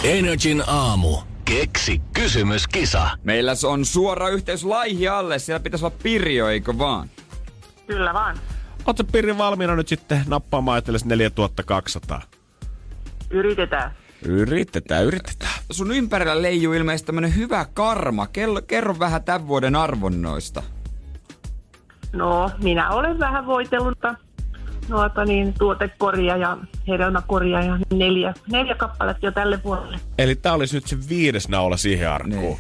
Energin 0.05 0.62
aamu. 0.66 1.16
Keksi 1.49 2.03
kysymyskisa. 2.14 3.11
Meillä 3.24 3.53
on 3.64 3.84
suora 3.84 4.28
yhteys 4.28 4.64
Laihialle. 4.64 5.38
Siellä 5.38 5.61
pitäisi 5.61 5.84
olla 5.84 5.96
Pirjo, 6.03 6.49
eikö 6.49 6.78
vaan? 6.78 7.09
Kyllä 7.86 8.14
vaan. 8.14 8.36
Oletko 8.86 9.05
Pirri 9.12 9.38
valmiina 9.38 9.76
nyt 9.76 9.88
sitten 9.88 10.24
nappaamaan 10.26 10.78
itsellesi 10.78 11.09
4200? 11.09 12.22
Yritetään. 13.30 13.92
Yritetään, 14.22 15.05
yritetään. 15.05 15.53
Sun 15.70 15.92
ympärillä 15.92 16.42
leijuu 16.42 16.72
ilmeisesti 16.72 17.07
tämmönen 17.07 17.36
hyvä 17.36 17.66
karma. 17.74 18.26
Kello, 18.26 18.62
kerro 18.62 18.99
vähän 18.99 19.24
tämän 19.24 19.49
vuoden 19.49 19.76
arvonnoista. 19.76 20.62
No, 22.12 22.51
minä 22.62 22.90
olen 22.90 23.18
vähän 23.18 23.46
voitellut 23.46 23.99
noita 24.89 25.24
niin, 25.24 25.55
tuotekoria 25.59 26.36
ja 26.36 26.59
hedelmäkoria 26.89 27.62
ja 27.62 27.78
neljä, 27.93 28.34
neljä 28.53 28.74
kappaletta 28.74 29.26
jo 29.26 29.32
tälle 29.32 29.61
vuodelle. 29.64 30.01
Eli 30.18 30.34
tää 30.34 30.53
olisi 30.53 30.74
nyt 30.74 30.86
se 30.86 30.97
viides 31.09 31.49
naula 31.49 31.76
siihen 31.76 32.11
arkkuun. 32.11 32.41
Niin. 32.41 32.59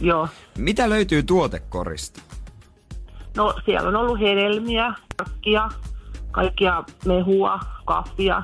Joo. 0.00 0.28
Mitä 0.58 0.90
löytyy 0.90 1.22
tuotekorista? 1.22 2.20
No, 3.36 3.54
siellä 3.64 3.88
on 3.88 3.96
ollut 3.96 4.20
hedelmiä, 4.20 4.94
karkkia, 5.16 5.68
kaikkia 6.30 6.84
mehua, 7.06 7.60
kahvia. 7.84 8.42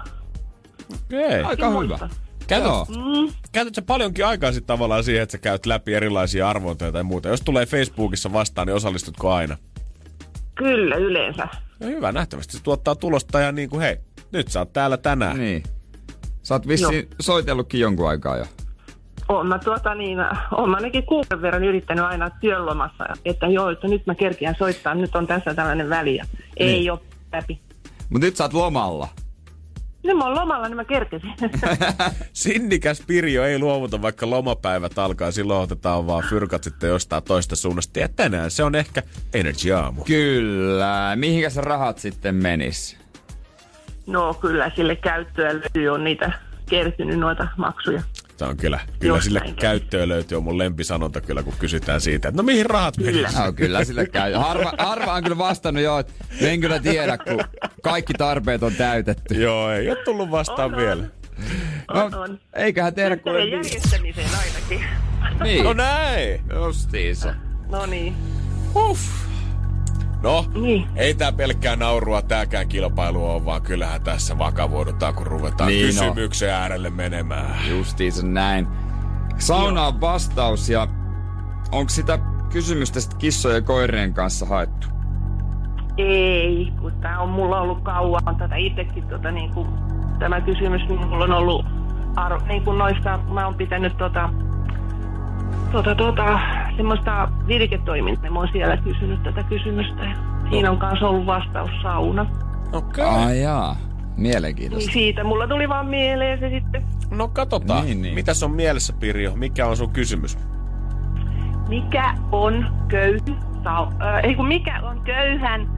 Okei. 0.95 1.43
Aika 1.43 1.69
hyvä. 1.69 1.79
muista. 1.79 2.09
Käytät, 2.47 2.69
Joo. 2.69 2.87
Mm, 2.89 3.33
käytät 3.53 3.75
sä 3.75 3.83
paljonkin 3.83 4.27
aikaa 4.27 4.53
sitten 4.53 4.67
tavallaan 4.67 5.05
siihen, 5.05 5.23
että 5.23 5.33
sä 5.33 5.39
käyt 5.39 5.67
läpi 5.67 5.95
erilaisia 5.95 6.49
arvontoja 6.51 6.93
tai 6.93 7.03
muuta. 7.03 7.29
Jos 7.29 7.41
tulee 7.41 7.67
Facebookissa 7.67 8.33
vastaan, 8.33 8.67
niin 8.67 8.75
osallistutko 8.75 9.33
aina? 9.33 9.57
kyllä, 10.61 10.97
yleensä. 10.97 11.49
No 11.81 11.87
hyvä, 11.87 12.13
nähtävästi 12.13 12.57
se 12.57 12.63
tuottaa 12.63 12.95
tulosta 12.95 13.41
ja 13.41 13.53
niin 13.53 13.71
kuin 13.71 13.81
hei, 13.81 13.97
nyt 14.33 14.49
sä 14.49 14.59
oot 14.59 14.73
täällä 14.73 14.97
tänään. 14.97 15.39
Niin. 15.39 15.63
Sä 16.43 16.55
oot 16.55 16.69
vissiin 16.69 17.09
soitellutkin 17.21 17.81
jonkun 17.81 18.09
aikaa 18.09 18.37
jo. 18.37 18.45
Oon 19.29 19.47
mä, 19.47 19.59
tuota, 19.59 19.95
niin, 19.95 20.19
oon 20.57 20.71
mä 20.71 20.77
ainakin 20.77 21.07
kuukauden 21.07 21.43
verran 21.43 21.65
yrittänyt 21.65 22.05
aina 22.05 22.31
työnlomassa, 22.31 23.05
että 23.25 23.47
joo, 23.47 23.71
että 23.71 23.89
nyt 23.89 24.07
mä 24.07 24.15
kerkiän 24.15 24.55
soittaa, 24.59 24.95
nyt 24.95 25.17
on 25.17 25.27
tässä 25.27 25.55
tällainen 25.55 25.89
väli 25.89 26.17
ja 26.17 26.25
ei 26.57 26.67
Niin. 26.73 26.93
ole 26.93 27.01
läpi. 27.33 27.61
Mut 28.11 28.21
nyt 28.21 28.37
sä 28.37 28.45
oot 28.45 28.53
lomalla. 28.53 29.09
No 30.03 30.15
mä 30.15 30.25
oon 30.25 30.35
lomalla, 30.35 30.69
niin 30.69 30.77
mä 30.77 30.85
kerkesin. 30.85 31.35
Sinnikäs 32.33 33.03
Pirjo 33.07 33.45
ei 33.45 33.59
luovuta, 33.59 34.03
vaikka 34.03 34.31
lomapäivät 34.31 34.99
alkaa. 34.99 35.31
Silloin 35.31 35.63
otetaan 35.63 36.07
vaan 36.07 36.25
fyrkat 36.31 36.65
sitten 36.65 36.91
jostain 36.91 37.23
toista 37.23 37.57
suunnasta. 37.57 37.99
Ja 37.99 38.09
tänään 38.09 38.51
se 38.51 38.63
on 38.65 38.75
ehkä 38.75 39.03
Energy 39.35 39.73
Aamu. 39.73 40.05
Kyllä. 40.05 41.13
Mihinkä 41.17 41.51
se 41.51 41.61
rahat 41.61 41.99
sitten 41.99 42.35
menis? 42.35 43.01
no 44.11 44.35
kyllä 44.35 44.71
sille 44.77 44.97
käyttöä 44.97 45.53
löytyy 45.53 45.89
on 45.89 46.05
niitä 46.05 46.33
kertynyt 46.69 47.19
noita 47.19 47.49
maksuja. 47.57 48.03
Se 48.41 48.45
on 48.45 48.57
kyllä, 48.57 48.81
kyllä 49.01 49.15
Jostain 49.15 49.23
sille 49.23 49.41
käy. 49.41 49.55
käyttöön 49.55 50.09
löytyy 50.09 50.37
on 50.39 50.45
mun 50.45 50.59
lempisanonta 50.59 51.21
kyllä, 51.21 51.43
kun 51.43 51.53
kysytään 51.59 52.01
siitä, 52.01 52.29
että 52.29 52.37
no 52.37 52.43
mihin 52.43 52.67
rahat 52.67 52.97
Kyllä. 52.97 53.29
menee? 53.29 53.47
No, 53.47 53.53
kyllä 53.53 53.85
sillä 53.85 54.07
käy. 54.07 54.33
Harva, 54.33 54.73
harva 54.79 55.15
on 55.15 55.23
kyllä 55.23 55.39
vastannut 55.39 55.83
jo, 55.83 55.99
että 55.99 56.13
en 56.41 56.61
kyllä 56.61 56.79
tiedä, 56.79 57.19
kun 57.19 57.41
kaikki 57.83 58.13
tarpeet 58.13 58.63
on 58.63 58.75
täytetty. 58.75 59.35
Joo, 59.35 59.71
ei 59.71 59.91
ole 59.91 60.05
tullut 60.05 60.31
vastaan 60.31 60.71
On, 60.75 60.77
vielä. 60.77 61.05
On, 61.89 62.11
No, 62.11 62.21
on. 62.21 62.41
eiköhän 62.57 62.95
tehdä 62.95 63.17
kuule 63.17 63.39
Töiden 63.39 63.61
niin. 63.61 63.73
järjestämiseen 63.73 64.29
ainakin. 64.39 64.85
niin. 65.43 65.65
No 65.65 65.73
näin! 65.73 66.41
Justiinsa. 66.55 67.35
No 67.69 67.87
niin. 67.87 68.15
Uff. 68.77 69.01
No, 70.23 70.45
Niin. 70.55 70.87
ei 70.97 71.15
tää 71.15 71.33
pelkkää 71.33 71.77
naurua 71.77 72.23
tääkään 72.23 72.69
kilpailu 72.69 73.31
on, 73.31 73.45
vaan 73.45 73.63
kyllähän 73.63 74.03
tässä 74.03 74.39
vakavoidutaan, 74.39 75.15
kun 75.15 75.27
ruvetaan 75.27 75.69
Niin 75.69 75.87
kysymyksen 75.87 76.51
äärelle 76.51 76.91
menemään. 76.91 77.69
Justiinsa 77.71 78.27
näin. 78.27 78.69
Sauna 79.39 79.87
on 79.87 80.01
vastaus 80.01 80.69
ja 80.69 80.87
onko 81.73 81.89
sitä 81.89 82.19
kysymystä 82.53 83.01
sit 83.01 83.15
kissojen 83.15 83.55
ja 83.57 83.63
koirien 83.63 84.15
kanssa 84.15 84.47
haettu? 84.47 84.87
Ei, 85.99 86.73
kun 86.81 86.93
tää 87.01 87.21
on 87.21 87.29
mulla 87.29 87.61
ollut 87.61 87.83
kauan 87.83 88.37
tätä 88.39 88.57
itsekin 88.57 89.09
tota, 89.09 89.31
niin 89.31 89.55
kuin, 89.55 89.69
tämä 90.19 90.41
kysymys, 90.41 90.83
niin 90.89 91.09
mulla 91.09 91.25
on 91.25 91.33
ollut 91.33 91.67
arvo, 92.17 92.41
niin 92.47 92.65
kuin 92.65 92.79
noista, 92.79 93.19
mä 93.33 93.45
oon 93.45 93.55
pitänyt 93.55 93.97
tota, 93.97 94.31
tota, 95.73 95.95
tota, 95.95 96.39
semmoista 96.77 97.29
virketoimintaa. 97.47 98.31
Mä 98.31 98.39
oon 98.39 98.49
siellä 98.53 98.77
kysynyt 98.77 99.23
tätä 99.23 99.43
kysymystä. 99.43 100.05
Ja 100.05 100.17
siinä 100.51 100.71
on 100.71 100.79
kanssa 100.79 101.09
ollut 101.09 101.27
vastaus 101.27 101.71
sauna. 101.83 102.27
Okei. 102.73 103.05
Ai 103.05 103.15
Okay. 103.23 103.35
jaa, 103.37 103.75
Niin 103.75 104.17
mielenkiintoista. 104.17 104.93
siitä 104.93 105.25
mulla 105.25 105.47
tuli 105.49 105.69
vaan 105.69 105.87
mieleen 105.87 106.39
se 106.41 106.49
sitten. 106.51 106.85
No 107.11 107.29
katsotaan. 107.29 107.85
Niin, 107.85 108.03
niin. 108.03 108.15
Mitäs 108.15 108.43
on 108.43 108.51
mielessä, 108.51 108.93
Pirjo? 108.93 109.33
Mikä 109.37 109.67
on 109.67 109.77
sun 109.77 109.91
kysymys? 109.91 110.39
Mikä 111.69 112.15
on 112.33 112.67
köyhy, 112.89 113.37
sau, 113.65 113.85
äh, 113.85 114.21
ei 114.23 114.35
kun 114.35 114.49
mikä 114.49 114.81
on 114.83 115.01
köyhän 115.01 115.69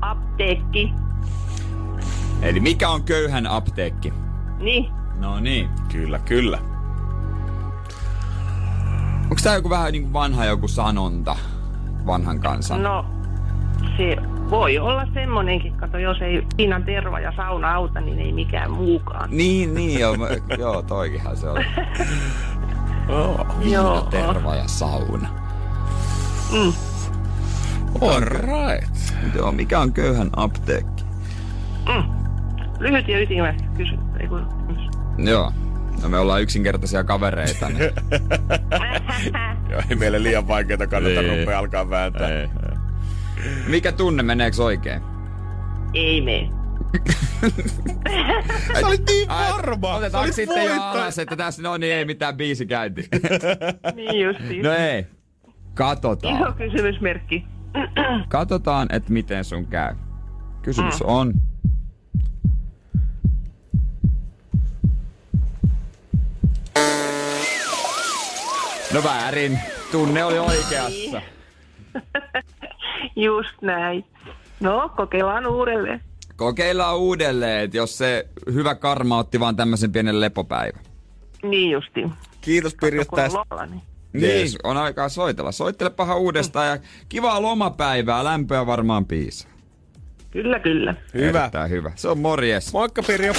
apteekki? 0.00 0.92
Eli 2.42 2.60
mikä 2.60 2.88
on 2.88 3.02
köyhän 3.02 3.46
apteekki? 3.46 4.12
Niin, 4.58 4.90
No 5.20 5.40
niin. 5.40 5.68
Kyllä, 5.92 6.18
kyllä. 6.18 6.58
Onko 9.30 9.36
tää 9.42 9.54
joku 9.54 9.70
vähän 9.70 9.92
niinku 9.92 10.12
vanha 10.12 10.44
joku 10.44 10.68
sanonta 10.68 11.36
vanhan 12.06 12.40
kansan? 12.40 12.82
No, 12.82 13.06
se 13.96 14.16
voi 14.50 14.78
olla 14.78 15.06
semmonenkin, 15.14 15.72
kato, 15.72 15.98
jos 15.98 16.20
ei 16.20 16.46
Kiinan 16.56 16.84
terva 16.84 17.20
ja 17.20 17.32
sauna 17.36 17.74
auta, 17.74 18.00
niin 18.00 18.18
ei 18.18 18.32
mikään 18.32 18.70
muukaan. 18.70 19.30
Niin, 19.30 19.74
niin 19.74 20.00
joo, 20.00 20.16
mä, 20.16 20.26
joo 20.58 20.82
toikinhan 20.82 21.36
se 21.36 21.48
on. 21.48 21.64
Oh. 23.08 23.46
Joo. 23.60 24.08
Terva 24.10 24.54
ja 24.56 24.68
sauna. 24.68 25.28
Mm. 26.52 26.72
All 28.00 28.20
right. 28.20 28.94
Joo, 29.34 29.52
mikä 29.52 29.80
on 29.80 29.92
köyhän 29.92 30.30
apteekki? 30.36 31.04
Lyhyt 32.78 33.08
ja 33.08 33.20
ytimestä 33.20 33.64
kysy. 33.76 33.94
Ei 34.20 34.28
kun... 34.28 34.46
Joo. 35.18 35.52
No 36.02 36.08
me 36.08 36.18
ollaan 36.18 36.42
yksinkertaisia 36.42 37.04
kavereita. 37.04 37.68
Niin. 37.68 37.80
Joo, 39.70 39.82
ei 39.90 39.96
meille 39.96 40.22
liian 40.22 40.48
vaikeita 40.48 40.86
kannata 40.86 41.20
Ei. 41.20 41.38
rupea 41.38 41.58
alkaa 41.58 41.90
vääntää. 41.90 42.28
Ei. 42.40 42.48
Mikä 43.66 43.92
tunne, 43.92 44.22
meneekö 44.22 44.64
oikein? 44.64 45.02
ei 45.94 46.20
mene. 46.20 46.50
Sä 48.80 48.86
olit 48.86 49.02
niin 49.06 49.28
varma! 49.28 49.94
Otetaanko 49.94 50.32
sitten 50.32 50.62
jo 50.64 50.68
voittaja. 50.68 50.90
alas, 50.90 51.18
että 51.18 51.36
tässä 51.36 51.62
no 51.62 51.76
niin 51.76 51.92
ei 51.92 52.04
mitään 52.04 52.36
biisi 52.36 52.66
käynti. 52.66 53.08
Niin 53.94 54.20
justiin. 54.20 54.62
no 54.62 54.72
ei. 54.72 54.98
Iso 55.00 55.52
Katsotaan. 55.74 56.54
kysymysmerkki. 56.54 57.44
Katsotaan, 58.28 58.88
että 58.92 59.12
miten 59.12 59.44
sun 59.44 59.66
käy. 59.66 59.94
Kysymys 60.62 61.02
on... 61.02 61.32
No 68.96 69.04
väärin. 69.04 69.58
Tunne 69.92 70.24
oli 70.24 70.38
oikeassa. 70.38 71.22
Just 73.16 73.62
näin. 73.62 74.04
No, 74.60 74.90
kokeillaan 74.96 75.46
uudelleen. 75.46 76.00
Kokeillaan 76.36 76.96
uudelleen, 76.98 77.64
että 77.64 77.76
jos 77.76 77.98
se 77.98 78.28
hyvä 78.52 78.74
karma 78.74 79.18
otti 79.18 79.40
vaan 79.40 79.56
tämmöisen 79.56 79.92
pienen 79.92 80.20
lepopäivän. 80.20 80.82
Niin 81.42 81.70
justiin. 81.70 82.12
Kiitos 82.40 82.74
Pirjo 82.80 83.04
tästä. 83.04 83.66
niin. 83.66 83.82
Niin, 84.12 84.24
Jees. 84.24 84.58
on 84.64 84.76
aikaa 84.76 85.08
soitella. 85.08 85.52
Soittelepahan 85.52 86.18
uudestaan 86.18 86.68
ja 86.68 86.78
kivaa 87.08 87.42
lomapäivää. 87.42 88.24
Lämpöä 88.24 88.66
varmaan 88.66 89.06
piisaa. 89.06 89.50
Kyllä, 90.30 90.58
kyllä. 90.58 90.94
Hyvä. 91.14 91.40
Erittäin 91.40 91.70
hyvä. 91.70 91.92
Se 91.94 92.08
on 92.08 92.18
morjes. 92.18 92.72
Moikka 92.72 93.02
Pirjo. 93.02 93.32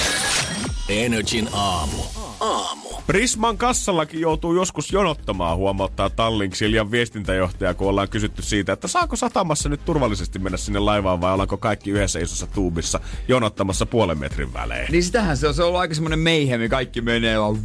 Energin 0.88 1.48
aamu. 1.52 2.17
Aamu. 2.40 2.88
Prisman 3.06 3.58
kassallakin 3.58 4.20
joutuu 4.20 4.54
joskus 4.54 4.92
jonottamaan, 4.92 5.56
huomauttaa 5.56 6.10
Tallink 6.10 6.54
Siljan 6.54 6.90
viestintäjohtaja, 6.90 7.74
kun 7.74 7.88
ollaan 7.88 8.08
kysytty 8.08 8.42
siitä, 8.42 8.72
että 8.72 8.88
saako 8.88 9.16
satamassa 9.16 9.68
nyt 9.68 9.84
turvallisesti 9.84 10.38
mennä 10.38 10.58
sinne 10.58 10.78
laivaan 10.78 11.20
vai 11.20 11.32
ollaanko 11.32 11.56
kaikki 11.56 11.90
yhdessä 11.90 12.18
isossa 12.18 12.46
tuubissa 12.46 13.00
jonottamassa 13.28 13.86
puolen 13.86 14.18
metrin 14.18 14.52
välein. 14.52 14.92
Niin 14.92 15.04
sitähän 15.04 15.36
se 15.36 15.48
on, 15.48 15.54
se 15.54 15.62
on 15.62 15.68
ollut 15.68 15.80
aika 15.80 15.94
semmonen 15.94 16.18
meihemi, 16.18 16.68
kaikki 16.68 17.00
menee 17.00 17.40
vaan. 17.40 17.58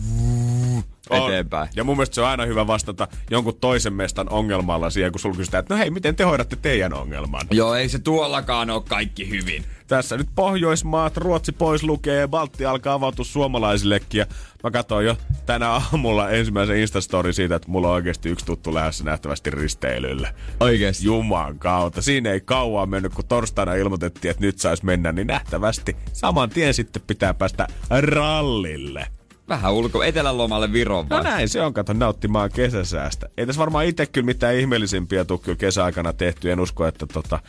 Eteenpäin. 1.12 1.70
Ja 1.76 1.84
mun 1.84 1.98
mielestä 1.98 2.16
se 2.16 2.22
on 2.22 2.28
aina 2.28 2.46
hyvä 2.46 2.68
vastata 2.68 3.08
jonkun 3.30 3.58
toisen 3.62 3.94
mestan 3.94 4.30
ongelmalla 4.30 4.90
siihen, 4.90 5.12
kun 5.12 5.20
sulla 5.20 5.36
kysytään, 5.36 5.60
että 5.60 5.74
no 5.74 5.78
hei, 5.78 5.90
miten 5.90 6.16
te 6.16 6.24
hoidatte 6.24 6.56
teidän 6.56 6.94
ongelman? 6.94 7.42
Joo, 7.52 7.76
ei 7.76 7.90
se 7.90 8.00
tuollakaan 8.00 8.70
ole 8.70 8.84
kaikki 8.90 9.30
hyvin. 9.30 9.64
Tässä 9.88 10.18
nyt 10.18 10.28
Pohjoismaat, 10.36 11.18
Ruotsi 11.18 11.52
pois 11.52 11.84
lukee 11.84 12.20
ja 12.20 12.28
Baltti 12.28 12.66
alkaa 12.66 12.94
avautua 12.94 13.26
suomalaisillekin. 13.26 14.20
Ja 14.20 14.26
mä 14.64 14.72
katsoin 14.72 15.06
jo 15.06 15.18
tänä 15.46 15.70
aamulla 15.70 16.30
ensimmäisen 16.30 16.78
Instastory 16.78 17.34
siitä, 17.34 17.56
että 17.56 17.72
mulla 17.72 17.88
on 17.88 17.94
oikeasti 17.94 18.30
yksi 18.30 18.46
tuttu 18.46 18.74
lähdössä 18.74 19.04
nähtävästi 19.04 19.50
risteilylle. 19.50 20.36
Oikeesti. 20.60 21.06
Juman 21.06 21.60
kautta. 21.60 22.02
Siinä 22.02 22.32
ei 22.32 22.42
kauan 22.42 22.90
mennyt, 22.90 23.14
kun 23.14 23.26
torstaina 23.28 23.74
ilmoitettiin, 23.74 24.30
että 24.32 24.44
nyt 24.44 24.60
sais 24.60 24.84
mennä, 24.84 25.12
niin 25.12 25.28
nähtävästi 25.28 25.96
saman 26.14 26.50
tien 26.50 26.74
sitten 26.74 27.02
pitää 27.08 27.34
päästä 27.34 27.68
rallille. 27.90 29.08
Vähän 29.50 29.74
ulko, 29.74 30.04
etelälomalle 30.04 30.74
Viron 30.74 31.06
No 31.10 31.16
vai? 31.16 31.24
näin 31.24 31.50
se 31.50 31.62
on, 31.62 31.74
kato 31.74 31.94
nauttimaan 31.94 32.50
kesäsäästä. 32.52 33.30
Ei 33.38 33.46
tässä 33.46 33.60
varmaan 33.60 33.86
itse 33.86 34.06
kyllä 34.06 34.26
mitään 34.26 34.56
ihmeellisimpiä 34.56 35.26
tuu 35.26 35.38
kyllä 35.38 35.58
kesäaikana 35.58 36.14
tehty. 36.14 36.52
En 36.52 36.60
usko, 36.60 36.86
että 36.88 37.06
tota, 37.14 37.40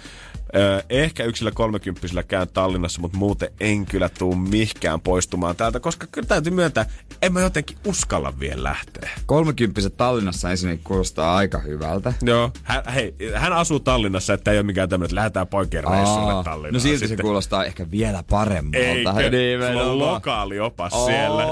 ehkä 0.91 1.25
yksillä 1.25 1.51
kolmekymppisillä 1.51 2.23
käyn 2.23 2.49
Tallinnassa, 2.49 3.01
mutta 3.01 3.19
muuten 3.19 3.49
en 3.61 3.87
kyllä 3.87 4.09
tuu 4.09 4.35
mihkään 4.37 5.01
poistumaan 5.01 5.57
täältä, 5.57 5.81
koska 5.81 6.07
kyllä 6.13 6.29
täytyy 6.29 6.53
myöntää, 6.53 6.87
en 7.23 7.33
mä 7.33 7.41
jotenkin 7.41 7.77
uskalla 7.87 8.33
vielä 8.41 8.63
lähteä. 8.63 9.11
Kolmekymppiset 9.27 9.97
Tallinnassa 9.97 10.51
ensinnäkin 10.51 10.85
kuulostaa 10.85 11.37
aika 11.37 11.59
hyvältä. 11.59 12.13
Joo, 12.23 12.51
hän, 12.63 12.83
hei, 12.95 13.15
hän 13.35 13.53
asuu 13.53 13.81
Tallinnassa, 13.81 14.35
että 14.35 14.51
ei 14.51 14.59
ole 14.59 14.67
mikään 14.67 14.89
tämmöinen, 14.89 15.07
että 15.07 15.15
lähdetään 15.17 15.47
poikien 15.47 15.85
reissulle 15.85 16.33
Aa, 16.33 16.45
Tallinnaan. 16.45 16.75
no 16.75 16.81
silti 16.81 16.99
se 16.99 17.07
sitten. 17.07 17.25
kuulostaa 17.25 17.65
ehkä 17.65 17.91
vielä 17.91 18.23
paremmalta. 18.31 18.79
Eikö? 18.79 19.11
Sulla 19.11 19.25
on 19.25 19.31
Nimenomaan. 19.31 19.99
lokaali 19.99 20.61
opas 20.61 20.93
siellä. 21.07 21.45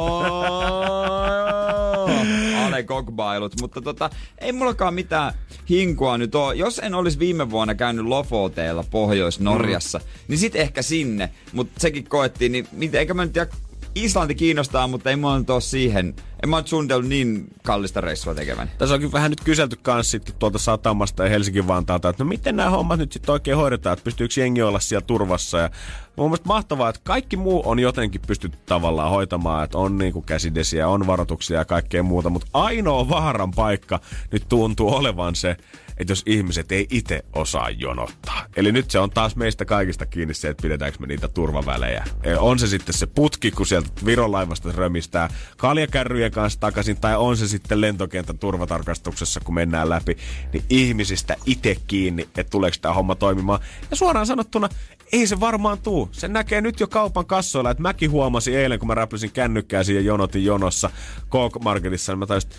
Ale 2.82 2.86
kokbailut, 2.86 3.60
mutta 3.60 3.80
tota, 3.80 4.10
ei 4.38 4.52
mullakaan 4.52 4.94
mitään 4.94 5.32
hinkua 5.70 6.18
nyt 6.18 6.34
oo. 6.34 6.52
Jos 6.52 6.78
en 6.78 6.94
olisi 6.94 7.18
viime 7.18 7.50
vuonna 7.50 7.74
käynyt 7.74 8.04
Lofoteilla 8.04 8.84
Pohjois-Norjassa, 8.90 9.98
mm. 9.98 10.04
niin 10.28 10.38
sit 10.38 10.56
ehkä 10.56 10.82
sinne. 10.82 11.30
Mutta 11.52 11.80
sekin 11.80 12.04
koettiin, 12.04 12.52
niin 12.52 12.68
mit, 12.72 12.94
eikä 12.94 13.14
mä 13.14 13.24
nyt 13.24 13.32
tiedä, 13.32 13.50
Islanti 13.94 14.34
kiinnostaa, 14.34 14.86
mutta 14.86 15.10
ei 15.10 15.16
mulla 15.16 15.38
nyt 15.38 15.50
oo 15.50 15.60
siihen 15.60 16.14
En 16.42 16.48
mä 16.48 16.62
suunnitellut 16.64 17.08
niin 17.08 17.46
kallista 17.62 18.00
reissua 18.00 18.34
tekevän. 18.34 18.70
Tässä 18.78 18.94
onkin 18.94 19.12
vähän 19.12 19.30
nyt 19.30 19.40
kyselty 19.44 19.76
kans 19.82 20.10
sitten 20.10 20.34
tuolta 20.38 20.58
satamasta 20.58 21.22
ja 21.22 21.30
Helsingin 21.30 21.66
Vantaalta, 21.68 22.08
että 22.08 22.24
no 22.24 22.28
miten 22.28 22.56
nämä 22.56 22.70
hommat 22.70 22.98
nyt 22.98 23.12
sitten 23.12 23.32
oikein 23.32 23.56
hoidetaan, 23.56 23.92
että 23.92 24.04
pystyykö 24.04 24.40
jengi 24.40 24.62
olla 24.62 24.80
siellä 24.80 25.06
turvassa. 25.06 25.58
Ja 25.58 25.70
mun 26.16 26.26
mielestä 26.26 26.48
mahtavaa, 26.48 26.88
että 26.88 27.00
kaikki 27.04 27.36
muu 27.36 27.62
on 27.64 27.78
jotenkin 27.78 28.20
pystytty 28.26 28.58
tavallaan 28.66 29.10
hoitamaan, 29.10 29.64
että 29.64 29.78
on 29.78 29.98
niinku 29.98 30.22
käsidesiä, 30.22 30.88
on 30.88 31.06
varoituksia 31.06 31.58
ja 31.58 31.64
kaikkea 31.64 32.02
muuta, 32.02 32.30
mutta 32.30 32.48
ainoa 32.52 33.08
vaaran 33.08 33.50
paikka 33.50 34.00
nyt 34.32 34.44
tuntuu 34.48 34.94
olevan 34.94 35.34
se, 35.34 35.56
että 35.98 36.10
jos 36.10 36.22
ihmiset 36.26 36.72
ei 36.72 36.86
itse 36.90 37.24
osaa 37.32 37.70
jonottaa. 37.70 38.46
Eli 38.56 38.72
nyt 38.72 38.90
se 38.90 38.98
on 38.98 39.10
taas 39.10 39.36
meistä 39.36 39.64
kaikista 39.64 40.06
kiinni 40.06 40.34
se, 40.34 40.48
että 40.48 40.62
pidetäänkö 40.62 40.98
me 41.00 41.06
niitä 41.06 41.28
turvavälejä. 41.28 42.04
E, 42.22 42.36
On 42.36 42.58
se 42.58 42.66
sitten 42.66 42.94
se 42.94 43.06
putki, 43.06 43.50
kun 43.50 43.66
sieltä 43.66 43.88
Viron 44.04 44.32
laivasta 44.32 44.72
römistää 44.72 45.28
kaljakärryjen 45.56 46.32
kanssa 46.32 46.60
takaisin, 46.60 47.00
tai 47.00 47.16
on 47.16 47.36
se 47.36 47.48
sitten 47.48 47.80
lentokentän 47.80 48.38
turvatarkastuksessa, 48.38 49.40
kun 49.40 49.54
mennään 49.54 49.88
läpi, 49.88 50.16
niin 50.52 50.64
ihmisistä 50.70 51.36
itse 51.46 51.76
kiinni, 51.86 52.22
että 52.22 52.44
tuleeko 52.50 52.76
tämä 52.80 52.94
homma 52.94 53.14
toimimaan. 53.14 53.60
Ja 53.90 53.96
suoraan 53.96 54.26
sanottuna, 54.26 54.68
ei 55.12 55.26
se 55.26 55.40
varmaan 55.40 55.78
tuu. 55.78 56.08
Se 56.12 56.28
näkee 56.28 56.60
nyt 56.60 56.80
jo 56.80 56.86
kaupan 56.86 57.26
kassoilla, 57.26 57.70
että 57.70 57.82
mäkin 57.82 58.10
huomasin 58.10 58.56
eilen, 58.56 58.78
kun 58.78 58.88
mä 58.88 58.94
räpläsin 58.94 59.32
kännykkää 59.32 59.84
siihen 59.84 60.04
jonotin 60.04 60.44
jonossa 60.44 60.90
Coke 61.30 61.58
Marketissa, 61.64 62.12
niin 62.12 62.18
mä 62.18 62.26
taisin, 62.26 62.50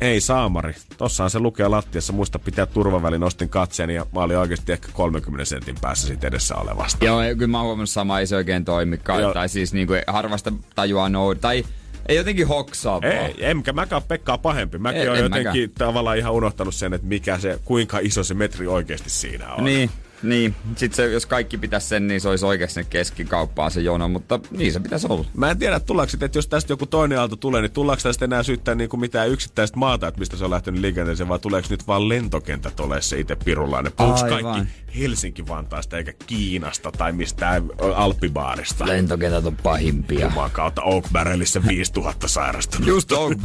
ei 0.00 0.20
saamari. 0.20 0.74
Tossahan 0.98 1.30
se 1.30 1.38
lukee 1.38 1.68
lattiassa. 1.68 2.12
Muista 2.12 2.38
pitää 2.38 2.66
turvavälin. 2.66 3.20
Nostin 3.20 3.48
katseeni 3.48 3.94
ja 3.94 4.06
mä 4.14 4.20
olin 4.20 4.38
oikeasti 4.38 4.72
ehkä 4.72 4.88
30 4.92 5.44
sentin 5.44 5.74
päässä 5.80 6.06
siitä 6.06 6.26
edessä 6.26 6.56
olevasta. 6.56 7.04
Joo, 7.04 7.20
kyllä 7.20 7.46
mä 7.46 7.58
oon 7.58 7.66
huomannut 7.66 7.90
sama, 7.90 8.20
ei 8.20 8.26
se 8.26 8.36
oikein 8.36 8.64
toimikaan. 8.64 9.20
Joo. 9.20 9.32
Tai 9.34 9.48
siis 9.48 9.72
niinku 9.72 9.94
harvasta 10.06 10.52
tajuaa 10.74 11.08
noud. 11.08 11.36
Tai 11.36 11.64
ei 12.08 12.16
jotenkin 12.16 12.46
hoksaa. 12.48 13.00
Ei, 13.02 13.34
enkä 13.50 13.72
mäkään 13.72 14.02
Pekkaa 14.02 14.38
pahempi. 14.38 14.78
Mäkin 14.78 15.00
En- 15.02 15.08
olen 15.08 15.18
en 15.18 15.24
jotenkin 15.24 15.62
mäkään. 15.62 15.70
tavallaan 15.78 16.18
ihan 16.18 16.32
unohtanut 16.32 16.74
sen, 16.74 16.94
että 16.94 17.06
mikä 17.06 17.38
se, 17.38 17.58
kuinka 17.64 17.98
iso 17.98 18.24
se 18.24 18.34
metri 18.34 18.66
oikeasti 18.66 19.10
siinä 19.10 19.54
on. 19.54 19.64
Niin, 19.64 19.90
niin. 20.22 20.54
Sitten 20.76 20.96
se, 20.96 21.12
jos 21.12 21.26
kaikki 21.26 21.58
pitäisi 21.58 21.88
sen, 21.88 22.08
niin 22.08 22.20
se 22.20 22.28
olisi 22.28 22.46
oikeasti 22.46 22.86
keskikauppaan 22.90 23.70
se 23.70 23.80
jono, 23.80 24.08
mutta 24.08 24.40
niin 24.50 24.72
se 24.72 24.80
pitäisi 24.80 25.06
olla. 25.10 25.24
Mä 25.34 25.50
en 25.50 25.58
tiedä, 25.58 25.80
tullaanko 25.80 26.10
sitten, 26.10 26.26
että 26.26 26.38
jos 26.38 26.48
tästä 26.48 26.72
joku 26.72 26.86
toinen 26.86 27.18
aalto 27.18 27.36
tulee, 27.36 27.62
niin 27.62 27.72
tullaanko 27.72 28.02
tästä 28.02 28.24
enää 28.24 28.42
syyttää 28.42 28.74
niin 28.74 28.90
kuin 28.90 29.00
mitään 29.00 29.30
yksittäistä 29.30 29.76
maata, 29.76 30.08
että 30.08 30.18
mistä 30.18 30.36
se 30.36 30.44
on 30.44 30.50
lähtenyt 30.50 30.80
liikenteeseen, 30.80 31.28
vai 31.28 31.38
tuleeko 31.38 31.68
nyt 31.70 31.86
vaan 31.86 32.08
lentokentät 32.08 32.80
ole 32.80 33.02
se 33.02 33.18
itse 33.20 33.36
pirullainen? 33.36 33.92
Puhuks 33.92 34.22
Aivan. 34.22 34.42
kaikki 34.42 34.72
Helsinki-Vantaasta 34.98 35.96
eikä 35.96 36.12
Kiinasta 36.26 36.92
tai 36.92 37.12
mistään 37.12 37.62
Alppibaarista? 37.94 38.86
Lentokentät 38.86 39.46
on 39.46 39.56
pahimpia. 39.56 40.26
Juman 40.26 40.50
kautta 40.50 40.82
Oak 40.82 41.04
Barrelissa 41.12 41.62
5000 41.68 42.28
sairastunut. 42.28 42.88
Just 42.88 43.12
Oak 43.12 43.38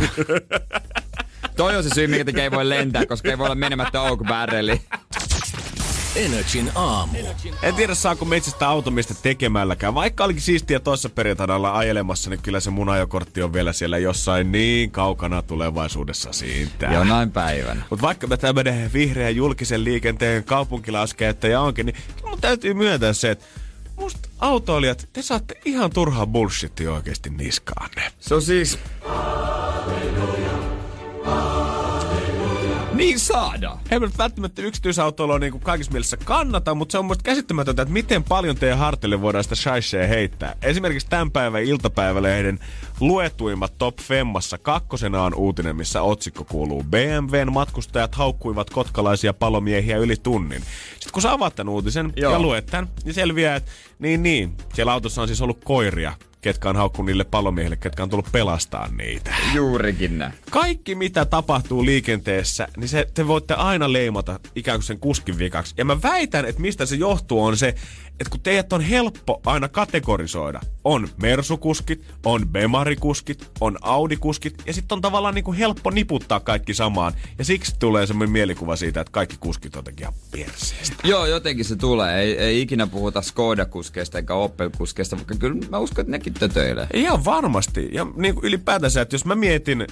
Toi 1.55 1.76
on 1.76 1.84
se 1.84 1.89
syy, 1.95 2.07
minkä 2.07 2.26
takia 2.26 2.43
ei 2.43 2.51
voi 2.51 2.69
lentää, 2.69 3.05
koska 3.05 3.30
ei 3.30 3.38
voi 3.38 3.45
olla 3.45 3.55
menemättä 3.55 4.01
Oak 4.01 4.19
Barreliin. 4.28 4.82
Energin 6.16 6.72
aamu. 6.76 7.18
En 7.64 7.76
tiedä 7.76 7.95
saako 7.95 8.26
metsästä 8.26 8.70
automista 8.70 9.14
tekemälläkään. 9.14 9.93
Vaikka 9.93 10.24
olikin 10.24 10.41
siistiä 10.41 10.80
tuossa 10.80 11.09
perjantaina 11.09 11.55
olla 11.55 11.78
ajelemassa, 11.78 12.30
niin 12.30 12.41
kyllä 12.41 12.59
se 12.59 12.70
mun 12.70 12.89
ajokortti 12.89 13.43
on 13.43 13.53
vielä 13.53 13.74
siellä 13.74 13.97
jossain 13.97 14.51
niin 14.51 14.91
kaukana 14.91 15.41
tulevaisuudessa 15.41 16.34
siitä. 16.34 16.86
Jonain 16.86 17.32
päivänä. 17.32 17.84
Mutta 17.89 18.01
vaikka 18.01 18.28
mä 18.28 18.38
tämmönen 18.38 18.93
vihreä 18.93 19.30
julkisen 19.30 19.84
liikenteen 19.84 20.43
kaupunkilauskäyttäjä 20.43 21.62
onkin, 21.62 21.86
niin 21.86 21.95
kyllä 22.16 22.30
mun 22.30 22.41
täytyy 22.41 22.74
myöntää 22.74 23.14
se, 23.14 23.32
että 23.32 23.45
musta 23.95 24.30
autoilijat, 24.39 25.09
te 25.14 25.22
saatte 25.22 25.55
ihan 25.66 25.91
turhaa 25.93 26.28
bullshittia 26.28 26.93
oikeasti 26.93 27.30
niskaanne. 27.30 28.12
Se 28.20 28.36
on 28.36 28.41
siis... 28.41 28.80
Niin 33.02 33.20
saadaan. 33.20 33.80
Ei 33.91 33.99
nyt 33.99 34.18
välttämättä 34.18 34.62
yksityisautoilua 34.62 35.39
niin 35.39 35.52
kuin 35.52 35.64
kaikissa 35.64 35.91
mielessä 35.91 36.18
kannata, 36.18 36.76
mutta 36.76 36.91
se 36.91 36.97
on 36.97 37.06
musta 37.06 37.24
käsittämätöntä, 37.24 37.82
että 37.82 37.93
miten 37.93 38.24
paljon 38.24 38.56
teidän 38.56 38.78
hartille 38.78 39.22
voidaan 39.22 39.43
sitä 39.43 39.56
shaishea 39.56 40.08
heittää. 40.08 40.56
Esimerkiksi 40.62 41.08
tämän 41.10 41.32
päivän 41.32 41.64
iltapäivälehden 41.64 42.60
luetuimmat 42.99 43.74
top 43.78 43.99
femmassa 43.99 44.58
kakkosena 44.58 45.24
on 45.24 45.36
uutinen, 45.36 45.76
missä 45.76 46.02
otsikko 46.02 46.43
kuuluu 46.43 46.84
BMWn 46.84 47.54
matkustajat 47.54 48.16
haukkuivat 48.16 48.70
kotkalaisia 48.70 49.34
palomiehiä 49.34 49.97
yli 49.97 50.16
tunnin. 50.24 50.62
Sitten 50.93 51.14
kun 51.14 51.22
sä 51.22 51.32
avaat 51.32 51.56
tämän 51.56 51.74
uutisen 51.74 52.14
Joo. 52.16 52.32
ja 52.32 52.39
luet 52.39 52.66
tämän, 52.66 52.89
niin 53.04 53.14
selviää, 53.14 53.56
että 53.56 53.72
niin 53.99 54.24
niin, 54.24 54.54
siellä 54.74 54.93
autossa 54.93 55.22
on 55.22 55.28
siis 55.28 55.41
ollut 55.41 55.64
koiria, 55.64 56.14
ketkä 56.42 56.70
on 56.70 56.76
haukkunut 56.76 57.06
niille 57.06 57.24
palomiehille, 57.24 57.76
ketkä 57.76 58.04
on 58.04 58.10
tullut 58.10 58.32
pelastaa 58.32 58.88
niitä 58.98 59.36
Juurikin 59.54 60.18
näin. 60.18 60.34
kaikki 60.52 60.96
mitä 60.96 61.26
tapahtuu 61.26 61.86
liikenteessä, 61.86 62.68
niin 62.78 62.89
se, 62.89 63.08
te 63.14 63.28
voitte 63.28 63.54
aina 63.54 63.94
leimata 63.94 64.39
ikään 64.56 64.78
kuin 64.78 64.84
sen 64.84 65.00
kuskin 65.00 65.38
vikaksi. 65.38 65.76
Ja 65.78 65.86
mä 65.86 66.02
väitän, 66.02 66.46
että 66.46 66.62
mistä 66.62 66.86
se 66.86 66.96
johtuu 66.96 67.44
on 67.44 67.58
se, 67.58 67.76
että 68.22 68.32
kun 68.32 68.39
teidät 68.39 68.74
on 68.74 68.82
helppo 68.82 69.41
aina 69.45 69.67
kategorisoida. 69.67 70.59
On 70.84 71.07
Mersukuskit, 71.22 72.05
on 72.26 72.47
Bemarikuskit, 72.47 73.51
on 73.61 73.78
Audikuskit 73.82 74.61
ja 74.65 74.74
sitten 74.74 74.95
on 74.95 75.01
tavallaan 75.01 75.36
niin 75.36 75.43
kuin 75.43 75.57
helppo 75.57 75.89
niputtaa 75.89 76.39
kaikki 76.39 76.74
samaan. 76.74 77.13
Ja 77.38 77.45
siksi 77.45 77.76
tulee 77.80 78.05
semmoinen 78.05 78.32
mielikuva 78.32 78.76
siitä, 78.76 79.01
että 79.01 79.11
kaikki 79.11 79.38
kuskit 79.39 79.76
on 79.76 79.80
jotenkin 79.80 80.03
ihan 80.03 80.13
perseestä. 80.32 80.95
Joo, 81.03 81.26
jotenkin 81.26 81.65
se 81.65 81.76
tulee. 81.76 82.22
Ei, 82.22 82.38
ei 82.38 82.61
ikinä 82.61 82.88
puhuta 82.88 83.22
Skoda-kuskeista 83.22 84.17
eikä 84.17 84.34
Opel-kuskeista, 84.34 85.15
vaikka 85.15 85.36
kyllä 85.36 85.55
mä 85.69 85.78
uskon, 85.78 86.01
että 86.01 86.11
nekin 86.11 86.34
tötöilee. 86.34 86.88
Ihan 86.93 87.26
varmasti. 87.26 87.89
Ja 87.91 88.07
niin 88.15 88.34
kuin 88.34 88.45
ylipäätänsä, 88.45 89.01
että 89.01 89.15
jos 89.15 89.26
mä 89.26 89.36
mietin 89.36 89.82
ö, 89.82 89.86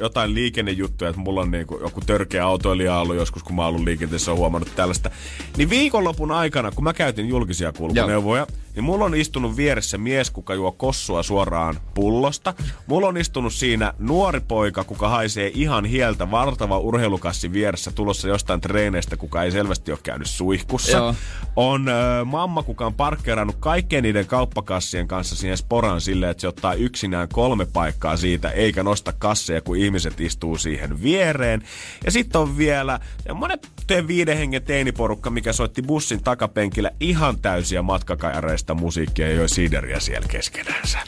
jotain 0.00 0.34
liikennejuttuja, 0.34 1.10
että 1.10 1.20
mulla 1.22 1.40
on 1.40 1.50
niin 1.50 1.66
kuin 1.66 1.80
joku 1.80 2.00
törkeä 2.00 2.46
autoilija 2.46 2.98
ollut 2.98 3.16
joskus, 3.16 3.42
kun 3.42 3.56
mä 3.56 3.62
oon 3.62 3.68
ollut 3.68 3.84
liikenteessä, 3.84 4.34
huomannut 4.34 4.76
tällaista. 4.76 5.10
Niin 5.56 5.70
viikonlopun 5.70 6.30
aikana, 6.30 6.70
kun 6.70 6.84
mä 6.84 6.92
käytin 6.92 7.28
julkisia 7.28 7.72
kulkuneuvoja, 7.78 8.46
niin 8.74 8.84
mulla 8.84 9.04
on 9.04 9.14
istunut 9.14 9.56
vieressä 9.56 9.98
mies, 9.98 10.30
kuka 10.30 10.54
juo 10.54 10.72
kossua 10.72 11.22
suoraan 11.22 11.80
pullosta. 11.94 12.54
Mulla 12.86 13.08
on 13.08 13.16
istunut 13.16 13.52
siinä 13.52 13.92
nuori 13.98 14.40
poika, 14.40 14.84
kuka 14.84 15.08
haisee 15.08 15.50
ihan 15.54 15.84
hieltä 15.84 16.30
vartava 16.30 16.78
urheilukassi 16.78 17.52
vieressä 17.52 17.90
tulossa 17.90 18.28
jostain 18.28 18.60
treeneistä, 18.60 19.16
kuka 19.16 19.42
ei 19.42 19.50
selvästi 19.50 19.92
ole 19.92 19.98
käynyt 20.02 20.28
suihkussa. 20.28 20.96
Joo. 20.96 21.14
On 21.56 21.88
ö, 21.88 22.24
mamma, 22.24 22.62
kuka 22.62 22.86
on 22.86 22.94
parkkeerannut 22.94 23.56
kaikkien 23.60 24.02
niiden 24.02 24.26
kauppakassien 24.26 25.08
kanssa 25.08 25.36
siihen 25.36 25.56
sporaan 25.56 26.00
silleen, 26.00 26.30
että 26.30 26.40
se 26.40 26.48
ottaa 26.48 26.74
yksinään 26.74 27.28
kolme 27.28 27.66
paikkaa 27.66 28.16
siitä, 28.16 28.50
eikä 28.50 28.82
nosta 28.82 29.12
kasseja, 29.12 29.60
kun 29.60 29.76
ihmiset 29.76 30.20
istuu 30.20 30.58
siihen 30.58 31.02
viereen. 31.02 31.62
Ja 32.04 32.10
sitten 32.10 32.40
on 32.40 32.58
vielä 32.58 33.00
semmonen 33.26 33.58
viiden 34.06 34.36
hengen 34.36 34.62
teiniporukka, 34.62 35.30
mikä 35.30 35.52
soitti 35.52 35.82
bussin 35.82 36.22
takapenkillä 36.22 36.90
ihan 37.00 37.40
täysiä 37.40 37.82
matkakajareista 37.82 38.63
musiikkia 38.72 39.28
ja 39.28 39.34
joi 39.34 39.48
siideriä 39.48 40.00
siellä 40.00 40.28
keskenänsä. 40.28 40.98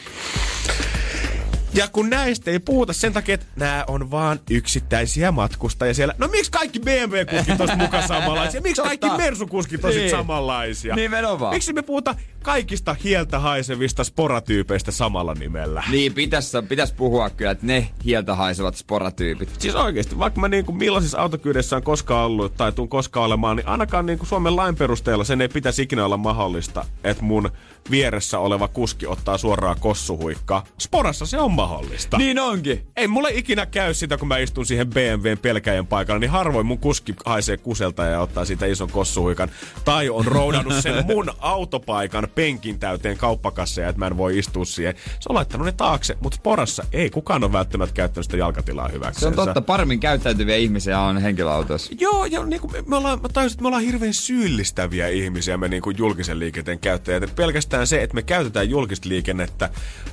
Ja 1.73 1.87
kun 1.87 2.09
näistä 2.09 2.51
ei 2.51 2.59
puhuta 2.59 2.93
sen 2.93 3.13
takia, 3.13 3.33
että 3.35 3.45
nämä 3.55 3.83
on 3.87 4.11
vaan 4.11 4.39
yksittäisiä 4.49 5.31
matkustajia 5.31 5.93
siellä. 5.93 6.13
No 6.17 6.27
miksi 6.27 6.51
kaikki 6.51 6.79
BMW-kuskit 6.79 7.61
olisi 7.61 7.75
mukaan 7.75 8.07
samanlaisia? 8.07 8.61
Miksi 8.61 8.81
Totta. 8.81 8.87
kaikki 9.07 9.23
Mersukuskit 9.23 9.85
olisi 9.85 9.99
Niin. 9.99 10.11
samanlaisia? 10.11 10.95
Nimenomaan. 10.95 11.53
Miksi 11.53 11.73
me 11.73 11.81
puhuta 11.81 12.15
kaikista 12.43 12.95
hieltä 13.03 13.39
haisevista 13.39 14.03
sporatyypeistä 14.03 14.91
samalla 14.91 15.33
nimellä? 15.33 15.83
Niin, 15.91 16.13
pitäis, 16.13 16.51
pitäis 16.69 16.91
puhua 16.91 17.29
kyllä, 17.29 17.51
että 17.51 17.65
ne 17.65 17.89
hieltä 18.05 18.35
haisevat 18.35 18.75
sporatyypit. 18.75 19.49
Siis 19.59 19.75
oikeesti, 19.75 20.19
vaikka 20.19 20.39
mä 20.39 20.47
niinku 20.47 20.71
millaisissa 20.71 21.17
autokyydessä 21.19 21.75
on 21.75 21.83
koskaan 21.83 22.25
ollut 22.25 22.57
tai 22.57 22.71
tuun 22.71 22.89
koskaan 22.89 23.25
olemaan, 23.25 23.57
niin 23.57 23.67
ainakaan 23.67 24.05
niinku 24.05 24.25
Suomen 24.25 24.55
lain 24.55 24.75
perusteella 24.75 25.23
sen 25.23 25.41
ei 25.41 25.47
pitäisi 25.49 25.81
ikinä 25.81 26.05
olla 26.05 26.17
mahdollista, 26.17 26.85
että 27.03 27.23
mun 27.23 27.49
vieressä 27.91 28.39
oleva 28.39 28.67
kuski 28.67 29.07
ottaa 29.07 29.37
suoraan 29.37 29.79
kossuhuikkaa. 29.79 30.63
Sporassa 30.77 31.25
se 31.25 31.37
on 31.37 31.56
mahdollista. 31.57 32.17
Niin 32.17 32.39
onkin. 32.39 32.87
Ei 32.95 33.07
mulle 33.07 33.29
ikinä 33.33 33.65
käy 33.65 33.93
sitä, 33.93 34.17
kun 34.17 34.27
mä 34.27 34.37
istun 34.37 34.65
siihen 34.65 34.87
BMWn 34.87 35.37
pelkäjän 35.37 35.87
paikalla, 35.87 36.19
niin 36.19 36.29
harvoin 36.29 36.65
mun 36.65 36.77
kuski 36.77 37.15
haisee 37.25 37.57
kuselta 37.57 38.05
ja 38.05 38.21
ottaa 38.21 38.45
siitä 38.45 38.65
ison 38.65 38.89
kossuhuikan. 38.91 39.49
Tai 39.85 40.09
on 40.09 40.25
roudannut 40.25 40.73
sen 40.79 41.05
mun 41.11 41.31
autopaikan 41.39 42.27
penkin 42.35 42.79
täyteen 42.79 43.17
kauppakasseja, 43.17 43.89
että 43.89 43.99
mä 43.99 44.07
en 44.07 44.17
voi 44.17 44.37
istua 44.37 44.65
siihen. 44.65 44.95
Se 45.19 45.29
on 45.29 45.35
laittanut 45.35 45.65
ne 45.65 45.71
taakse, 45.71 46.17
mutta 46.21 46.35
sporassa 46.35 46.83
ei 46.93 47.09
kukaan 47.09 47.43
ole 47.43 47.53
välttämättä 47.53 47.93
käyttänyt 47.93 48.25
sitä 48.25 48.37
jalkatilaa 48.37 48.87
hyväksi. 48.87 49.19
Se 49.19 49.27
on 49.27 49.33
totta, 49.33 49.61
paremmin 49.61 49.99
käyttäytyviä 49.99 50.55
ihmisiä 50.55 50.99
on 50.99 51.17
henkilöautoissa. 51.17 51.93
Joo, 51.99 52.25
ja 52.25 52.45
niin 52.45 52.61
kuin 52.61 52.71
me, 52.71 52.83
me, 52.87 52.95
ollaan, 52.95 53.21
mä 53.21 53.29
tajusin, 53.29 53.55
että 53.55 53.61
me 53.61 53.67
ollaan 53.67 53.83
hirveän 53.83 54.13
syyllistäviä 54.13 55.07
ihmisiä, 55.07 55.57
me 55.57 55.67
niin 55.67 55.81
kuin 55.81 55.97
julkisen 55.97 56.39
liikenteen 56.39 56.79
käyttäjät. 56.79 57.23
Et 57.23 57.35
pelkästään 57.35 57.87
se, 57.87 58.03
että 58.03 58.15
me 58.15 58.21
käytetään 58.21 58.69
julkista 58.69 59.09
liikennettä, 59.09 59.69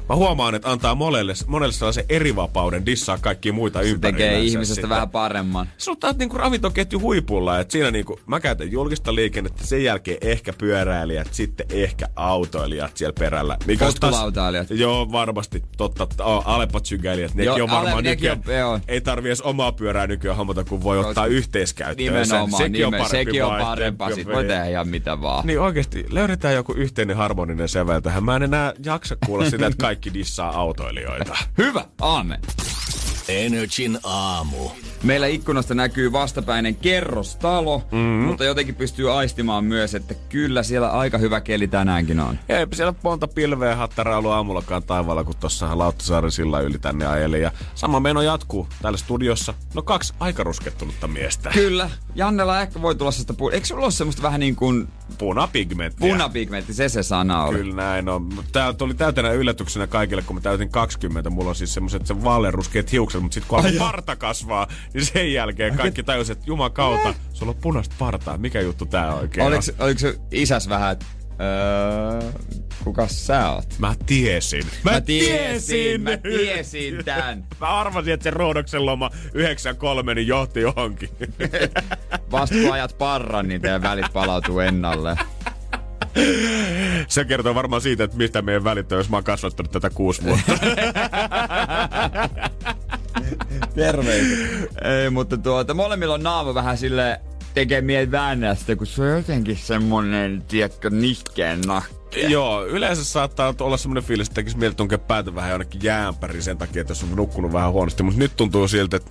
mä 0.09 0.17
huomaan, 0.17 0.55
että 0.55 0.71
antaa 0.71 0.95
molelle 0.95 1.34
monelle 1.47 1.73
sellaisen 1.73 2.05
erivapauden 2.09 2.87
dissaa 2.87 3.19
kaikki 3.19 3.53
muita 3.53 3.83
Se 3.83 3.99
tekee 4.01 4.41
ihmisestä 4.41 4.75
sitten. 4.75 4.91
vähän 4.91 5.11
paremman. 5.11 5.69
Sä 5.79 5.91
oot 5.91 6.19
niinku 6.19 6.39
ravintoketju 6.39 7.01
huipulla, 7.01 7.61
että 7.61 7.73
siinä 7.73 7.91
niinku, 7.91 8.21
mä 8.27 8.41
käytän 8.41 8.73
julkista 8.73 9.15
liikennettä, 9.15 9.67
sen 9.67 9.85
jälkeen 9.85 10.19
ehkä 10.21 10.53
pyöräilijät, 10.53 11.29
sitten 11.35 11.67
ehkä 11.71 12.09
autoilijat 12.17 12.97
siellä 12.97 13.15
perällä. 13.19 13.57
Mikä 13.67 13.87
on 13.87 13.93
taas-. 14.01 14.71
Joo, 14.71 15.13
varmasti. 15.13 15.63
Totta, 15.77 16.07
oh, 16.25 16.43
alepatsygäilijät, 16.49 17.35
nekin 17.35 17.47
Joo, 17.47 17.55
on 17.55 17.71
varmaan 17.71 17.93
ale- 17.93 18.03
nekin 18.03 18.31
nykyään. 18.31 18.65
on- 18.65 18.71
joo. 18.71 18.81
ei 18.89 19.01
tarvi 19.01 19.29
edes 19.29 19.41
omaa 19.41 19.73
pyörää 19.73 20.07
nykyään 20.07 20.37
hommata, 20.37 20.65
kun 20.65 20.83
voi 20.83 20.99
ottaa 20.99 21.27
yhteiskäyttöön. 21.27 21.97
Nimenomaan, 22.15 22.53
sekin 22.53 22.73
nimen, 22.73 22.87
on 22.87 22.91
parempi 22.93 23.09
sekin 23.17 23.45
on 23.45 23.61
parempaa. 23.61 24.15
Sit 24.15 24.27
voi 24.27 24.45
tehdä 24.45 24.65
ihan 24.65 24.89
mitä 24.89 25.21
vaan. 25.21 25.47
Niin 25.47 25.61
oikeesti, 25.61 26.07
löydetään 26.11 26.55
joku 26.55 26.73
yhteinen 26.73 27.17
harmoninen 27.17 27.69
sävel 27.69 28.01
tähän. 28.01 28.25
Mä 28.25 28.37
en 28.37 28.43
enää 28.43 28.73
jaksa 28.85 29.17
kuulla 29.27 29.51
sitä, 29.51 29.67
että 29.67 29.81
kaikki 29.81 30.15
dissaa 30.15 30.51
autoilijoita. 30.57 31.24
Hyvä, 31.59 31.85
aamen. 32.01 32.41
Energin 33.29 33.99
aamu. 34.03 34.71
Meillä 35.03 35.27
ikkunasta 35.27 35.75
näkyy 35.75 36.13
vastapäinen 36.13 36.75
kerrostalo, 36.77 37.79
Mhm. 37.79 37.97
mm-hmm. 37.97 38.27
mutta 38.27 38.45
jotenkin 38.45 38.75
pystyy 38.75 39.19
aistimaan 39.19 39.65
myös, 39.65 39.95
että 39.95 40.15
kyllä 40.29 40.63
siellä 40.63 40.89
aika 40.91 41.19
hyvä 41.19 41.41
keli 41.41 41.69
tänäänkin 41.69 42.21
on. 42.21 42.39
Ja 42.49 42.59
eipä 42.59 42.77
siellä 42.77 42.95
monta 43.03 43.29
pilveä 43.29 43.77
hattaraa 43.77 44.19
ollut 44.19 44.33
aamullakaan 44.33 44.83
taivaalla, 44.83 45.25
kun 45.25 45.35
tuossa 45.41 45.79
Lauttasaaren 45.79 46.31
sillä 46.33 46.61
yli 46.61 46.79
tänne 46.79 47.07
ajeli. 47.07 47.41
Ja 47.43 47.51
sama 47.75 48.01
meno 48.01 48.23
jatkuu 48.23 48.69
täällä 48.83 48.97
studiossa. 48.99 49.55
No 49.75 49.83
kaksi 49.83 50.15
aika 50.21 50.43
ruskettunutta 50.43 51.09
miestä. 51.09 51.51
Kyllä, 51.51 51.91
Jannella 52.15 52.61
ehkä 52.61 52.83
voi 52.83 52.95
tulla 52.95 53.11
sitä 53.11 53.33
pu- 53.41 53.55
Eikö 53.55 53.67
sulla 53.67 53.85
ole 53.85 53.91
semmoista 53.93 54.23
vähän 54.23 54.41
niin 54.41 54.57
kuin 54.57 54.89
Punapigmenttiä. 55.19 56.09
punapigmentti, 56.11 56.75
se 56.75 56.89
se 56.89 57.03
sana 57.03 57.45
oli. 57.45 57.59
Kyllä 57.59 57.75
näin 57.75 58.09
on. 58.09 58.29
Tää 58.53 58.73
tuli 58.73 58.95
täytänä 58.95 59.33
yllätyksenä 59.33 59.87
kaikille, 59.87 60.23
kun 60.23 60.37
mä 60.37 60.41
täytin 60.41 60.71
20. 60.71 61.31
Mulla 61.31 61.49
on 61.49 61.57
siis 61.57 61.75
semmoset 61.75 62.07
se 62.07 62.25
vaaleanruskeat 62.25 62.93
hiukset, 62.93 63.23
mutta 63.23 63.35
sitten 63.35 63.49
kun 63.49 63.59
alkoi 63.59 63.79
parta 63.79 64.17
kasvaa, 64.17 64.67
niin 64.95 65.05
sen 65.05 65.33
jälkeen 65.33 65.77
kaikki 65.77 66.03
tajusivat, 66.03 66.39
että 66.39 66.51
jumakauta, 66.51 67.15
sulla 67.33 67.51
on 67.53 67.59
punaista 67.61 67.95
partaa. 67.99 68.39
Mikä 68.39 68.61
juttu 68.61 68.87
tää 68.87 69.15
oikein 69.15 69.47
Oliko, 69.47 69.63
on? 69.79 69.85
oliko 69.85 69.99
se 69.99 70.19
isäs 70.31 70.69
vähän, 70.69 70.93
että 70.93 71.07
öö, 71.41 72.31
kuka 72.85 73.09
sä 73.09 73.51
oot? 73.51 73.79
Mä 73.79 73.95
tiesin. 74.07 74.65
Mä 74.85 75.01
tiesin, 75.01 76.01
mä 76.01 76.17
tiesin 76.17 77.05
tän. 77.05 77.45
Mä 77.61 77.67
arvasin, 77.67 78.13
että 78.13 78.25
se 78.25 78.31
Roodoksen 78.31 78.87
loma 78.87 79.11
93 79.35 80.15
niin 80.15 80.27
johti 80.27 80.61
johonkin. 80.61 81.11
Vasta 82.33 82.55
kun 82.63 82.73
ajat 82.73 82.99
parran, 82.99 83.49
niin 83.49 83.61
teidän 83.61 83.83
välit 83.83 84.13
palautuu 84.13 84.61
ennalle. 84.61 85.17
Se 87.09 87.25
kertoo 87.25 87.55
varmaan 87.55 87.83
siitä, 87.83 88.05
että 88.05 88.17
mistä 88.17 88.43
meidän 88.43 88.65
välit 88.65 88.93
on, 88.93 88.99
jos 88.99 89.11
mä 89.11 89.17
oon 89.17 89.25
kasvattanut 89.25 89.73
tätä 89.73 89.91
kuusi 89.91 90.23
vuotta. 90.25 90.53
Terveisiä. 93.75 94.47
Ei, 94.85 95.11
mutta 95.11 95.37
tuota, 95.37 95.75
molemmilla 95.75 96.15
on 96.15 96.23
naama 96.23 96.55
vähän 96.55 96.79
sille 96.79 97.21
väännää 98.11 98.55
sitä, 98.55 98.77
kun 98.77 98.87
se 98.87 99.03
on 99.03 99.17
jotenkin 99.17 99.57
semmonen, 99.57 100.43
tiedätkö, 100.49 100.91
nihkeen 100.91 101.61
nahkea. 101.61 102.29
Joo, 102.29 102.67
yleensä 102.67 103.05
saattaa 103.05 103.55
olla 103.61 103.77
semmoinen 103.77 104.05
fiilis, 104.05 104.29
että 104.29 104.35
tekisi 104.35 104.59
mieli 104.59 104.75
tunkea 104.75 104.99
päätä 104.99 105.35
vähän 105.35 105.51
jonnekin 105.51 105.81
jäänpäriin 105.83 106.43
sen 106.43 106.59
takia, 106.59 106.81
että 106.81 106.91
jos 106.91 107.03
on 107.03 107.17
nukkunut 107.17 107.53
vähän 107.53 107.73
huonosti. 107.73 108.03
Mutta 108.03 108.19
nyt 108.19 108.37
tuntuu 108.37 108.69
siltä, 108.69 108.97
että 108.97 109.11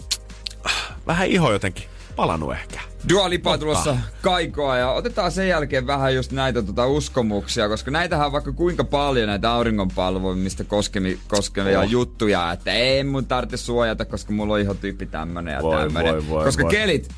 äh, 0.65 0.95
vähän 1.07 1.27
iho 1.27 1.51
jotenkin 1.51 1.85
palannut 2.15 2.53
ehkä. 2.53 2.79
Dua 3.09 3.29
Lipa 3.29 3.57
tulossa 3.57 3.97
kaikoa 4.21 4.77
ja 4.77 4.91
otetaan 4.91 5.31
sen 5.31 5.47
jälkeen 5.47 5.87
vähän 5.87 6.15
just 6.15 6.31
näitä 6.31 6.61
tota 6.61 6.85
uskomuksia, 6.85 7.69
koska 7.69 7.91
näitähän 7.91 8.25
on 8.25 8.31
vaikka 8.31 8.51
kuinka 8.51 8.83
paljon 8.83 9.27
näitä 9.27 9.51
auringonpalvoimista 9.51 10.63
koskemi, 10.63 11.19
koskevia 11.27 11.79
oh. 11.79 11.89
juttuja, 11.89 12.51
että 12.51 12.73
ei 12.73 13.03
mun 13.03 13.25
tarvitse 13.25 13.57
suojata, 13.57 14.05
koska 14.05 14.33
mulla 14.33 14.53
on 14.53 14.59
ihotyyppi 14.59 15.05
tämmönen 15.05 15.53
ja 15.53 15.61
Voi, 15.61 15.77
tämmönen. 15.81 16.13
voi, 16.13 16.27
voi, 16.29 16.45
koska 16.45 16.63
voi. 16.63 16.71
kelit, 16.71 17.09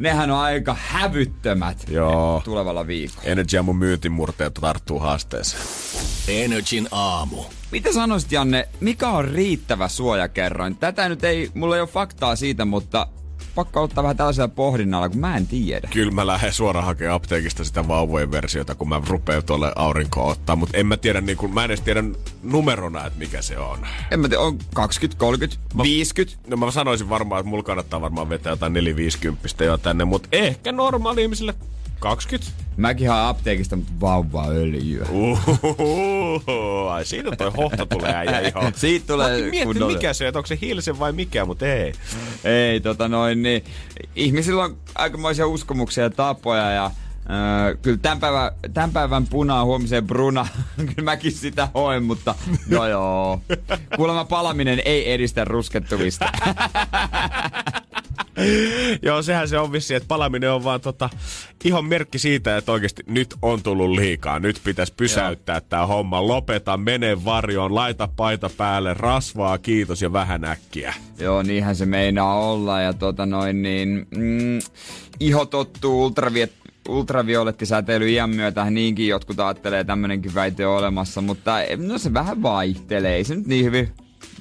nehän 0.00 0.30
on 0.30 0.38
aika 0.38 0.76
hävyttömät 0.80 1.84
Joo. 1.88 2.42
tulevalla 2.44 2.86
viikolla. 2.86 3.22
Energia 3.24 3.62
mun 3.62 3.76
myyntimurteet 3.76 4.54
tarttuu 4.54 4.98
haasteeseen. 4.98 5.62
Energin 6.28 6.88
aamu. 6.90 7.44
Mitä 7.70 7.92
sanoisit 7.92 8.32
Janne, 8.32 8.68
mikä 8.80 9.08
on 9.08 9.24
riittävä 9.24 9.88
suojakerroin? 9.88 10.76
Tätä 10.76 11.08
nyt 11.08 11.24
ei, 11.24 11.50
mulla 11.54 11.76
ei 11.76 11.80
ole 11.80 11.88
faktaa 11.88 12.36
siitä, 12.36 12.64
mutta 12.64 13.06
pakko 13.54 13.82
ottaa 13.82 14.04
vähän 14.04 14.16
tällaisella 14.16 14.48
pohdinnalla, 14.48 15.08
kun 15.08 15.18
mä 15.18 15.36
en 15.36 15.46
tiedä. 15.46 15.88
Kyllä 15.92 16.12
mä 16.12 16.26
lähden 16.26 16.52
suoraan 16.52 16.86
hakemaan 16.86 17.16
apteekista 17.16 17.64
sitä 17.64 17.88
vauvojen 17.88 18.30
versiota, 18.30 18.74
kun 18.74 18.88
mä 18.88 19.02
rupean 19.08 19.44
tuolle 19.44 19.72
aurinkoon 19.76 20.32
ottaa. 20.32 20.56
Mutta 20.56 20.76
en 20.76 20.86
mä 20.86 20.96
tiedä, 20.96 21.20
niin 21.20 21.36
kun, 21.36 21.54
mä 21.54 21.64
en 21.64 21.70
edes 21.70 21.80
tiedä 21.80 22.04
numerona, 22.42 23.06
että 23.06 23.18
mikä 23.18 23.42
se 23.42 23.58
on. 23.58 23.78
En 24.10 24.20
mä 24.20 24.28
tiedä, 24.28 24.42
on 24.42 24.58
20, 24.74 25.20
30, 25.20 25.56
50. 25.82 26.36
No 26.46 26.56
mä 26.56 26.70
sanoisin 26.70 27.08
varmaan, 27.08 27.40
että 27.40 27.50
mulla 27.50 27.62
kannattaa 27.62 28.00
varmaan 28.00 28.28
vetää 28.28 28.52
jotain 28.52 28.72
450 28.72 29.64
jo 29.64 29.78
tänne, 29.78 30.04
mutta 30.04 30.28
ehkä 30.32 30.72
normaali 30.72 31.22
ihmisille 31.22 31.54
20. 32.00 32.52
Mäkin 32.76 33.08
haen 33.08 33.24
apteekista, 33.24 33.76
mutta 33.76 33.92
vauvaöljyä. 34.00 35.06
Uhuhu, 35.10 36.86
ai 36.88 37.04
siitä 37.04 37.36
toi 37.36 37.52
hohto 37.56 37.86
tulee 37.86 38.14
äijä 38.14 38.40
ihan. 38.40 38.72
Siitä 38.76 39.06
tulee 39.06 39.50
mietin 39.50 39.86
mikä 39.86 40.12
se, 40.12 40.28
että 40.28 40.38
onko 40.38 40.46
se 40.46 40.58
hilsen 40.60 40.98
vai 40.98 41.12
mikä, 41.12 41.44
mutta 41.44 41.66
ei. 41.66 41.92
Ei, 42.44 42.80
tota 42.80 43.08
noin, 43.08 43.42
niin 43.42 43.64
ihmisillä 44.16 44.64
on 44.64 44.76
aikamoisia 44.94 45.46
uskomuksia 45.46 46.04
ja 46.04 46.10
tapoja 46.10 46.70
ja 46.70 46.90
Öö, 47.30 47.76
kyllä 47.82 47.98
tämän 48.02 48.20
päivän, 48.20 48.50
tämän 48.74 48.92
päivän 48.92 49.26
punaa 49.26 49.64
huomiseen 49.64 50.06
bruna, 50.06 50.48
kyllä 50.76 51.02
mäkin 51.02 51.32
sitä 51.32 51.68
hoen, 51.74 52.02
mutta 52.02 52.34
no 52.68 52.86
joo. 52.86 53.40
Kuulemma 53.96 54.24
palaminen 54.24 54.82
ei 54.84 55.12
edistä 55.12 55.44
ruskettumista. 55.44 56.32
Joo, 59.02 59.22
sehän 59.22 59.48
se 59.48 59.58
on 59.58 59.72
vissi, 59.72 59.94
että 59.94 60.08
palaminen 60.08 60.52
on 60.52 60.64
vaan 60.64 60.80
tota, 60.80 61.10
ihon 61.64 61.84
merkki 61.84 62.18
siitä, 62.18 62.56
että 62.56 62.72
oikeasti 62.72 63.02
nyt 63.06 63.34
on 63.42 63.62
tullut 63.62 63.90
liikaa. 63.90 64.38
Nyt 64.38 64.60
pitäisi 64.64 64.94
pysäyttää 64.96 65.60
tämä 65.60 65.86
homma. 65.86 66.26
Lopeta, 66.26 66.76
mene 66.76 67.24
varjoon, 67.24 67.74
laita 67.74 68.08
paita 68.16 68.50
päälle, 68.56 68.94
rasvaa, 68.94 69.58
kiitos 69.58 70.02
ja 70.02 70.12
vähän 70.12 70.44
äkkiä. 70.44 70.94
Joo, 71.18 71.42
niinhän 71.42 71.76
se 71.76 71.86
meinaa 71.86 72.50
olla. 72.50 72.80
Ja 72.80 72.92
tota 72.92 73.26
noin, 73.26 73.62
niin, 73.62 74.06
mm, 74.16 74.58
iho 75.20 75.46
tottuu 75.46 76.04
ultraviet, 76.04 76.52
ultraviolettisäteily 76.88 78.10
iän 78.10 78.30
myötä. 78.30 78.70
Niinkin 78.70 79.08
jotkut 79.08 79.40
ajattelee, 79.40 79.84
tämmönenkin 79.84 80.34
väite 80.34 80.66
on 80.66 80.78
olemassa. 80.78 81.20
Mutta 81.20 81.56
no 81.76 81.98
se 81.98 82.14
vähän 82.14 82.42
vaihtelee. 82.42 83.16
Ei 83.16 83.24
se 83.24 83.36
nyt 83.36 83.46
niin 83.46 83.64
hyvin. 83.64 83.92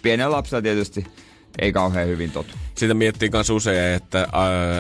Pienellä 0.02 0.36
lapsella 0.36 0.62
tietysti 0.62 1.06
ei 1.60 1.72
kauhean 1.72 2.08
hyvin 2.08 2.32
totu. 2.32 2.54
Sitä 2.80 2.94
miettii 2.94 3.30
myös 3.30 3.50
usein, 3.50 3.94
että 3.96 4.22
äh, 4.22 4.28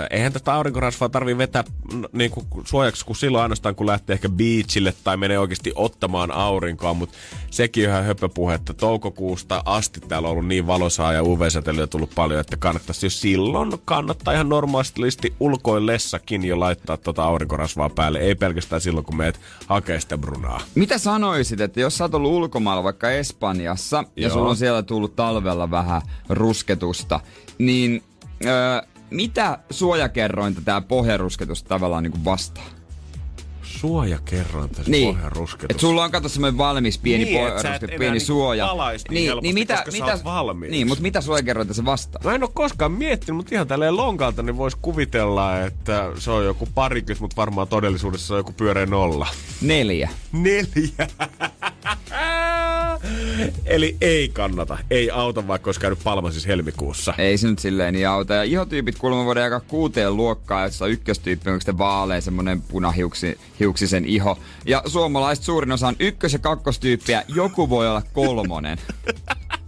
eihän 0.09 0.33
tätä 0.33 0.53
aurinkorasvaa 0.53 1.09
tarvi 1.09 1.37
vetää 1.37 1.63
niin 2.11 2.31
kuin 2.31 2.45
suojaksi 2.65 3.05
kuin 3.05 3.17
silloin 3.17 3.41
ainoastaan, 3.41 3.75
kun 3.75 3.87
lähtee 3.87 4.13
ehkä 4.13 4.29
beachille 4.29 4.93
tai 5.03 5.17
menee 5.17 5.39
oikeasti 5.39 5.71
ottamaan 5.75 6.31
aurinkoa, 6.31 6.93
mutta 6.93 7.17
sekin 7.51 7.85
on 7.85 7.89
ihan 7.89 8.05
höpöpuhetta. 8.05 8.73
Toukokuusta 8.73 9.63
asti 9.65 9.99
täällä 9.99 10.27
on 10.27 10.31
ollut 10.31 10.47
niin 10.47 10.67
valosaa 10.67 11.13
ja 11.13 11.23
UV-säteilyä 11.23 11.87
tullut 11.87 12.11
paljon, 12.15 12.39
että 12.39 12.57
kannattaisi 12.57 13.05
jo 13.05 13.09
silloin 13.09 13.73
kannattaa 13.85 14.33
ihan 14.33 14.49
normaalisti 14.49 15.33
ulkoillessakin 15.39 16.45
jo 16.45 16.59
laittaa 16.59 16.97
tota 16.97 17.23
aurinkorasvaa 17.23 17.89
päälle, 17.89 18.19
ei 18.19 18.35
pelkästään 18.35 18.81
silloin, 18.81 19.05
kun 19.05 19.17
meet 19.17 19.39
hakee 19.67 19.99
sitä 19.99 20.17
brunaa. 20.17 20.61
Mitä 20.75 20.97
sanoisit, 20.97 21.61
että 21.61 21.79
jos 21.79 21.97
sä 21.97 22.03
oot 22.03 22.13
ollut 22.13 22.31
ulkomailla 22.31 22.83
vaikka 22.83 23.11
Espanjassa 23.11 24.03
ja 24.15 24.27
Joo. 24.27 24.33
sulla 24.33 24.49
on 24.49 24.57
siellä 24.57 24.83
tullut 24.83 25.15
talvella 25.15 25.71
vähän 25.71 26.01
rusketusta, 26.29 27.19
niin 27.59 28.03
öö, 28.45 28.81
mitä 29.09 29.59
suojakerrointa 29.69 30.61
tää 30.65 30.81
pohjarusketus 30.81 31.63
tavallaan 31.63 32.03
niin 32.03 32.25
vastaa? 32.25 32.65
Suojakerrointa, 33.63 34.83
se 34.83 34.91
Niin, 34.91 35.15
pohjarusketus. 35.15 35.65
että 35.69 35.81
sulla 35.81 36.03
on 36.03 36.11
kato 36.11 36.29
semmoinen 36.29 36.57
valmis 36.57 36.97
pieni 36.97 37.23
Niin, 37.23 37.35
et 37.37 37.41
pohjarusketus, 37.41 37.75
et 37.75 37.83
enää 37.83 37.97
pieni 37.99 38.11
niinku 38.13 38.25
suoja. 38.25 38.67
palaisi 38.67 39.05
niin 39.09 39.25
helposti, 39.25 39.65
koska 39.85 39.91
sä 40.07 40.13
oot 40.13 40.23
valmiiksi. 40.23 40.71
Niin, 40.71 40.87
mutta 40.87 41.01
mitä 41.01 41.21
suojakerrointa 41.21 41.73
se 41.73 41.85
vastaa? 41.85 42.21
Mä 42.23 42.35
en 42.35 42.43
oo 42.43 42.51
koskaan 42.53 42.91
miettinyt, 42.91 43.35
mutta 43.37 43.55
ihan 43.55 43.67
tälleen 43.67 43.97
lonkalta 43.97 44.43
niin 44.43 44.57
vois 44.57 44.75
kuvitella, 44.75 45.59
että 45.61 46.11
se 46.17 46.31
on 46.31 46.45
joku 46.45 46.67
parikymmentä, 46.75 47.21
mutta 47.23 47.35
varmaan 47.37 47.67
todellisuudessa 47.67 48.27
se 48.27 48.33
on 48.33 48.39
joku 48.39 48.53
pyöreä 48.53 48.85
nolla. 48.85 49.27
Neljä. 49.61 50.09
Neljä. 50.31 51.07
Eli 53.65 53.97
ei 54.01 54.29
kannata. 54.29 54.77
Ei 54.91 55.11
auta, 55.11 55.47
vaikka 55.47 55.67
olisi 55.67 55.79
käynyt 55.79 55.99
Palmasissa 56.03 56.47
helmikuussa. 56.49 57.13
Ei 57.17 57.37
se 57.37 57.47
nyt 57.47 57.59
silleen 57.59 57.93
niin 57.93 58.07
auta. 58.07 58.33
Ja 58.33 58.43
ihotyypit 58.43 58.97
kuulemma 58.97 59.25
voidaan 59.25 59.43
jakaa 59.43 59.59
kuuteen 59.67 60.17
luokkaan, 60.17 60.63
jossa 60.63 60.87
ykköstyyppi 60.87 61.49
on 61.49 61.61
sitten 61.61 61.77
vaalea, 61.77 62.21
semmonen 62.21 62.61
punahiuksisen 62.61 64.05
iho. 64.05 64.39
Ja 64.65 64.83
suomalaiset 64.85 65.45
suurin 65.45 65.71
osa 65.71 65.87
on 65.87 65.95
ykkös- 65.99 66.33
ja 66.33 66.39
kakkostyyppiä. 66.39 67.23
Joku 67.27 67.69
voi 67.69 67.89
olla 67.89 68.01
kolmonen. 68.13 68.77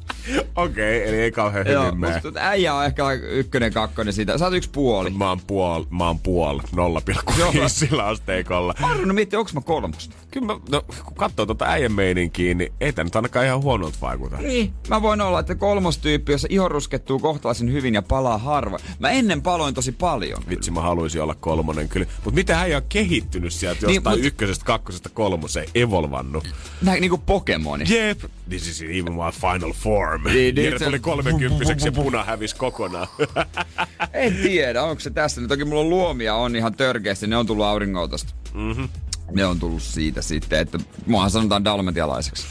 Okei, 0.56 0.98
okay, 1.02 1.10
eli 1.10 1.22
ei 1.22 1.32
kauhean 1.32 1.68
Joo, 1.68 1.86
hyvin 1.86 2.00
mene. 2.00 2.14
musta 2.24 2.40
äijä 2.40 2.74
on 2.74 2.86
ehkä 2.86 3.12
ykkönen, 3.12 3.74
kakkonen 3.74 4.14
siitä. 4.14 4.38
Sä 4.38 4.46
oot 4.46 4.54
yksi 4.54 4.70
puoli. 4.70 5.10
Mä 5.10 5.30
oon 5.30 5.40
puol, 5.48 5.84
mä 5.90 6.08
oon 6.08 6.20
puol 6.20 6.60
0,5 6.60 7.44
sillä 7.68 8.06
asteikolla. 8.06 8.74
Arno 8.82 9.14
mietti, 9.14 9.36
onks 9.36 9.54
mä 9.54 9.62
kolmosta? 9.62 10.16
Kyllä 10.32 10.48
mä, 10.48 10.60
no, 10.70 10.82
kun 11.06 11.16
katsoo 11.16 11.46
tuota 11.46 11.66
äijän 11.66 11.92
meininkiä, 11.92 12.54
niin 12.54 12.74
ei 12.82 12.94
tää 12.94 13.04
nyt 13.04 13.16
ainakaan 13.16 13.46
ihan 13.46 13.62
huonolta 13.62 13.98
vaikuta. 14.02 14.38
Niin, 14.38 14.74
mä 14.90 15.02
voin 15.02 15.22
olla, 15.22 15.40
että 15.40 15.56
kolmostyyppi, 15.56 16.32
jossa 16.32 16.48
iho 16.52 16.70
ruskettuu 16.70 17.20
kohtalaisen 17.20 17.72
hyvin 17.72 17.94
ja 17.94 18.02
palaa 18.02 18.38
harva. 18.38 18.78
Mä 19.00 19.10
ennen 19.10 19.42
paloin 19.42 19.74
tosi 19.74 19.92
paljon. 19.92 20.44
Vitsi, 20.50 20.72
mä 20.72 20.82
haluaisin 20.82 21.22
olla 21.22 21.36
kolmonen 21.36 21.90
kyllä. 21.90 22.08
Mutta 22.16 22.36
mitä 22.36 22.60
äijä 22.62 22.78
on 22.78 22.84
kehittynyt 22.90 23.54
sieltä 23.54 23.88
Niin, 23.88 23.96
jostain 23.96 24.20
mut- 24.20 24.26
ykkösestä, 24.26 24.66
kakkosesta, 24.66 25.10
kolmoseen, 25.10 25.68
evolvannut. 25.76 26.48
Nää 26.82 26.96
niinku 26.96 27.18
Pokemoni. 27.18 27.86
Jep, 27.90 28.20
this 28.50 28.68
is 28.68 28.82
even 28.82 29.14
my 29.14 29.32
final 29.42 29.74
form. 29.74 30.21
Niin, 30.24 30.56
niin, 30.56 30.66
Jere 30.66 30.80
se- 30.80 30.86
tuli 30.86 31.00
kolmekymppiseksi 31.00 31.88
ja 31.88 31.92
puna 31.92 32.24
hävisi 32.24 32.56
kokonaan. 32.56 33.08
En 34.14 34.34
tiedä, 34.36 34.84
onko 34.84 35.00
se 35.00 35.10
tässä. 35.10 35.42
Toki 35.48 35.66
mulla 35.66 35.82
on 35.82 35.90
luomia 35.90 36.36
on 36.36 36.56
ihan 36.56 36.74
törkeästi, 36.74 37.28
ne 37.28 37.38
on 37.38 37.46
tullut 37.48 37.66
auringoltosta. 37.66 38.34
Mhm. 38.54 38.84
Ne 39.32 39.46
on 39.46 39.60
tullut 39.60 39.82
siitä 39.84 40.22
sitten, 40.22 40.60
että 40.60 40.80
muahan 41.06 41.32
sanotaan 41.32 41.64
dalmatialaiseksi. 41.64 42.44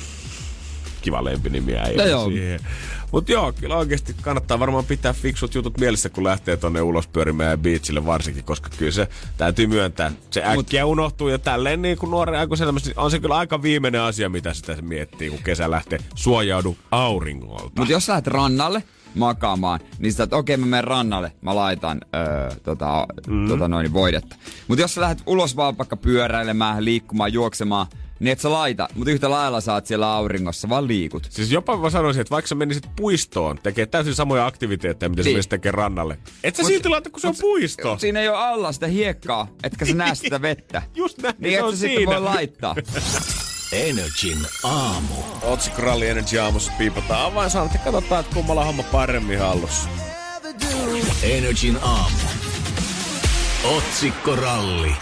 Kiva 1.02 1.24
lempinimi 1.24 1.76
äijä 1.76 1.96
No 1.96 2.04
joo. 2.04 2.28
siihen. 2.28 2.60
Mut 3.12 3.28
joo, 3.28 3.52
kyllä 3.52 3.76
oikeasti 3.76 4.14
kannattaa 4.22 4.58
varmaan 4.58 4.84
pitää 4.84 5.12
fiksut 5.12 5.54
jutut 5.54 5.78
mielessä, 5.78 6.08
kun 6.08 6.24
lähtee 6.24 6.56
tonne 6.56 6.82
ulos 6.82 7.08
pyörimään 7.08 7.50
ja 7.50 7.58
beachille 7.58 8.06
varsinkin, 8.06 8.44
koska 8.44 8.70
kyllä 8.78 8.92
se 8.92 9.08
täytyy 9.36 9.66
myöntää. 9.66 10.12
Se 10.30 10.42
äkkiä 10.44 10.86
unohtuu 10.86 11.28
ja 11.28 11.38
tälleen 11.38 11.82
niin 11.82 11.98
kuin 11.98 12.10
nuoren 12.10 12.40
aikuisen 12.40 12.64
elämässä, 12.64 12.90
niin 12.90 12.98
on 12.98 13.10
se 13.10 13.18
kyllä 13.18 13.36
aika 13.36 13.62
viimeinen 13.62 14.00
asia, 14.00 14.28
mitä 14.28 14.54
sitä 14.54 14.76
miettii, 14.82 15.30
kun 15.30 15.42
kesä 15.44 15.70
lähtee. 15.70 15.98
Suojaudu 16.14 16.76
auringolta. 16.90 17.72
Mutta 17.76 17.92
jos 17.92 18.08
lähdet 18.08 18.26
rannalle 18.26 18.82
makaamaan, 19.14 19.80
niin 19.98 20.12
sä 20.12 20.28
okei 20.30 20.56
mä 20.56 20.66
menen 20.66 20.84
rannalle, 20.84 21.32
mä 21.40 21.54
laitan 21.54 22.00
öö, 22.14 22.50
tota, 22.62 23.06
mm. 23.26 23.48
tota 23.48 23.68
noin, 23.68 23.92
voidetta. 23.92 24.36
Mutta 24.68 24.82
jos 24.82 24.94
sä 24.94 25.00
lähdet 25.00 25.22
ulos 25.26 25.56
vaan 25.56 25.78
vaikka 25.78 25.96
pyöräilemään, 25.96 26.84
liikkumaan, 26.84 27.32
juoksemaan, 27.32 27.86
niin 28.20 28.32
et 28.32 28.40
sä 28.40 28.50
laita, 28.52 28.88
mutta 28.94 29.10
yhtä 29.10 29.30
lailla 29.30 29.60
saat 29.60 29.86
siellä 29.86 30.12
auringossa, 30.12 30.68
vaan 30.68 30.88
liikut. 30.88 31.26
Siis 31.30 31.50
jopa 31.52 31.76
mä 31.76 31.90
sanoisin, 31.90 32.20
että 32.20 32.30
vaikka 32.30 32.48
sä 32.48 32.54
menisit 32.54 32.84
puistoon 32.96 33.58
tekee 33.62 33.86
täysin 33.86 34.14
samoja 34.14 34.46
aktiviteetteja, 34.46 35.08
mitä 35.10 35.22
sä 35.22 35.26
Niin. 35.26 35.34
menisit 35.34 35.50
tekee 35.50 35.72
rannalle. 35.72 36.18
Et 36.44 36.56
sä 36.56 36.62
Mut- 36.62 36.66
silti 36.66 36.88
laita, 36.88 37.10
kun 37.10 37.20
se 37.20 37.26
on 37.28 37.34
puisto. 37.40 37.98
Siinä 37.98 38.20
ei 38.20 38.28
ole 38.28 38.36
alla 38.36 38.72
sitä 38.72 38.86
hiekkaa, 38.86 39.48
etkä 39.62 39.84
sä 39.86 39.94
näe 39.94 40.14
sitä 40.14 40.42
vettä. 40.42 40.82
Just 40.94 41.18
näin, 41.18 41.34
Niin 41.38 41.52
se 41.52 41.58
et 41.58 41.64
on 41.64 41.72
sä 41.72 41.78
sitten 41.78 41.96
siinä. 41.98 42.12
voi 42.12 42.20
laittaa. 42.20 42.74
Energin 43.72 44.38
aamu. 44.64 45.14
Otsikko 45.42 45.82
Ralli 45.82 46.08
Energy 46.08 46.38
aamussa 46.38 46.72
piipataan 46.78 47.32
avainsanat 47.32 47.74
ja 47.74 47.80
katsotaan, 47.80 48.20
että 48.20 48.34
kummalla 48.34 48.64
homma 48.64 48.82
paremmin 48.82 49.38
hallussa. 49.38 49.88
Energin 51.22 51.78
aamu. 51.82 52.16
Otsikkoralli. 53.76 54.92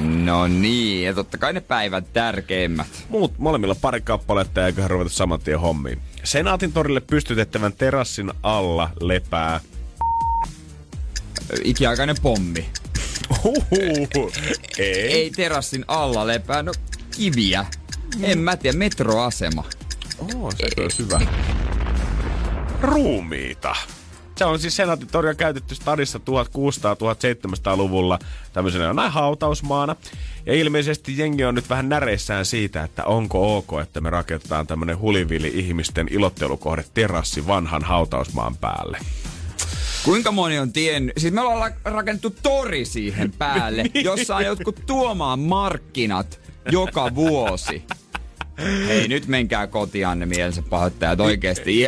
No 0.00 0.46
niin, 0.46 1.04
ja 1.04 1.14
totta 1.14 1.38
kai 1.38 1.52
ne 1.52 1.60
päivän 1.60 2.04
tärkeimmät. 2.12 2.86
Muut 3.08 3.38
molemmilla 3.38 3.74
pari 3.74 4.00
kappaletta 4.00 4.66
eiköhän 4.66 4.90
ruveta 4.90 5.10
saman 5.10 5.40
tien 5.40 5.60
hommiin. 5.60 5.98
Senaatin 6.24 6.72
torille 6.72 7.00
pystytettävän 7.00 7.72
terassin 7.72 8.32
alla 8.42 8.90
lepää. 9.00 9.60
Ikiaikainen 11.64 12.16
pommi. 12.22 12.68
Ei. 14.78 15.12
Ei 15.12 15.30
terassin 15.30 15.84
alla 15.88 16.26
lepää, 16.26 16.62
no 16.62 16.72
kiviä. 17.16 17.66
En 18.22 18.38
mä 18.38 18.56
tiedä, 18.56 18.78
metroasema. 18.78 19.64
Oh, 20.18 20.54
se 20.56 20.82
on 20.82 20.90
hyvä. 20.98 21.20
Ruumiita. 22.80 23.76
Se 24.38 24.44
on 24.44 24.58
siis 24.58 24.76
Senaatin 24.76 25.08
toria 25.08 25.34
käytetty 25.34 25.74
stadissa 25.74 26.18
1600-1700-luvulla 26.18 28.18
tämmöisenä 28.52 28.84
jonain 28.84 29.12
hautausmaana. 29.12 29.96
Ja 30.46 30.54
ilmeisesti 30.54 31.18
jengi 31.18 31.44
on 31.44 31.54
nyt 31.54 31.70
vähän 31.70 31.88
näreissään 31.88 32.46
siitä, 32.46 32.82
että 32.82 33.04
onko 33.04 33.56
ok, 33.56 33.68
että 33.82 34.00
me 34.00 34.10
rakennetaan 34.10 34.66
tämmönen 34.66 35.00
hulivili 35.00 35.52
ihmisten 35.54 36.06
ilottelukohde 36.10 36.84
terassi 36.94 37.46
vanhan 37.46 37.84
hautausmaan 37.84 38.56
päälle. 38.56 38.98
Kuinka 40.04 40.32
moni 40.32 40.58
on 40.58 40.72
tiennyt? 40.72 41.12
Siis 41.16 41.34
me 41.34 41.40
ollaan 41.40 41.60
la- 41.60 41.92
rakennettu 41.92 42.30
tori 42.42 42.84
siihen 42.84 43.32
päälle, 43.32 43.84
jossa 44.04 44.36
on 44.36 44.44
jotkut 44.44 44.82
tuomaan 44.86 45.40
markkinat 45.40 46.40
joka 46.70 47.14
vuosi. 47.14 47.82
Hei, 48.86 49.08
nyt 49.08 49.26
menkää 49.26 49.66
kotianne 49.66 50.26
mielensä 50.26 50.62
pahoittajat 50.62 51.20
oikeesti. 51.20 51.80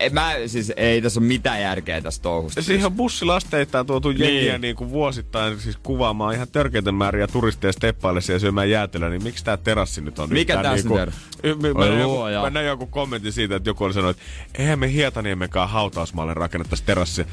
En 0.00 0.14
mä, 0.14 0.32
siis 0.46 0.72
ei 0.76 1.02
tässä 1.02 1.20
ole 1.20 1.26
mitään 1.26 1.60
järkeä 1.62 2.00
tässä 2.00 2.22
touhusta. 2.22 2.62
Siihen 2.62 2.86
on 2.86 2.92
bussilasteittain 2.92 3.86
tuotu 3.86 4.10
jengiä 4.10 4.52
Niin. 4.52 4.60
niin 4.60 4.76
kuin 4.76 4.90
vuosittain 4.90 5.60
siis 5.60 5.76
kuvaamaan 5.82 6.34
ihan 6.34 6.48
törkeitä 6.52 6.92
määriä 6.92 7.26
turisteja 7.26 7.72
steppaille 7.72 8.20
ja 8.32 8.38
syömään 8.38 8.70
jäätelöä, 8.70 9.08
niin 9.10 9.22
miksi 9.22 9.44
tämä 9.44 9.56
terassi 9.56 10.00
nyt 10.00 10.18
on 10.18 10.32
Mikä 10.32 10.54
nyt 10.54 10.62
tässä 10.62 10.76
niinku- 10.76 10.96
terassi? 10.96 11.20
Mä, 11.78 11.84
näin 11.84 12.00
joku, 12.00 12.18
mä 12.42 12.50
näin 12.50 12.66
joku 12.66 12.86
kommentin 12.86 13.32
siitä, 13.32 13.56
että 13.56 13.70
joku 13.70 13.84
oli 13.84 13.92
sanonut, 13.94 14.16
että 14.16 14.62
eihän 14.62 14.78
me 14.78 14.92
Hietaniemenkaan 14.92 15.68
hautausmaalle 15.68 16.34
rakennettaisi 16.34 16.84
terassi. 16.84 17.26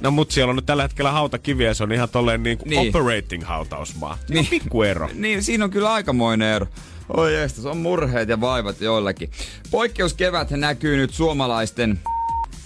No 0.00 0.10
mut 0.10 0.30
siellä 0.30 0.50
on 0.50 0.56
nyt 0.56 0.66
tällä 0.66 0.82
hetkellä 0.82 1.10
hautakiviä 1.12 1.68
ja 1.68 1.74
se 1.74 1.82
on 1.84 1.92
ihan 1.92 2.08
tolleen 2.08 2.42
niin 2.42 2.58
kuin 2.58 2.70
Niin. 2.70 2.88
operating 2.96 3.44
hautausmaa. 3.44 4.18
Niin. 4.28 4.38
On 4.38 4.46
pikku 4.46 4.82
ero. 4.82 5.08
Niin, 5.14 5.42
siinä 5.42 5.64
on 5.64 5.70
kyllä 5.70 5.92
aikamoinen 5.92 6.48
ero. 6.48 6.66
Oi 7.16 7.34
jestas, 7.34 7.66
on 7.66 7.76
murheet 7.76 8.28
ja 8.28 8.40
vaivat 8.40 8.80
joillakin. 8.80 9.30
Poikkeuskevät 9.70 10.50
näkyy 10.50 10.96
nyt 10.96 11.14
suomalaisten, 11.14 12.00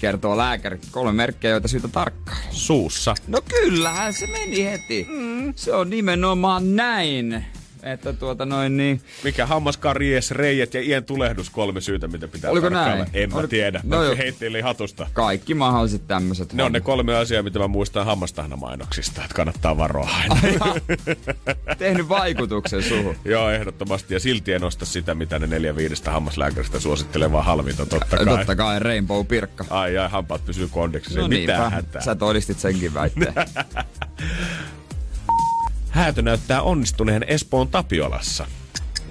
kertoo 0.00 0.36
lääkäri. 0.36 0.78
Kolme 0.90 1.12
merkkejä, 1.12 1.52
joita 1.52 1.68
syytä 1.68 1.88
tarkkaan. 1.88 2.38
Suussa. 2.50 3.14
No 3.26 3.40
kyllähän 3.48 4.12
se 4.12 4.26
meni 4.26 4.64
heti. 4.64 5.06
Mm. 5.10 5.52
Se 5.56 5.74
on 5.74 5.90
nimenomaan 5.90 6.76
näin. 6.76 7.44
Että 7.84 8.12
tuota 8.12 8.46
noin 8.46 8.76
niin... 8.76 9.00
Mikä 9.24 9.46
hammaskaries, 9.46 10.30
reijät 10.30 10.74
ja 10.74 10.80
ien 10.80 11.04
tulehdus 11.04 11.50
kolme 11.50 11.80
syytä, 11.80 12.08
mitä 12.08 12.28
pitää 12.28 12.50
Oliko 12.50 12.70
tarkkailla. 12.70 13.04
näin? 13.04 13.08
En 13.14 13.30
mä 13.30 13.34
Oliko- 13.36 13.48
tiedä. 13.48 13.80
No 13.82 14.02
joo. 14.04 14.16
heitteilin 14.16 14.64
hatusta. 14.64 15.06
Kaikki 15.12 15.54
mahdolliset 15.54 16.06
tämmöiset. 16.06 16.52
Ne 16.52 16.62
on 16.62 16.72
ne 16.72 16.80
kolme 16.80 17.16
asiaa, 17.16 17.42
mitä 17.42 17.58
mä 17.58 17.68
muistan 17.68 18.06
hammastahnamainoksista, 18.06 19.22
että 19.24 19.34
kannattaa 19.34 19.76
varoa 19.78 20.10
aina. 20.20 20.36
Tehnyt 21.78 22.08
vaikutuksen 22.08 22.82
suhun. 22.82 23.16
Joo, 23.24 23.50
ehdottomasti. 23.50 24.14
Ja 24.14 24.20
silti 24.20 24.52
en 24.52 24.64
osta 24.64 24.84
sitä, 24.84 25.14
mitä 25.14 25.38
ne 25.38 25.46
neljä 25.46 25.76
viidestä 25.76 26.10
hammaslääkäristä 26.10 26.80
suosittelee, 26.80 27.32
vaan 27.32 27.44
halvinta 27.44 27.86
totta 27.86 28.16
kai. 28.16 28.24
Totta 28.26 28.56
kai 28.56 28.78
Rainbow 28.78 29.26
Pirkka. 29.26 29.64
Ai 29.70 29.98
ai, 29.98 30.08
hampaat 30.10 30.44
pysyy 30.44 30.68
kondeksissa. 30.70 31.20
No 31.20 31.28
niinpä, 31.28 31.70
hätää. 31.70 32.02
sä 32.02 32.14
todistit 32.14 32.58
senkin 32.58 32.94
väitteen. 32.94 33.34
Häätö 35.94 36.22
näyttää 36.22 36.62
onnistuneen 36.62 37.24
Espoon 37.28 37.68
Tapiolassa. 37.68 38.46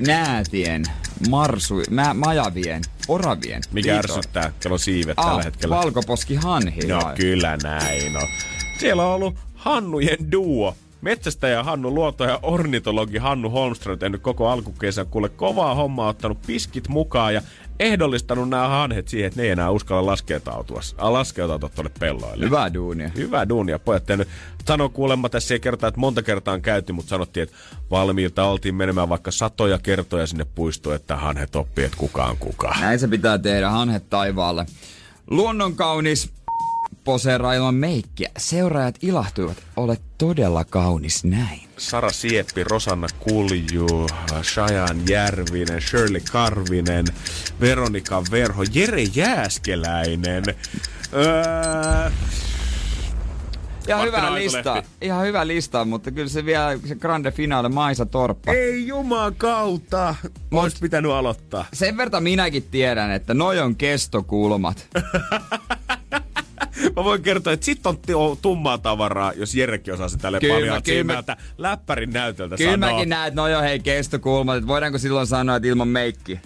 Näätien, 0.07 0.83
marsu, 1.29 1.81
mä, 1.89 2.13
majavien, 2.13 2.81
oravien. 3.07 3.61
Mikä 3.71 3.91
liito- 3.91 3.97
ärsyttää? 4.13 4.51
Kello 4.59 4.77
siivet 4.77 5.19
Ah, 5.19 5.25
tällä 5.25 5.43
hetkellä. 5.43 5.75
valkoposki 5.75 6.35
hanhi. 6.35 6.81
No 6.87 6.99
vai? 7.03 7.15
kyllä 7.15 7.57
näin 7.63 8.17
on. 8.17 8.27
Siellä 8.79 9.05
on 9.05 9.15
ollut 9.15 9.35
Hannujen 9.55 10.31
duo. 10.31 10.75
Metsästäjä 11.03 11.63
Hannu 11.63 11.95
Luoto 11.95 12.23
ja 12.23 12.39
ornitologi 12.41 13.17
Hannu 13.17 13.49
Holmström 13.49 13.99
tehnyt 13.99 14.21
koko 14.21 14.49
alkukesän 14.49 15.07
kuule 15.07 15.29
kovaa 15.29 15.75
hommaa, 15.75 16.07
ottanut 16.07 16.41
piskit 16.47 16.87
mukaan 16.87 17.33
ja 17.33 17.41
ehdollistanut 17.79 18.49
nämä 18.49 18.67
hanhet 18.67 19.07
siihen, 19.07 19.27
että 19.27 19.39
ne 19.39 19.45
ei 19.45 19.51
enää 19.51 19.71
uskalla 19.71 20.05
laskeutua, 20.05 20.63
laskeutua 20.97 21.59
tuonne 21.59 21.91
pelloille. 21.99 22.45
Hyvää 22.45 22.73
duunia. 22.73 23.11
Hyvä 23.15 23.49
duunia. 23.49 23.79
Pojat 23.79 24.05
tehnyt. 24.05 24.27
Sano 24.67 24.89
kuulemma 24.89 25.29
tässä 25.29 25.53
ei 25.53 25.59
kertaa, 25.59 25.87
että 25.87 25.99
monta 25.99 26.23
kertaa 26.23 26.53
on 26.53 26.61
käyty, 26.61 26.93
mutta 26.93 27.09
sanottiin, 27.09 27.43
että 27.43 27.55
valmiilta 27.91 28.43
oltiin 28.43 28.75
menemään 28.75 29.09
vaikka 29.09 29.31
satoja 29.31 29.79
kertoja 29.79 30.27
sinne 30.27 30.45
puistoon, 30.55 30.95
että 30.95 31.15
hanhet 31.15 31.55
oppii, 31.55 31.85
että 31.85 31.97
kukaan 31.97 32.37
kukaan. 32.37 32.81
Näin 32.81 32.99
se 32.99 33.07
pitää 33.07 33.37
tehdä, 33.37 33.69
hanhet 33.69 34.09
taivaalle. 34.09 34.65
Luonnon 35.29 35.75
kaunis 35.75 36.33
poseeraa 37.03 37.53
ilman 37.53 37.75
meikkiä. 37.75 38.29
Seuraajat 38.37 38.95
ilahtuivat. 39.01 39.57
Olet 39.77 40.01
todella 40.17 40.63
kaunis 40.65 41.23
näin. 41.23 41.61
Sara 41.77 42.11
Sieppi, 42.11 42.63
Rosanna 42.63 43.07
Kulju, 43.19 44.07
Shajan 44.43 45.01
Järvinen, 45.09 45.81
Shirley 45.81 46.21
Karvinen, 46.31 47.05
Veronika 47.61 48.23
Verho, 48.31 48.63
Jere 48.73 49.03
Jääskeläinen. 49.03 50.43
Öö, 51.13 52.11
Ihan 53.87 54.05
hyvä 54.05 54.33
lista. 54.35 54.83
Ihan 55.01 55.25
hyvä 55.25 55.47
lista, 55.47 55.85
mutta 55.85 56.11
kyllä 56.11 56.29
se 56.29 56.45
vielä 56.45 56.79
se 56.87 56.95
grande 56.95 57.31
finale 57.31 57.69
Maisa 57.69 58.05
Torppa. 58.05 58.51
ei 58.51 58.87
juman 58.87 59.35
kautta. 59.35 60.15
Ois 60.51 60.79
pitänyt 60.79 61.11
aloittaa. 61.11 61.65
Sen 61.73 61.97
verran 61.97 62.23
minäkin 62.23 62.63
tiedän, 62.71 63.11
että 63.11 63.33
noi 63.33 63.59
on 63.59 63.75
kestokulmat. 63.75 64.87
Mä 66.95 67.03
voin 67.03 67.21
kertoa, 67.21 67.53
että 67.53 67.65
sit 67.65 67.87
on 67.87 67.97
tummaa 68.41 68.77
tavaraa, 68.77 69.33
jos 69.35 69.55
Jerekin 69.55 69.93
osaa 69.93 70.09
sitä 70.09 70.21
tälle 70.21 70.39
Kyllä, 70.39 70.53
paljon 70.53 70.83
kyllä 70.83 70.97
silmältä 70.97 71.37
läppärin 71.57 72.09
näytöltä 72.13 72.57
Kyllä 72.57 72.71
sanoa. 72.71 72.91
mäkin 72.93 73.09
näen, 73.09 73.27
että 73.27 73.41
noi 73.41 73.55
on 73.55 73.63
hei 73.63 73.79
kestokulmat. 73.79 74.57
Että 74.57 74.67
voidaanko 74.67 74.97
silloin 74.97 75.27
sanoa, 75.27 75.55
että 75.55 75.67
ilman 75.67 75.87
meikki? 75.87 76.39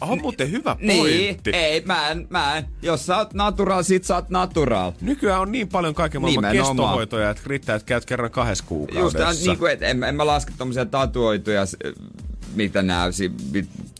On 0.00 0.20
muuten 0.20 0.50
hyvä 0.50 0.76
Niin, 0.80 0.98
pointti. 1.28 1.50
ei, 1.50 1.82
mä 1.86 2.08
en, 2.10 2.26
mä 2.30 2.56
en. 2.56 2.64
Jos 2.82 3.06
sä 3.06 3.16
oot 3.16 3.34
natural, 3.34 3.82
sit 3.82 4.04
sä 4.04 4.14
oot 4.14 4.30
natural. 4.30 4.92
Nykyään 5.00 5.40
on 5.40 5.52
niin 5.52 5.68
paljon 5.68 5.94
kaiken 5.94 6.20
maailman 6.20 6.42
Nimenomaan. 6.52 6.76
kestohoitoja, 6.76 7.30
että 7.30 7.42
riittää, 7.46 7.76
että 7.76 7.86
käyt 7.86 8.04
kerran 8.04 8.30
kahdessa 8.30 8.62
Just 8.62 8.68
kuukaudessa. 8.68 9.18
tää, 9.18 9.32
niin 9.32 9.58
kuin, 9.58 9.72
et 9.72 9.82
en, 9.82 10.04
en 10.04 10.14
mä 10.14 10.26
laske 10.26 10.52
tommosia 10.58 10.86
tatuoituja, 10.86 11.62
mitä 12.56 12.82
näysi, 12.82 13.32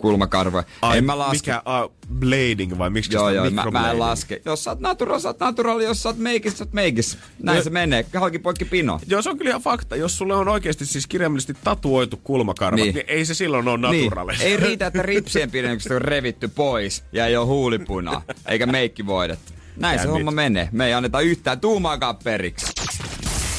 kulmakarvoja. 0.00 0.64
Ai, 0.82 0.98
en 0.98 1.04
mä 1.04 1.18
laske. 1.18 1.36
Mikä, 1.36 1.62
uh, 1.84 1.92
blading 2.18 2.78
vai 2.78 2.90
miksi 2.90 3.14
Joo, 3.14 3.30
joo, 3.30 3.50
mä, 3.50 3.64
mä 3.70 3.90
en 3.90 3.98
laske. 3.98 4.42
Jos 4.44 4.64
sä 4.64 4.70
oot 4.70 4.80
natural, 4.80 5.18
sä 5.18 5.28
oot 5.28 5.40
natural. 5.40 5.80
Jos 5.80 6.02
sä 6.02 6.08
oot 6.08 6.18
meikis, 6.18 6.58
sä 6.58 6.64
oot 6.64 6.72
meikis. 6.72 7.18
Näin 7.42 7.56
No- 7.56 7.64
se 7.64 7.70
menee. 7.70 8.06
Halki 8.14 8.38
poikki 8.38 8.64
pino. 8.64 9.00
Joo, 9.06 9.22
se 9.22 9.30
on 9.30 9.38
kyllä 9.38 9.48
ihan 9.48 9.62
fakta. 9.62 9.96
Jos 9.96 10.18
sulle 10.18 10.34
on 10.34 10.48
oikeasti 10.48 10.86
siis 10.86 11.06
kirjaimellisesti 11.06 11.54
tatuoitu 11.64 12.16
kulmakarvat, 12.16 12.80
niin, 12.80 12.94
Niin. 12.94 13.04
ei 13.08 13.24
se 13.24 13.34
silloin 13.34 13.68
ole 13.68 13.78
naturale. 13.78 14.32
Niin. 14.32 14.42
Ei 14.42 14.56
riitä, 14.56 14.86
että 14.86 15.02
ripsien 15.02 15.50
pidennykset 15.50 15.92
on 15.92 16.02
revitty 16.02 16.48
pois 16.48 17.04
ja 17.12 17.26
ei 17.26 17.36
ole 17.36 17.46
huulipunaa, 17.46 18.22
eikä 18.48 18.66
meikki 18.66 19.06
voidettu. 19.06 19.52
Näin 19.76 19.98
se 19.98 20.02
Damn 20.04 20.12
homma 20.12 20.30
menee. 20.30 20.68
Me 20.72 20.86
ei 20.86 20.92
anneta 20.94 21.20
yhtään 21.20 21.60
tuumaakaan 21.60 22.16
periksi. 22.16 22.66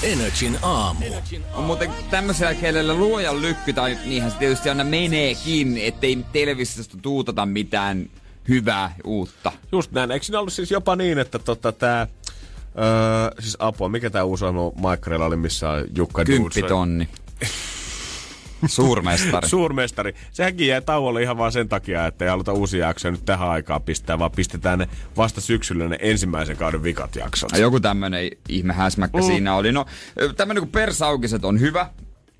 Energin 0.03 0.57
aamu. 0.61 1.05
On 1.53 1.63
muuten 1.63 1.91
tämmöisellä 2.09 2.53
kielellä 2.53 2.93
luojan 2.93 3.41
lykky, 3.41 3.73
tai 3.73 3.97
niinhän 4.05 4.31
se 4.31 4.37
tietysti 4.37 4.69
aina 4.69 4.83
meneekin, 4.83 5.77
ettei 5.77 6.25
televisiosta 6.31 6.97
tuutata 7.01 7.45
mitään 7.45 8.09
hyvää 8.49 8.95
uutta. 9.03 9.51
Just 9.71 9.91
näin. 9.91 10.11
Eikö 10.11 10.25
siinä 10.25 10.39
ollut 10.39 10.53
siis 10.53 10.71
jopa 10.71 10.95
niin, 10.95 11.17
että 11.17 11.39
tota, 11.39 11.71
tää... 11.71 12.07
Öö, 12.77 13.41
siis 13.41 13.55
apua, 13.59 13.89
mikä 13.89 14.09
tää 14.09 14.23
uusi 14.23 14.45
ohjelma 14.45 14.71
Maikkarilla 14.75 15.25
oli, 15.25 15.35
missä 15.35 15.69
on 15.69 15.85
Jukka 15.95 16.25
Dudes? 16.25 16.37
Kymppitonni. 16.37 17.09
Suurmestari. 18.65 19.47
Suurmestari. 19.49 20.15
Sehän 20.31 20.59
jäi 20.59 20.81
tauolle 20.81 21.21
ihan 21.21 21.37
vaan 21.37 21.51
sen 21.51 21.69
takia, 21.69 22.05
että 22.07 22.25
ei 22.25 22.29
haluta 22.29 22.53
uusia 22.53 22.87
jaksoja 22.87 23.11
nyt 23.11 23.25
tähän 23.25 23.49
aikaan 23.49 23.81
pistää, 23.81 24.19
vaan 24.19 24.31
pistetään 24.31 24.79
ne 24.79 24.87
vasta 25.17 25.41
syksyllä 25.41 25.87
ne 25.87 25.97
ensimmäisen 26.01 26.57
kauden 26.57 26.83
vikat 26.83 27.15
jaksot. 27.15 27.51
Ja 27.51 27.57
joku 27.57 27.79
tämmönen 27.79 28.29
ihme 28.49 28.73
häsmäkkä 28.73 29.17
Mm. 29.17 29.23
siinä 29.23 29.55
oli. 29.55 29.71
No, 29.71 29.85
tämmönen 30.37 30.61
kuin 30.61 30.71
Persaukiset 30.71 31.45
on 31.45 31.59
hyvä. 31.59 31.89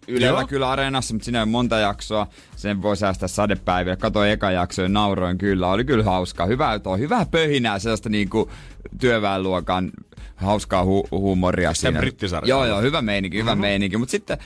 Ylellä 0.07 0.39
Joo. 0.39 0.47
kyllä 0.47 0.70
areenassa, 0.70 1.13
mutta 1.13 1.26
siinä 1.26 1.41
on 1.41 1.49
monta 1.49 1.78
jaksoa. 1.78 2.28
Sen 2.55 2.82
voi 2.82 2.97
säästää 2.97 3.28
sadepäivillä. 3.28 3.95
Katoin 3.95 4.32
eka 4.32 4.51
jakso 4.51 4.82
ja 4.82 4.89
nauroin 4.89 5.38
kyllä. 5.38 5.68
Oli 5.68 5.86
kyllä 5.86 6.03
hauskaa. 6.03 6.45
Hyvää, 6.45 6.80
hyvää 6.97 7.26
pöhinää, 7.26 7.80
sellaista 7.80 8.09
niinku 8.09 8.51
työväenluokan 8.99 9.91
hauskaa 10.36 10.84
hu- 10.84 11.07
huumoria 11.11 11.74
siinä. 11.74 11.99
brittisarja. 11.99 12.49
Joo, 12.49 12.65
joo, 12.65 12.82
hyvä 12.82 13.01
meininki, 13.01 13.38
hyvä 13.38 13.51
mm-hmm. 13.51 13.61
meininki. 13.61 13.97
Mutta 13.97 14.11
sitten 14.11 14.38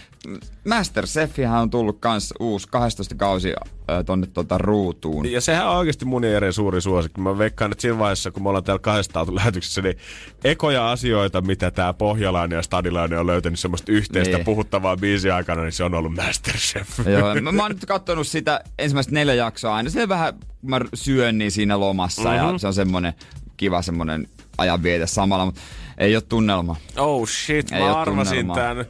Masterchefihän 0.68 1.62
on 1.62 1.70
tullut 1.70 1.98
kans 2.00 2.34
uusi 2.40 2.68
12 2.72 3.16
kausi 3.16 3.50
äh, 3.50 4.06
tonne 4.06 4.28
tota 4.28 4.58
ruutuun. 4.58 5.32
Ja 5.32 5.42
sehän 5.42 5.70
on 5.70 5.78
oikeasti 5.78 6.06
mun 6.06 6.24
ja 6.24 6.30
Jeren 6.30 6.54
suuri 6.54 6.82
suosikki. 6.82 7.22
Mä 7.22 7.38
veikkaan, 7.38 7.72
että 7.72 7.82
siinä 7.82 8.00
vaiheessa, 8.00 8.32
kun 8.32 8.44
me 8.44 8.50
ollaan 8.50 8.64
täällä 8.64 8.80
kahdestaan 8.80 9.22
oltu 9.22 9.36
lähetyksessä, 9.36 9.82
niin 9.82 9.98
ekoja 10.44 10.92
asioita, 10.92 11.42
mitä 11.42 11.72
tää 11.72 11.94
Pohjalainen 11.94 12.56
ja 12.58 12.62
Stadilainen 12.62 13.20
on 13.20 13.28
löytänyt 13.28 13.60
semmoista 13.60 13.92
yhteistä 13.92 14.38
Niin. 14.38 14.46
puhuttavaa 14.46 14.98
biisi 14.98 15.32
aikana, 15.32 15.62
niin 15.62 15.72
se 15.72 15.84
on 15.84 15.94
ollut 15.94 16.16
Masterchef. 16.16 16.88
Joo, 17.08 17.36
mä, 17.42 17.52
mä 17.52 17.62
oon 17.62 17.72
nyt 17.72 17.86
katsonut 17.86 18.28
sitä 18.28 18.62
ensimmäistä 18.80 19.12
neljä 19.14 19.34
jaksoa 19.34 19.76
aina. 19.76 19.90
Se 19.90 20.10
vähän, 20.10 20.34
mä 20.62 20.80
syön 20.94 21.38
niin 21.38 21.52
siinä 21.52 21.80
lomassa 21.80 22.22
mm-hmm. 22.22 22.38
ja 22.38 22.48
Mhm. 22.48 22.56
se 22.58 22.68
on 22.68 22.74
semmonen 22.74 23.14
kiva 23.58 23.82
semmonen 23.82 24.28
ajanviete 24.62 25.08
samalla, 25.08 25.46
mutta 25.46 25.62
ei 25.98 26.16
ole 26.16 26.24
tunnelma. 26.30 26.76
Oh 26.98 27.28
shit, 27.28 27.72
Ei 27.72 27.80
mä 27.80 28.02
arvasin 28.02 28.48
tunnelmaa. 28.48 28.56
tän. 28.76 28.86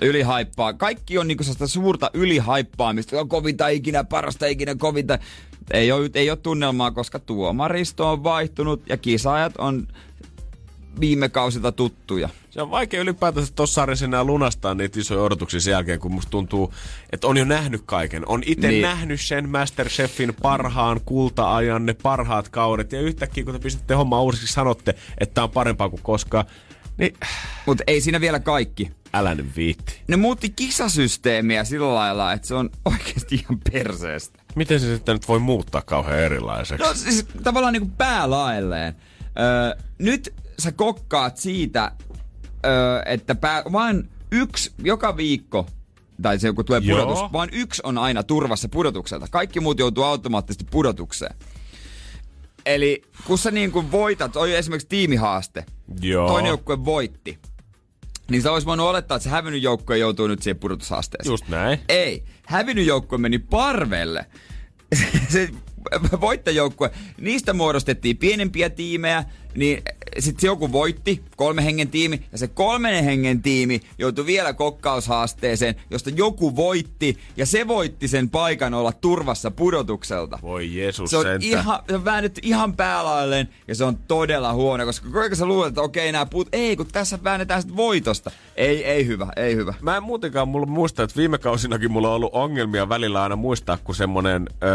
Ylihaippaa. 0.00 0.72
Kaikki 0.72 1.18
on 1.18 1.28
niinku 1.28 1.44
sellaista 1.44 1.66
suurta 1.66 2.10
ylihaippaamista. 2.14 3.20
On 3.20 3.28
kovinta 3.28 3.68
ikinä, 3.68 4.04
parasta 4.04 4.46
ikinä, 4.46 4.74
kovinta. 4.74 5.18
Ei 5.70 5.92
ole, 5.92 6.10
ei 6.14 6.30
ole 6.30 6.38
tunnelmaa, 6.42 6.90
koska 6.90 7.18
tuomaristo 7.18 8.10
on 8.12 8.24
vaihtunut 8.24 8.82
ja 8.88 8.96
kisaajat 8.96 9.56
on 9.58 9.86
viime 11.00 11.28
kausilta 11.28 11.72
tuttuja. 11.72 12.28
Se 12.50 12.62
on 12.62 12.70
vaikea 12.70 13.00
ylipäätänsä 13.00 13.52
tuossa 13.56 13.74
sarjassa 13.74 14.04
enää 14.04 14.24
lunastaa 14.24 14.74
niitä 14.74 15.00
isoja 15.00 15.22
odotuksia 15.22 15.60
sen 15.60 15.72
jälkeen, 15.72 16.00
kun 16.00 16.12
musta 16.12 16.30
tuntuu, 16.30 16.74
että 17.12 17.26
on 17.26 17.36
jo 17.36 17.44
nähnyt 17.44 17.82
kaiken. 17.86 18.28
On 18.28 18.42
itse 18.46 18.66
niin. 18.68 18.70
Niin. 18.70 18.82
nähnyt 18.82 19.20
sen 19.20 19.48
Masterchefin 19.48 20.34
parhaan 20.42 21.00
kulta-ajan, 21.04 21.86
ne 21.86 21.94
parhaat 22.02 22.48
kaudet. 22.48 22.92
Ja 22.92 23.00
yhtäkkiä, 23.00 23.44
kun 23.44 23.52
te 23.52 23.58
pistätte 23.58 23.94
hommaa 23.94 24.22
uusiksi, 24.22 24.46
sanotte, 24.46 24.94
että 25.18 25.34
tää 25.34 25.44
on 25.44 25.50
parempaa 25.50 25.88
kuin 25.88 26.02
koskaan. 26.02 26.44
Niin 26.98 27.14
Mutta 27.66 27.84
ei 27.86 28.00
siinä 28.00 28.20
vielä 28.20 28.40
kaikki. 28.40 28.90
älä 29.14 29.34
nyt 29.34 29.56
viitti. 29.56 30.00
Ne 30.08 30.16
muutti 30.16 30.50
kisasysteemiä 30.50 31.64
sillä 31.64 31.94
lailla, 31.94 32.32
että 32.32 32.48
se 32.48 32.54
on 32.54 32.70
oikeasti 32.84 33.34
ihan 33.34 33.60
perseestä. 33.72 34.38
Miten 34.54 34.80
se 34.80 34.94
sitten 34.94 35.14
nyt 35.14 35.28
voi 35.28 35.38
muuttaa 35.38 35.82
kauhean 35.82 36.18
erilaiseksi? 36.18 36.84
No 36.84 36.94
siis 36.94 37.26
tavallaan 37.42 37.72
niinku 37.72 37.90
päälaelleen. 37.98 38.96
Öö, 39.38 39.84
nyt 39.98 40.34
sä 40.58 40.72
kokkaat 40.72 41.36
siitä, 41.36 41.92
että 43.06 43.34
pää, 43.34 43.62
vain 43.72 44.08
yksi 44.32 44.72
joka 44.78 45.16
viikko 45.16 45.66
tai 46.22 46.38
se 46.38 46.52
kun 46.52 46.64
tulee 46.64 46.80
Joo. 46.84 46.98
pudotus, 46.98 47.32
vaan 47.32 47.48
yksi 47.52 47.82
on 47.84 47.98
aina 47.98 48.22
turvassa 48.22 48.68
pudotukselta. 48.68 49.26
Kaikki 49.30 49.60
muut 49.60 49.78
joutuu 49.78 50.04
automaattisesti 50.04 50.66
pudotukseen. 50.70 51.36
Eli 52.66 53.02
kun 53.26 53.38
sä 53.38 53.50
niin 53.50 53.72
kuin 53.72 53.92
voitat, 53.92 54.36
oli 54.36 54.54
esimerkiksi 54.54 54.88
tiimihaaste, 54.88 55.64
Joo. 56.00 56.28
toinen 56.28 56.48
joukkue 56.48 56.84
voitti, 56.84 57.38
niin 58.30 58.42
sä 58.42 58.52
olisi 58.52 58.66
voinut 58.66 58.86
olettaa, 58.86 59.16
että 59.16 59.24
se 59.24 59.30
hävinnyt 59.30 59.62
joukkue 59.62 59.98
joutuu 59.98 60.26
nyt 60.26 60.42
siihen 60.42 60.58
pudotushaasteeseen. 60.58 61.32
Just 61.32 61.48
näin. 61.48 61.80
Ei. 61.88 62.24
Hävinnyt 62.46 62.86
joukkue 62.86 63.18
meni 63.18 63.38
parvelle. 63.38 64.26
se 65.28 65.48
voittajoukkue, 66.20 66.90
niistä 67.20 67.52
muodostettiin 67.52 68.16
pienempiä 68.16 68.70
tiimejä, 68.70 69.24
niin 69.54 69.82
sitten 70.18 70.48
joku 70.48 70.72
voitti, 70.72 71.22
kolme 71.36 71.64
hengen 71.64 71.88
tiimi, 71.88 72.22
ja 72.32 72.38
se 72.38 72.48
kolmen 72.48 73.04
hengen 73.04 73.42
tiimi 73.42 73.80
joutui 73.98 74.26
vielä 74.26 74.52
kokkaushaasteeseen, 74.52 75.74
josta 75.90 76.10
joku 76.10 76.56
voitti, 76.56 77.18
ja 77.36 77.46
se 77.46 77.68
voitti 77.68 78.08
sen 78.08 78.30
paikan 78.30 78.74
olla 78.74 78.92
turvassa 78.92 79.50
pudotukselta. 79.50 80.38
Voi 80.42 80.74
Jeesus 80.76 81.10
Se 81.10 81.16
on, 81.16 81.22
sentään. 81.22 81.42
ihan, 81.42 81.78
se 81.88 81.94
on 81.94 82.04
väännetty 82.04 82.40
ihan 82.44 82.76
päälailleen 82.76 83.48
ja 83.68 83.74
se 83.74 83.84
on 83.84 83.98
todella 84.08 84.52
huono, 84.52 84.84
koska 84.84 85.08
kuinka 85.10 85.36
sä 85.36 85.46
luulet, 85.46 85.68
että 85.68 85.82
okei 85.82 86.12
nämä 86.12 86.26
puut, 86.26 86.48
ei 86.52 86.76
kun 86.76 86.86
tässä 86.86 87.18
väännetään 87.24 87.62
sit 87.62 87.76
voitosta. 87.76 88.30
Ei, 88.56 88.84
ei 88.84 89.06
hyvä, 89.06 89.26
ei 89.36 89.56
hyvä. 89.56 89.74
Mä 89.80 89.96
en 89.96 90.02
muutenkaan 90.02 90.48
mulla 90.48 90.66
muista, 90.66 91.02
että 91.02 91.16
viime 91.16 91.38
kausinakin 91.38 91.92
mulla 91.92 92.08
on 92.08 92.14
ollut 92.14 92.34
ongelmia 92.34 92.88
välillä 92.88 93.22
aina 93.22 93.36
muistaa, 93.36 93.78
kun 93.84 93.94
semmonen 93.94 94.46
öö, 94.62 94.70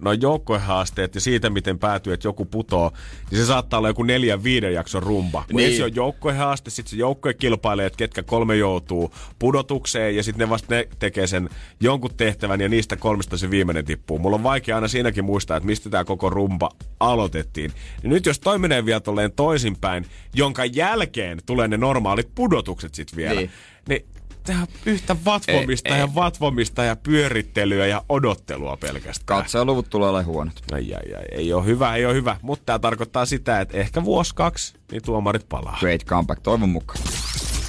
no 0.00 0.12
joukkoehaasteet 0.12 1.14
ja 1.14 1.20
siitä, 1.20 1.50
miten 1.50 1.78
päätyy, 1.78 2.12
että 2.12 2.28
joku 2.28 2.44
putoo, 2.44 2.92
niin 3.30 3.40
se 3.40 3.46
saattaa 3.46 3.78
olla 3.78 3.88
joku 3.88 4.02
neljän 4.02 4.44
viiden 4.44 4.71
jakson 4.72 5.02
rumba. 5.02 5.44
Kun 5.46 5.56
Niin. 5.56 5.68
ensin 5.68 5.84
on 5.84 5.94
joukkoehaaste, 5.94 6.70
sitten 6.70 6.90
se 6.90 6.96
joukkue 6.96 7.34
kilpailee, 7.34 7.86
että 7.86 7.96
ketkä 7.96 8.22
kolme 8.22 8.56
joutuu 8.56 9.14
pudotukseen 9.38 10.16
ja 10.16 10.22
sitten 10.22 10.46
ne 10.46 10.50
vasta 10.50 10.74
ne 10.74 10.88
tekee 10.98 11.26
sen 11.26 11.48
jonkun 11.80 12.14
tehtävän 12.16 12.60
ja 12.60 12.68
niistä 12.68 12.96
kolmesta 12.96 13.36
se 13.36 13.50
viimeinen 13.50 13.84
tippuu. 13.84 14.18
Mulla 14.18 14.36
on 14.36 14.42
vaikea 14.42 14.74
aina 14.74 14.88
siinäkin 14.88 15.24
muistaa, 15.24 15.56
että 15.56 15.66
mistä 15.66 15.90
tämä 15.90 16.04
koko 16.04 16.30
rumba 16.30 16.70
aloitettiin. 17.00 17.72
Ja 18.02 18.08
nyt 18.08 18.26
jos 18.26 18.40
toi 18.40 18.58
menee 18.58 18.84
vielä 18.84 19.00
tolleen 19.00 19.32
toisinpäin, 19.32 20.06
jonka 20.34 20.64
jälkeen 20.64 21.38
tulee 21.46 21.68
ne 21.68 21.76
normaalit 21.76 22.28
pudotukset 22.34 22.94
sitten 22.94 23.16
vielä, 23.16 23.40
Niin. 23.40 23.50
niin 23.88 24.04
Tehdään 24.44 24.66
yhtä 24.86 25.16
vatvomista 25.24 25.88
Ei, 25.88 25.98
ja 25.98 26.04
ei. 26.04 26.14
vatvomista 26.14 26.84
ja 26.84 26.96
pyörittelyä 26.96 27.86
ja 27.86 28.04
odottelua 28.08 28.76
pelkästään. 28.76 29.24
Katsojaluvut 29.42 29.90
tulee 29.90 30.08
olemaan 30.08 30.26
huonot. 30.26 30.54
Ai, 30.72 30.94
ai, 30.94 31.14
ai, 31.14 31.24
ei 31.30 31.52
ole 31.52 31.64
hyvä, 31.64 31.94
ei 31.94 32.06
ole 32.06 32.14
hyvä. 32.14 32.36
Mutta 32.42 32.66
tämä 32.66 32.78
tarkoittaa 32.78 33.26
sitä, 33.26 33.60
että 33.60 33.78
ehkä 33.78 34.04
vuosi 34.04 34.34
kaksi, 34.34 34.74
niin 34.92 35.02
tuomarit 35.02 35.48
palaa. 35.48 35.76
Great 35.80 36.04
comeback, 36.04 36.42
toivon 36.42 36.68
mukaan. 36.68 37.04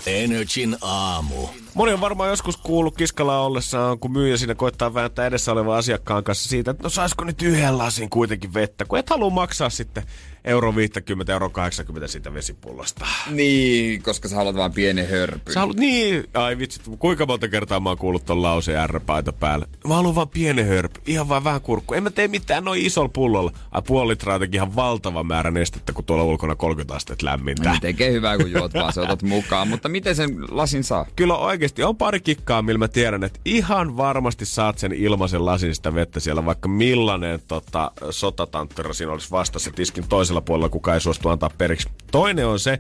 Energin 0.06 0.78
aamu. 0.82 1.48
Moni 1.74 1.94
on 1.94 2.02
varmaan 2.02 2.30
joskus 2.30 2.58
kuullut 2.58 2.98
kiskalla 2.98 3.40
ollessaan, 3.40 4.00
kun 4.00 4.12
myyjä 4.12 4.38
siinä 4.38 4.56
koittaa 4.56 4.94
vääntää 4.94 5.26
edessä 5.26 5.52
olevan 5.52 5.78
asiakkaan 5.78 6.24
kanssa 6.24 6.50
siitä, 6.50 6.72
että 6.72 6.84
no 6.84 6.90
saisiko 6.90 7.24
nyt 7.24 7.42
yhden 7.42 7.78
lasin 7.78 8.10
kuitenkin 8.10 8.54
vettä, 8.54 8.86
kun 8.86 9.00
et 9.00 9.10
halua 9.10 9.30
maksaa 9.30 9.70
sitten 9.70 10.04
euro 10.46 10.76
50, 10.76 11.34
euro 11.34 11.50
80 11.50 12.08
siitä 12.08 12.34
vesipullosta. 12.34 13.06
Niin, 13.30 14.04
koska 14.04 14.28
sä 14.28 14.36
haluat 14.36 14.56
vaan 14.56 14.72
pienen 14.74 15.10
hörpyn. 15.10 15.54
Sä 15.54 15.60
haluat, 15.60 15.78
niin, 15.78 16.24
ai 16.34 16.58
vitsi, 16.58 16.82
kuinka 17.00 17.26
monta 17.26 17.48
kertaa 17.48 17.80
mä 17.80 17.90
oon 17.90 17.98
kuullut 17.98 18.26
ton 18.26 18.42
lauseen 18.42 18.90
R-paita 18.90 19.34
päällä. 19.34 19.66
Mä 19.88 19.96
haluan 19.96 20.16
vaan 20.16 20.30
pienen 20.30 20.68
hörpy, 20.68 21.02
ihan 21.06 21.30
vaan 21.30 21.44
vähän 21.44 21.62
kurkku. 21.62 21.94
En 21.94 22.04
mä 22.04 22.10
tee 22.10 22.28
mitään 22.28 22.64
noin 22.64 22.86
isolla 22.86 23.10
pullolla. 23.14 23.52
Ai 23.72 23.82
puoli 23.82 24.12
litraa 24.12 24.36
jotenkin 24.36 24.58
ihan 24.58 24.76
valtava 24.76 25.24
määrä 25.24 25.52
nestettä, 25.52 25.94
kun 25.94 26.06
tuolla 26.06 26.24
ulkona 26.24 26.56
30 26.56 26.96
astetta 26.96 27.26
lämmintä. 27.26 27.70
Niin 27.70 27.82
tekee 27.82 28.12
hyvää, 28.12 28.38
kun 28.38 28.52
juot 28.52 28.74
vaan, 28.74 28.94
se 28.94 29.02
otat 29.02 29.24
mukaan. 29.24 29.68
Mutta 29.68 29.90
miten 29.90 30.16
sen 30.16 30.30
lasin 30.50 30.84
saa? 30.84 31.06
Kyllä 31.16 31.38
oikeasti 31.38 31.84
on 31.84 31.98
pari 31.98 32.20
kikkaa, 32.20 32.62
millä 32.62 32.78
mä 32.78 32.88
tiedän, 32.88 33.24
että 33.24 33.40
ihan 33.46 33.98
varmasti 33.98 34.46
saat 34.46 34.78
sen 34.78 34.94
ilmaisen 34.94 35.46
lasin 35.46 35.76
sitä 35.76 35.96
vettä 35.96 36.20
siellä, 36.20 36.46
vaikka 36.46 36.68
millainen 36.68 37.40
tota, 37.48 37.92
sotatanttero 38.10 38.94
siinä 38.94 39.12
olisi 39.12 39.32
vastassa 39.32 39.72
tiskin 39.72 40.08
toisella 40.10 40.33
puolella, 40.42 40.70
kuka 40.70 40.94
ei 40.94 41.02
suostu 41.02 41.30
antaa 41.30 41.50
periksi. 41.58 41.90
Toinen 42.12 42.48
on 42.48 42.60
se, 42.60 42.74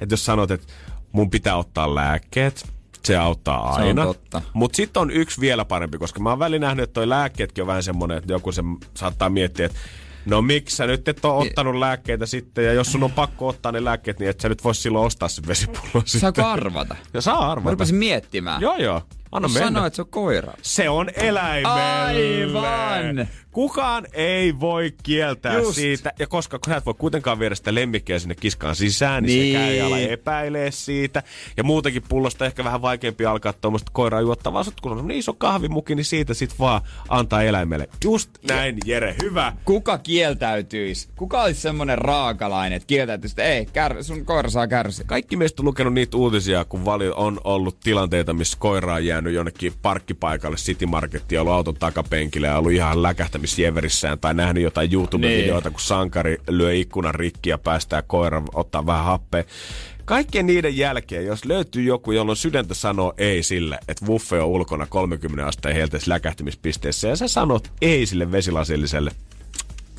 että 0.00 0.12
jos 0.12 0.24
sanot, 0.24 0.50
että 0.50 0.66
mun 1.12 1.30
pitää 1.30 1.56
ottaa 1.56 1.94
lääkkeet, 1.94 2.66
Se 3.04 3.16
auttaa 3.16 3.74
Se 3.74 3.80
on 3.80 3.86
aina. 3.86 4.04
totta. 4.04 4.42
Mutta 4.52 4.76
sitten 4.76 5.00
on 5.00 5.10
yksi 5.10 5.40
vielä 5.40 5.64
parempi, 5.64 5.98
koska 5.98 6.20
mä 6.20 6.30
oon 6.30 6.38
välillä 6.38 6.66
nähnyt, 6.66 6.82
että 6.82 6.94
toi 6.94 7.08
lääkkeetkin 7.08 7.62
on 7.62 7.66
vähän 7.68 7.82
semmonen, 7.82 8.18
että 8.18 8.32
joku 8.32 8.52
se 8.52 8.62
saattaa 8.94 9.28
miettiä, 9.30 9.66
että 9.66 9.78
no 10.26 10.42
miksi 10.42 10.76
sä 10.76 10.86
nyt 10.86 11.08
et 11.08 11.24
ole 11.24 11.46
ottanut 11.46 11.74
lääkkeitä 11.74 12.26
sitten, 12.26 12.64
ja 12.64 12.72
jos 12.72 12.92
sun 12.92 13.02
on 13.02 13.12
pakko 13.12 13.48
ottaa 13.48 13.72
ne 13.72 13.84
lääkkeet, 13.84 14.18
niin 14.18 14.28
et 14.30 14.40
sä 14.40 14.48
nyt 14.48 14.64
vois 14.64 14.82
silloin 14.82 15.06
ostaa 15.06 15.28
sen 15.28 15.46
vesipullon 15.46 16.02
sitten. 16.04 16.20
Saako 16.20 16.44
arvata? 16.44 16.96
Ja 17.14 17.20
saa 17.20 17.40
Mä 17.40 17.50
arvata. 17.52 17.70
rupesin 17.70 17.96
miettimään. 17.96 18.60
Joo, 18.62 18.76
joo. 18.76 19.02
Anna 19.32 19.48
mennä. 19.48 19.66
Sanoit, 19.66 19.86
että 19.86 19.96
se 19.96 20.02
on 20.02 20.08
koira. 20.08 20.52
Se 20.62 20.88
on 20.88 21.10
eläimelle. 21.16 21.68
Aivan. 21.82 23.28
Kukaan 23.52 24.06
ei 24.12 24.60
voi 24.60 24.94
kieltää 25.02 25.54
Just. 25.58 25.74
Siitä. 25.74 26.12
Ja 26.18 26.26
koska 26.26 26.58
sä 26.68 26.76
et 26.76 26.86
voi 26.86 26.94
kuitenkaan 26.98 27.38
viedä 27.38 27.54
sitä 27.54 27.74
lemmikkiä 27.74 28.18
sinne 28.18 28.34
kiskaan 28.34 28.76
sisään, 28.76 29.22
niin, 29.22 29.40
Niin. 29.40 29.42
niin. 29.42 29.52
sekään 29.52 29.72
ei 29.72 29.80
ala 29.80 29.98
epäilee 29.98 30.70
siitä. 30.70 31.22
Ja 31.56 31.64
muutenkin 31.64 32.02
pullosta 32.08 32.46
ehkä 32.46 32.64
vähän 32.64 32.82
vaikeampi 32.82 33.26
alkaa 33.26 33.52
tuommoista 33.52 33.90
koiraa 33.94 34.20
sit 34.64 34.80
kun 34.80 34.92
on 34.92 34.98
semmonen 34.98 35.16
iso 35.18 35.32
kahvimuki, 35.32 35.94
niin 35.94 36.04
siitä 36.04 36.34
sit 36.34 36.58
vaan 36.58 36.80
antaa 37.08 37.42
eläimelle. 37.42 37.88
Just 38.04 38.30
näin, 38.48 38.76
Jere, 38.84 39.16
hyvä. 39.22 39.52
Kuka 39.64 39.98
kieltäytyisi? 39.98 41.08
Kuka 41.16 41.42
olisi 41.42 41.60
semmonen 41.60 41.98
raakalainen, 41.98 42.76
että 42.76 42.86
kieltäytyisi, 42.86 43.32
että 43.32 43.42
ei, 43.44 43.66
kär, 43.66 44.04
sun 44.04 44.24
koira 44.24 44.50
saa 44.50 44.68
kärsiä? 44.68 45.04
Kaikki 45.08 45.36
meistä 45.36 45.62
on 45.62 45.66
lukenut 45.66 45.94
niitä 45.94 46.16
uutisia, 46.16 46.64
kun 46.64 46.84
on 47.14 47.40
ollut 47.44 47.80
tilanteita, 47.80 48.32
missä 48.32 48.56
koira 48.60 48.94
on 48.94 49.06
jäänyt 49.16 49.34
jonnekin 49.34 49.72
parkkipaikalle 49.82 50.56
City 50.56 50.86
Markettiin, 50.86 51.40
ollut 51.40 51.54
auton 51.54 51.74
takapenkillä 51.74 52.46
ja 52.46 52.58
ollut 52.58 52.72
ihan 52.72 53.02
läkähtämisjeverissään 53.02 54.18
tai 54.18 54.34
nähnyt 54.34 54.62
jotain 54.62 54.92
YouTube-videoita, 54.92 55.70
kun 55.70 55.80
sankari 55.80 56.38
lyö 56.48 56.74
ikkunan 56.74 57.14
rikki 57.14 57.50
ja 57.50 57.58
päästää 57.58 58.02
koiran 58.02 58.44
ottaa 58.54 58.86
vähän 58.86 59.04
happea. 59.04 59.44
Kaikkien 60.04 60.46
niiden 60.46 60.76
jälkeen, 60.76 61.26
jos 61.26 61.44
löytyy 61.44 61.82
joku, 61.82 62.12
jolla 62.12 62.32
on 62.32 62.36
sydäntä 62.36 62.74
sanoa 62.74 63.12
ei 63.18 63.42
sille, 63.42 63.78
että 63.88 64.06
Wuffe 64.06 64.40
on 64.40 64.48
ulkona 64.48 64.86
30 64.86 65.46
asteen 65.46 65.74
helteessä 65.74 66.10
läkähtymispisteessä 66.10 67.08
ja 67.08 67.16
sä 67.16 67.28
sanot 67.28 67.72
ei 67.82 68.06
sille 68.06 68.32
vesilasilliselle, 68.32 69.10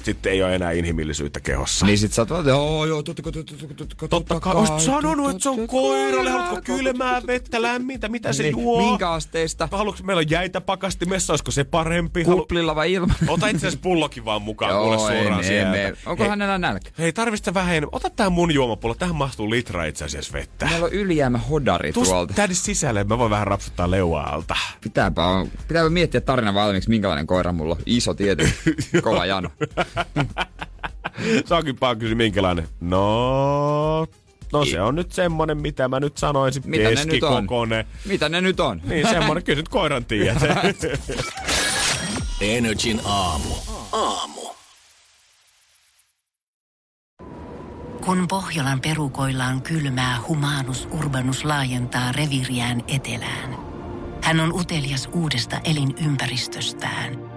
sitten 0.07 0.31
ei 0.31 0.43
ole 0.43 0.55
enää 0.55 0.71
inhimillisyyttä 0.71 1.39
kehossa. 1.39 1.85
Niin 1.85 1.97
sit 1.97 2.13
sä 2.13 2.21
oot, 2.29 2.45
joo, 2.45 2.85
joo, 2.85 3.03
totta, 3.03 3.23
totta, 3.23 3.43
totta, 3.43 3.73
totta, 3.75 4.07
Totta 4.07 4.39
kai. 4.39 4.55
Olisit 4.55 4.79
sanonut, 4.79 5.29
että 5.31 5.43
se 5.43 5.49
on 5.49 5.67
koiralle. 5.67 6.29
Haluatko 6.29 6.61
kylmää 6.61 7.21
vettä, 7.27 7.61
lämmintä? 7.61 8.09
Mitä 8.09 8.33
se 8.33 8.43
Niin, 8.43 8.51
juo? 8.51 8.89
minkä 8.89 9.09
asteista? 9.11 9.67
Haluatko 9.71 10.03
meillä 10.03 10.19
on 10.19 10.29
jäitä 10.29 10.61
pakastimessa? 10.61 11.33
Olisiko 11.33 11.51
se 11.51 11.63
parempi? 11.63 12.23
Kuplilla 12.23 12.75
vai 12.75 12.93
ilman? 12.93 13.15
Ota 13.27 13.47
itse 13.47 13.67
asiassa 13.67 13.79
pullokin 13.83 14.25
vaan 14.25 14.41
mukaan 14.41 14.81
kuule 14.81 14.97
suoraan 14.97 15.43
sieltä. 15.43 15.97
onko 16.05 16.23
hänellä 16.29 16.57
nälkä? 16.57 16.89
Hei, 16.99 17.13
tarvitset 17.13 17.53
vähän. 17.53 17.83
Ota 17.91 18.09
tää 18.09 18.29
mun 18.29 18.51
juomapullo. 18.53 18.95
Tähän 18.95 19.15
mahtuu 19.15 19.49
litra 19.49 19.85
itse 19.85 20.05
asiassa 20.05 20.33
vettä. 20.33 20.65
Meillä 20.65 20.85
on 20.85 20.93
ylijäämä 20.93 21.37
hodari 21.37 21.93
tuolta. 21.93 22.33
tänne 22.33 22.55
sisälle. 22.55 23.03
Mä 23.03 23.17
voin 23.17 23.31
vähän 23.31 23.47
rapsuttaa 23.47 23.91
leuaa 23.91 24.33
alta. 24.33 24.55
Pitääpä, 24.81 25.21
pitääpä 25.67 25.89
miettiä 25.89 26.21
tarina 26.21 26.53
valmiiksi, 26.53 26.89
minkälainen 26.89 27.27
koira 27.27 27.51
mulla 27.51 27.75
on. 27.75 27.81
Iso 27.85 28.13
tietysti. 28.13 28.75
Kova 29.03 29.25
jano. 29.25 29.49
Saakin 31.45 31.77
vaan 31.81 31.99
kysy 31.99 32.15
minkälainen. 32.15 32.67
No... 32.81 34.07
No 34.53 34.65
se 34.65 34.81
on 34.81 34.95
nyt 34.95 35.11
semmonen, 35.11 35.57
mitä 35.57 35.87
mä 35.87 35.99
nyt 35.99 36.17
sanoisin. 36.17 36.63
Mitä 36.65 36.89
ne 36.89 37.05
nyt 37.05 37.23
on? 37.23 37.47
Mitä 38.05 38.29
ne 38.29 38.41
nyt 38.41 38.59
on? 38.59 38.81
Niin 38.83 39.07
semmonen, 39.07 39.43
kyllä 39.43 39.57
nyt 39.57 39.69
koiran 39.69 40.05
tiedät. 40.05 40.41
Energin 42.41 43.01
aamu. 43.05 43.49
Aamu. 43.91 44.41
Kun 48.05 48.27
Pohjolan 48.27 48.81
perukoilla 48.81 49.45
on 49.45 49.61
kylmää, 49.61 50.17
humanus 50.27 50.87
urbanus 50.91 51.45
laajentaa 51.45 52.11
reviriään 52.11 52.83
etelään. 52.87 53.57
Hän 54.23 54.39
on 54.39 54.53
utelias 54.53 55.09
uudesta 55.13 55.59
elinympäristöstään. 55.63 57.36